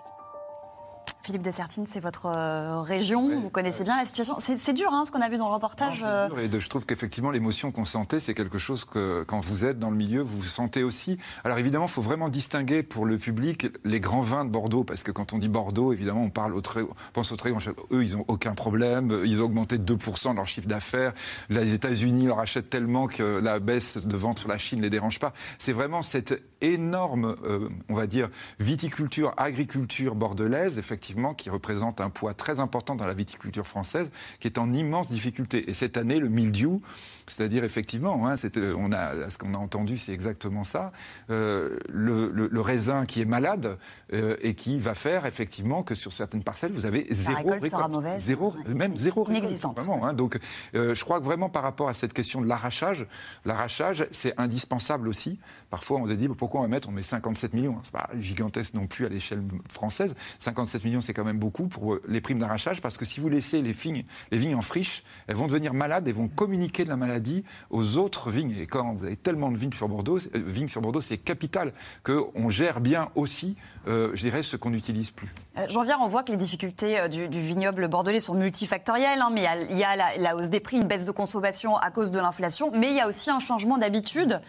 Philippe 1.21 1.41
de 1.41 1.51
Sertine, 1.51 1.85
c'est 1.85 1.99
votre 1.99 2.27
euh, 2.27 2.81
région, 2.81 3.41
vous 3.41 3.49
connaissez 3.49 3.83
bien 3.83 3.97
la 3.97 4.05
situation. 4.05 4.37
C'est 4.39 4.73
dur 4.73 4.89
hein, 4.93 5.03
ce 5.05 5.11
qu'on 5.11 5.21
a 5.21 5.27
vu 5.27 5.37
dans 5.37 5.49
le 5.49 5.53
reportage. 5.53 6.01
euh, 6.07 6.29
Et 6.41 6.47
de- 6.47 6.59
je 6.59 6.69
trouve 6.69 6.85
qu'effectivement, 6.85 7.29
l'émotion 7.29 7.71
qu'on 7.73 7.83
sentait, 7.83 8.21
c'est 8.21 8.33
quelque 8.33 8.57
chose 8.57 8.85
que, 8.85 9.23
quand 9.27 9.39
vous 9.45 9.65
êtes 9.65 9.77
dans 9.79 9.89
le 9.89 9.97
milieu, 9.97 10.21
vous 10.21 10.41
sentez 10.43 10.81
aussi. 10.81 11.17
Alors 11.43 11.57
évidemment, 11.57 11.85
il 11.85 11.91
faut 11.91 12.01
vraiment 12.01 12.29
distinguer 12.29 12.83
pour 12.83 13.05
le 13.05 13.17
public 13.17 13.67
les 13.83 13.99
grands 13.99 14.21
vins 14.21 14.45
de 14.45 14.49
Bordeaux, 14.49 14.85
parce 14.85 15.03
que 15.03 15.11
quand 15.11 15.33
on 15.33 15.37
dit 15.39 15.49
Bordeaux, 15.49 15.91
évidemment, 15.91 16.23
on 16.23 16.29
parle 16.29 16.55
au 16.55 16.61
très, 16.61 16.81
on 16.83 16.89
pense 17.11 17.31
au 17.33 17.35
très 17.35 17.49
grand 17.51 17.59
chef. 17.59 17.73
Eux, 17.91 18.03
ils 18.03 18.15
n'ont 18.15 18.25
aucun 18.29 18.53
problème. 18.55 19.21
Ils 19.25 19.41
ont 19.41 19.45
augmenté 19.45 19.77
de 19.77 19.83
2% 19.83 20.31
de 20.31 20.35
leur 20.37 20.47
chiffre 20.47 20.67
d'affaires. 20.69 21.13
Les 21.49 21.73
États-Unis 21.73 22.27
leur 22.27 22.39
achètent 22.39 22.69
tellement 22.69 23.07
que 23.07 23.39
la 23.43 23.59
baisse 23.59 23.97
de 23.97 24.15
vente 24.17 24.39
sur 24.39 24.47
la 24.47 24.57
Chine 24.57 24.79
ne 24.79 24.83
les 24.83 24.89
dérange 24.89 25.19
pas. 25.19 25.33
C'est 25.57 25.73
vraiment 25.73 26.01
cette 26.01 26.41
énorme, 26.61 27.35
euh, 27.43 27.67
on 27.89 27.93
va 27.93 28.07
dire, 28.07 28.29
viticulture, 28.59 29.33
agriculture 29.37 30.15
bordelaise, 30.15 30.79
effectivement, 30.79 31.08
qui 31.33 31.49
représente 31.49 32.01
un 32.01 32.09
poids 32.09 32.33
très 32.33 32.59
important 32.59 32.95
dans 32.95 33.05
la 33.05 33.13
viticulture 33.13 33.65
française, 33.65 34.11
qui 34.39 34.47
est 34.47 34.57
en 34.57 34.73
immense 34.73 35.09
difficulté. 35.09 35.69
Et 35.69 35.73
cette 35.73 35.97
année, 35.97 36.19
le 36.19 36.29
mildiou, 36.29 36.81
c'est-à-dire 37.27 37.63
effectivement, 37.63 38.27
hein, 38.27 38.35
on 38.77 38.91
a, 38.91 39.29
ce 39.29 39.37
qu'on 39.37 39.53
a 39.53 39.57
entendu, 39.57 39.97
c'est 39.97 40.13
exactement 40.13 40.63
ça, 40.63 40.91
euh, 41.29 41.77
le, 41.89 42.61
raisin 42.61 43.05
qui 43.05 43.21
est 43.21 43.25
malade 43.25 43.77
euh, 44.13 44.35
et 44.41 44.53
qui 44.53 44.79
va 44.79 44.93
faire 44.93 45.25
effectivement 45.25 45.81
que 45.81 45.95
sur 45.95 46.11
certaines 46.11 46.43
parcelles, 46.43 46.71
vous 46.71 46.85
avez 46.85 47.07
zéro 47.09 47.51
récolte, 47.51 48.17
zéro, 48.17 48.53
même 48.67 48.95
zéro 48.95 49.23
récolte. 49.23 49.63
Vraiment, 49.77 50.05
hein. 50.05 50.13
donc, 50.13 50.37
je 50.73 51.03
crois 51.03 51.19
que 51.19 51.25
vraiment 51.25 51.49
par 51.49 51.63
rapport 51.63 51.89
à 51.89 51.93
cette 51.93 52.13
question 52.13 52.41
de 52.41 52.47
l'arrachage, 52.47 53.05
l'arrachage, 53.45 54.05
c'est 54.11 54.33
indispensable 54.37 55.07
aussi. 55.07 55.39
Parfois, 55.69 55.99
on 55.99 56.05
se 56.05 56.11
dit 56.13 56.27
pourquoi 56.27 56.61
on 56.61 56.63
va 56.63 56.69
mettre 56.69 56.89
On 56.89 56.91
met 56.91 57.03
57 57.03 57.53
millions? 57.53 57.77
C'est 57.83 57.93
pas 57.93 58.09
gigantesque 58.19 58.73
non 58.73 58.87
plus 58.87 59.05
à 59.05 59.09
l'échelle 59.09 59.43
française. 59.69 60.15
57 60.39 60.83
millions, 60.83 60.98
c'est 61.01 61.13
quand 61.13 61.23
même 61.23 61.39
beaucoup 61.39 61.67
pour 61.67 61.93
euh, 61.93 62.01
les 62.07 62.21
primes 62.21 62.39
d'arrachage 62.39 62.81
parce 62.81 62.97
que 62.97 63.05
si 63.05 63.19
vous 63.19 63.29
laissez 63.29 63.61
les 63.61 63.71
vignes, 63.71 64.55
en 64.55 64.61
friche, 64.61 65.03
elles 65.27 65.35
vont 65.35 65.47
devenir 65.47 65.73
malades 65.73 66.07
et 66.07 66.11
vont 66.11 66.27
communiquer 66.27 66.83
de 66.83 66.89
la 66.89 66.97
maladie 66.97 67.43
aux 67.69 67.97
autres 67.97 68.29
vignes. 68.29 68.55
Et 68.59 68.67
quand 68.67 68.93
vous 68.93 69.05
avez 69.05 69.15
tellement 69.15 69.51
de 69.51 69.57
vignes 69.57 69.73
sur 69.73 69.87
Bordeaux, 69.87 70.17
euh, 70.17 70.41
vignes 70.45 70.67
sur 70.67 70.81
Bordeaux, 70.81 71.01
c'est 71.01 71.17
capital 71.17 71.73
qu'on 72.03 72.49
gère 72.49 72.81
bien 72.81 73.09
aussi, 73.15 73.55
euh, 73.87 74.11
je 74.13 74.21
dirais, 74.21 74.43
ce 74.43 74.57
qu'on 74.57 74.71
n'utilise 74.71 75.11
plus. 75.11 75.29
J'en 75.67 75.83
viens, 75.83 75.97
on 75.99 76.07
voit 76.07 76.23
que 76.23 76.31
les 76.31 76.37
difficultés 76.37 77.09
du, 77.09 77.41
vignoble 77.41 77.87
bordelais 77.89 78.21
sont 78.21 78.33
multifactorielles, 78.33 79.21
hein, 79.21 79.29
mais 79.33 79.45
il 79.69 79.77
y 79.77 79.83
a, 79.83 79.95
la, 79.95 80.35
hausse 80.35 80.49
des 80.49 80.59
prix, 80.61 80.77
une 80.77 80.87
baisse 80.87 81.05
de 81.05 81.11
consommation 81.11 81.75
à 81.75 81.91
cause 81.91 82.11
de 82.11 82.19
l'inflation, 82.19 82.71
mais 82.73 82.89
il 82.91 82.95
y 82.95 83.01
a 83.01 83.07
aussi 83.07 83.29
un 83.29 83.39
changement 83.39 83.77
d'habitude 83.77 84.41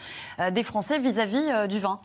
des 0.52 0.62
Français 0.62 0.98
vis-à-vis 0.98 1.68
du 1.68 1.80
vin. 1.80 2.00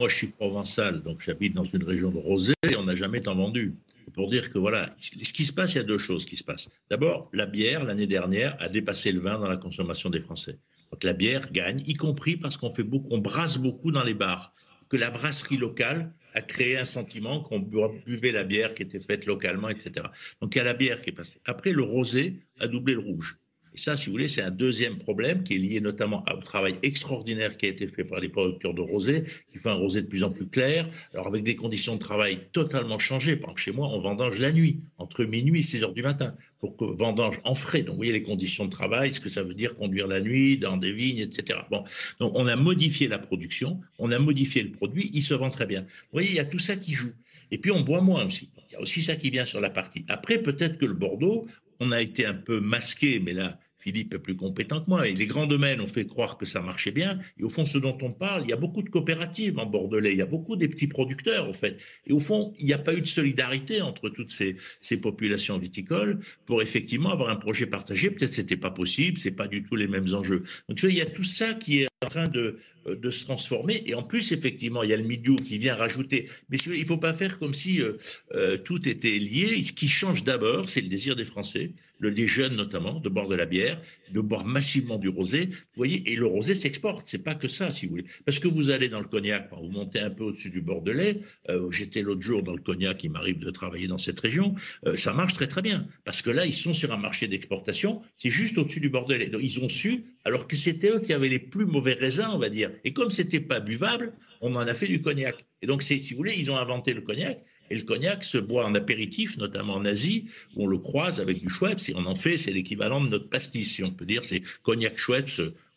Moi, 0.00 0.08
je 0.08 0.14
suis 0.14 0.28
provençal, 0.28 1.02
donc 1.02 1.20
j'habite 1.22 1.54
dans 1.54 1.64
une 1.64 1.82
région 1.82 2.12
de 2.12 2.18
rosé 2.18 2.52
et 2.70 2.76
on 2.76 2.84
n'a 2.84 2.94
jamais 2.94 3.20
tant 3.20 3.34
vendu. 3.34 3.74
Pour 4.14 4.28
dire 4.28 4.48
que 4.48 4.56
voilà, 4.56 4.94
ce 4.98 5.32
qui 5.32 5.44
se 5.44 5.52
passe, 5.52 5.72
il 5.74 5.78
y 5.78 5.80
a 5.80 5.82
deux 5.82 5.98
choses 5.98 6.24
qui 6.24 6.36
se 6.36 6.44
passent. 6.44 6.68
D'abord, 6.88 7.28
la 7.32 7.46
bière, 7.46 7.82
l'année 7.82 8.06
dernière, 8.06 8.54
a 8.60 8.68
dépassé 8.68 9.10
le 9.10 9.18
vin 9.18 9.40
dans 9.40 9.48
la 9.48 9.56
consommation 9.56 10.08
des 10.08 10.20
Français. 10.20 10.56
Donc 10.92 11.02
la 11.02 11.14
bière 11.14 11.50
gagne, 11.50 11.82
y 11.84 11.94
compris 11.94 12.36
parce 12.36 12.56
qu'on 12.56 12.70
fait 12.70 12.84
beaucoup, 12.84 13.08
on 13.10 13.18
brasse 13.18 13.58
beaucoup 13.58 13.90
dans 13.90 14.04
les 14.04 14.14
bars. 14.14 14.54
Que 14.88 14.96
la 14.96 15.10
brasserie 15.10 15.56
locale 15.56 16.14
a 16.32 16.42
créé 16.42 16.78
un 16.78 16.84
sentiment 16.84 17.40
qu'on 17.40 17.58
buvait 17.58 18.30
la 18.30 18.44
bière 18.44 18.74
qui 18.74 18.84
était 18.84 19.00
faite 19.00 19.26
localement, 19.26 19.68
etc. 19.68 20.06
Donc 20.40 20.54
il 20.54 20.58
y 20.58 20.60
a 20.60 20.64
la 20.64 20.74
bière 20.74 21.02
qui 21.02 21.10
est 21.10 21.12
passée. 21.12 21.40
Après, 21.44 21.72
le 21.72 21.82
rosé 21.82 22.40
a 22.60 22.68
doublé 22.68 22.94
le 22.94 23.00
rouge. 23.00 23.36
Et 23.74 23.78
ça, 23.78 23.96
si 23.96 24.06
vous 24.06 24.12
voulez, 24.12 24.28
c'est 24.28 24.42
un 24.42 24.50
deuxième 24.50 24.98
problème 24.98 25.42
qui 25.42 25.54
est 25.54 25.58
lié 25.58 25.80
notamment 25.80 26.24
au 26.32 26.42
travail 26.42 26.76
extraordinaire 26.82 27.56
qui 27.56 27.66
a 27.66 27.68
été 27.68 27.86
fait 27.86 28.04
par 28.04 28.20
les 28.20 28.28
producteurs 28.28 28.74
de 28.74 28.80
rosé, 28.80 29.24
qui 29.52 29.58
font 29.58 29.70
un 29.70 29.74
rosé 29.74 30.02
de 30.02 30.06
plus 30.06 30.22
en 30.22 30.30
plus 30.30 30.46
clair, 30.46 30.88
alors 31.12 31.26
avec 31.26 31.42
des 31.44 31.56
conditions 31.56 31.94
de 31.94 31.98
travail 32.00 32.40
totalement 32.52 32.98
changées. 32.98 33.36
Par 33.36 33.50
exemple, 33.50 33.60
chez 33.60 33.72
moi, 33.72 33.88
on 33.88 34.00
vendange 34.00 34.38
la 34.38 34.52
nuit, 34.52 34.78
entre 34.98 35.24
minuit 35.24 35.60
et 35.60 35.62
6 35.62 35.82
heures 35.82 35.92
du 35.92 36.02
matin, 36.02 36.34
pour 36.60 36.76
que 36.76 36.84
vendange 36.84 37.40
en 37.44 37.54
frais. 37.54 37.82
Donc, 37.82 37.94
vous 37.94 37.98
voyez 37.98 38.12
les 38.12 38.22
conditions 38.22 38.64
de 38.64 38.70
travail, 38.70 39.12
ce 39.12 39.20
que 39.20 39.28
ça 39.28 39.42
veut 39.42 39.54
dire 39.54 39.74
conduire 39.74 40.08
la 40.08 40.20
nuit 40.20 40.58
dans 40.58 40.76
des 40.76 40.92
vignes, 40.92 41.20
etc. 41.20 41.60
Bon, 41.70 41.84
donc 42.20 42.32
on 42.36 42.46
a 42.46 42.56
modifié 42.56 43.08
la 43.08 43.18
production, 43.18 43.80
on 43.98 44.10
a 44.10 44.18
modifié 44.18 44.62
le 44.62 44.70
produit, 44.70 45.10
il 45.12 45.22
se 45.22 45.34
vend 45.34 45.50
très 45.50 45.66
bien. 45.66 45.82
Vous 45.82 46.14
voyez, 46.14 46.28
il 46.28 46.34
y 46.34 46.40
a 46.40 46.44
tout 46.44 46.58
ça 46.58 46.76
qui 46.76 46.92
joue. 46.92 47.12
Et 47.50 47.58
puis, 47.58 47.70
on 47.70 47.80
boit 47.80 48.00
moins 48.00 48.26
aussi. 48.26 48.50
il 48.68 48.72
y 48.74 48.76
a 48.76 48.80
aussi 48.80 49.02
ça 49.02 49.16
qui 49.16 49.30
vient 49.30 49.44
sur 49.44 49.60
la 49.60 49.70
partie. 49.70 50.04
Après, 50.08 50.38
peut-être 50.38 50.78
que 50.78 50.84
le 50.84 50.94
Bordeaux, 50.94 51.44
on 51.80 51.92
a 51.92 52.00
été 52.00 52.26
un 52.26 52.34
peu 52.34 52.60
masqué, 52.60 53.20
mais 53.20 53.32
là, 53.32 53.58
Philippe 53.78 54.12
est 54.12 54.18
plus 54.18 54.36
compétent 54.36 54.82
que 54.82 54.90
moi. 54.90 55.08
Et 55.08 55.14
les 55.14 55.26
grands 55.26 55.46
domaines 55.46 55.80
ont 55.80 55.86
fait 55.86 56.06
croire 56.06 56.36
que 56.36 56.46
ça 56.46 56.60
marchait 56.60 56.90
bien. 56.90 57.18
Et 57.38 57.44
au 57.44 57.48
fond, 57.48 57.64
ce 57.64 57.78
dont 57.78 57.96
on 58.02 58.12
parle, 58.12 58.42
il 58.44 58.50
y 58.50 58.52
a 58.52 58.56
beaucoup 58.56 58.82
de 58.82 58.90
coopératives 58.90 59.58
en 59.58 59.66
Bordelais. 59.66 60.12
Il 60.12 60.18
y 60.18 60.22
a 60.22 60.26
beaucoup 60.26 60.56
des 60.56 60.68
petits 60.68 60.88
producteurs, 60.88 61.48
en 61.48 61.52
fait. 61.52 61.82
Et 62.06 62.12
au 62.12 62.18
fond, 62.18 62.52
il 62.58 62.66
n'y 62.66 62.72
a 62.72 62.78
pas 62.78 62.94
eu 62.94 63.00
de 63.00 63.06
solidarité 63.06 63.80
entre 63.80 64.08
toutes 64.10 64.30
ces, 64.30 64.56
populations 64.98 65.58
viticoles 65.58 66.20
pour 66.44 66.60
effectivement 66.60 67.10
avoir 67.10 67.30
un 67.30 67.36
projet 67.36 67.66
partagé. 67.66 68.10
Peut-être 68.10 68.32
c'était 68.32 68.56
pas 68.56 68.70
possible. 68.70 69.18
C'est 69.18 69.30
pas 69.30 69.48
du 69.48 69.62
tout 69.62 69.76
les 69.76 69.88
mêmes 69.88 70.12
enjeux. 70.12 70.42
Donc, 70.68 70.76
tu 70.76 70.86
vois, 70.86 70.92
il 70.92 70.98
y 70.98 71.02
a 71.02 71.06
tout 71.06 71.24
ça 71.24 71.54
qui 71.54 71.82
est 71.82 71.88
en 72.04 72.08
train 72.08 72.28
de, 72.28 72.58
de 72.86 73.10
se 73.10 73.24
transformer. 73.24 73.82
Et 73.86 73.94
en 73.94 74.02
plus, 74.04 74.30
effectivement, 74.32 74.82
il 74.82 74.90
y 74.90 74.92
a 74.92 74.96
le 74.96 75.02
milieu 75.02 75.34
qui 75.34 75.58
vient 75.58 75.74
rajouter. 75.74 76.28
Mais 76.48 76.56
il 76.58 76.80
ne 76.80 76.86
faut 76.86 76.96
pas 76.96 77.12
faire 77.12 77.38
comme 77.38 77.54
si 77.54 77.82
euh, 77.82 77.94
euh, 78.34 78.56
tout 78.56 78.88
était 78.88 79.18
lié. 79.18 79.62
Ce 79.64 79.72
qui 79.72 79.88
change 79.88 80.22
d'abord, 80.22 80.68
c'est 80.68 80.80
le 80.80 80.88
désir 80.88 81.16
des 81.16 81.24
Français, 81.24 81.72
le, 81.98 82.12
des 82.12 82.28
jeunes 82.28 82.54
notamment, 82.54 83.00
de 83.00 83.08
boire 83.08 83.26
de 83.26 83.34
la 83.34 83.46
bière, 83.46 83.80
de 84.12 84.20
boire 84.20 84.44
massivement 84.44 84.96
du 84.96 85.08
rosé. 85.08 85.46
Vous 85.46 85.76
voyez, 85.76 86.12
et 86.12 86.14
le 86.14 86.26
rosé 86.26 86.54
s'exporte. 86.54 87.06
C'est 87.08 87.24
pas 87.24 87.34
que 87.34 87.48
ça, 87.48 87.72
si 87.72 87.86
vous 87.86 87.92
voulez. 87.92 88.06
Parce 88.24 88.38
que 88.38 88.46
vous 88.46 88.70
allez 88.70 88.88
dans 88.88 89.00
le 89.00 89.08
cognac, 89.08 89.50
vous 89.52 89.68
montez 89.68 89.98
un 89.98 90.10
peu 90.10 90.24
au-dessus 90.24 90.50
du 90.50 90.60
Bordelais. 90.60 91.18
Euh, 91.50 91.68
J'étais 91.72 92.02
l'autre 92.02 92.22
jour 92.22 92.44
dans 92.44 92.54
le 92.54 92.62
cognac, 92.62 93.02
il 93.02 93.10
m'arrive 93.10 93.40
de 93.40 93.50
travailler 93.50 93.88
dans 93.88 93.98
cette 93.98 94.20
région. 94.20 94.54
Euh, 94.86 94.96
ça 94.96 95.12
marche 95.12 95.34
très 95.34 95.48
très 95.48 95.62
bien. 95.62 95.86
Parce 96.04 96.22
que 96.22 96.30
là, 96.30 96.46
ils 96.46 96.54
sont 96.54 96.72
sur 96.72 96.92
un 96.92 96.96
marché 96.96 97.26
d'exportation. 97.26 98.02
C'est 98.16 98.30
juste 98.30 98.56
au-dessus 98.56 98.80
du 98.80 98.88
Bordelais. 98.88 99.30
Donc, 99.30 99.40
ils 99.42 99.58
ont 99.58 99.68
su, 99.68 100.04
alors 100.24 100.46
que 100.46 100.54
c'était 100.54 100.90
eux 100.90 101.00
qui 101.00 101.12
avaient 101.12 101.28
les 101.28 101.40
plus 101.40 101.66
mauvais 101.66 101.87
raisins, 101.94 102.30
on 102.32 102.38
va 102.38 102.48
dire. 102.48 102.70
Et 102.84 102.92
comme 102.92 103.10
c'était 103.10 103.40
pas 103.40 103.60
buvable, 103.60 104.12
on 104.40 104.54
en 104.54 104.60
a 104.60 104.74
fait 104.74 104.86
du 104.86 105.02
cognac. 105.02 105.44
Et 105.62 105.66
donc, 105.66 105.82
si 105.82 105.98
vous 106.10 106.16
voulez, 106.16 106.34
ils 106.36 106.50
ont 106.50 106.56
inventé 106.56 106.92
le 106.92 107.00
cognac. 107.00 107.44
Et 107.70 107.74
le 107.74 107.82
cognac 107.82 108.24
se 108.24 108.38
boit 108.38 108.64
en 108.64 108.74
apéritif, 108.74 109.36
notamment 109.36 109.74
en 109.74 109.84
Asie, 109.84 110.26
où 110.56 110.64
on 110.64 110.66
le 110.66 110.78
croise 110.78 111.20
avec 111.20 111.40
du 111.40 111.50
Schweppes. 111.50 111.80
Si 111.80 111.92
on 111.94 112.06
en 112.06 112.14
fait, 112.14 112.38
c'est 112.38 112.52
l'équivalent 112.52 113.02
de 113.02 113.08
notre 113.08 113.28
pastis, 113.28 113.74
si 113.74 113.84
on 113.84 113.90
peut 113.90 114.06
dire. 114.06 114.24
C'est 114.24 114.42
cognac 114.62 114.96
Schweppes 114.96 115.28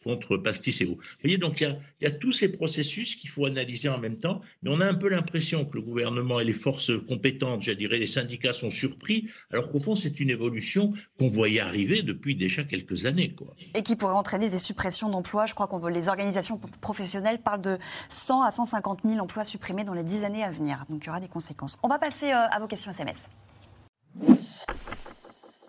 contre 0.04 0.38
pastis 0.38 0.82
et 0.82 0.86
eau. 0.86 0.96
Vous 0.96 1.18
voyez, 1.24 1.38
donc 1.38 1.62
il 1.62 1.78
y, 2.02 2.06
a, 2.06 2.12
tous 2.12 2.32
ces 2.32 2.52
processus 2.52 3.16
qu'il 3.16 3.30
faut 3.30 3.46
analyser 3.46 3.90
en 3.90 3.98
même 3.98 4.18
temps, 4.18 4.42
mais 4.64 4.70
on 4.72 4.80
a 4.82 4.86
un 4.86 4.94
peu 4.94 5.10
l'impression 5.10 5.66
que 5.66 5.78
le 5.78 5.82
gouvernement 5.82 6.40
et 6.40 6.46
les 6.46 6.54
forces 6.54 6.92
compétentes, 7.08 7.62
je 7.62 7.72
dirais 7.72 7.98
les 7.98 8.08
syndicats, 8.08 8.54
sont 8.54 8.70
surpris, 8.70 9.30
alors 9.52 9.72
qu'au 9.72 9.80
fond, 9.80 9.96
c'est 9.96 10.20
une 10.20 10.30
évolution 10.30 10.94
qu'on 11.18 11.28
voyait 11.28 11.60
arriver 11.60 12.02
depuis 12.02 12.36
déjà 12.36 12.64
quelques 12.64 13.06
années. 13.06 13.34
Quoi. 13.34 13.56
Et 13.76 13.84
qui 13.84 13.96
pourrait 13.96 14.14
entraîner 14.14 14.50
des 14.50 14.58
suppressions 14.58 15.10
d'emplois. 15.10 15.46
Je 15.46 15.54
crois 15.54 15.68
que 15.68 15.88
les 15.88 16.10
organisations 16.10 16.60
professionnelles 16.82 17.40
parlent 17.40 17.62
de 17.62 17.78
100 18.10 18.42
à 18.44 18.52
150 18.52 19.00
000 19.06 19.20
emplois 19.20 19.44
supprimés 19.44 19.84
dans 19.84 19.94
les 19.94 20.04
10 20.04 20.24
années 20.24 20.44
à 20.44 20.52
venir. 20.52 20.86
Donc 20.90 21.04
il 21.04 21.08
y 21.08 21.10
aura 21.10 21.20
des 21.20 21.28
conséquences. 21.28 21.78
On 21.84 21.88
va 21.88 22.00
passer 22.00 22.32
euh, 22.32 22.48
à 22.52 22.60
vos 22.60 22.68
questions 22.68 22.92
SMS. 22.92 23.30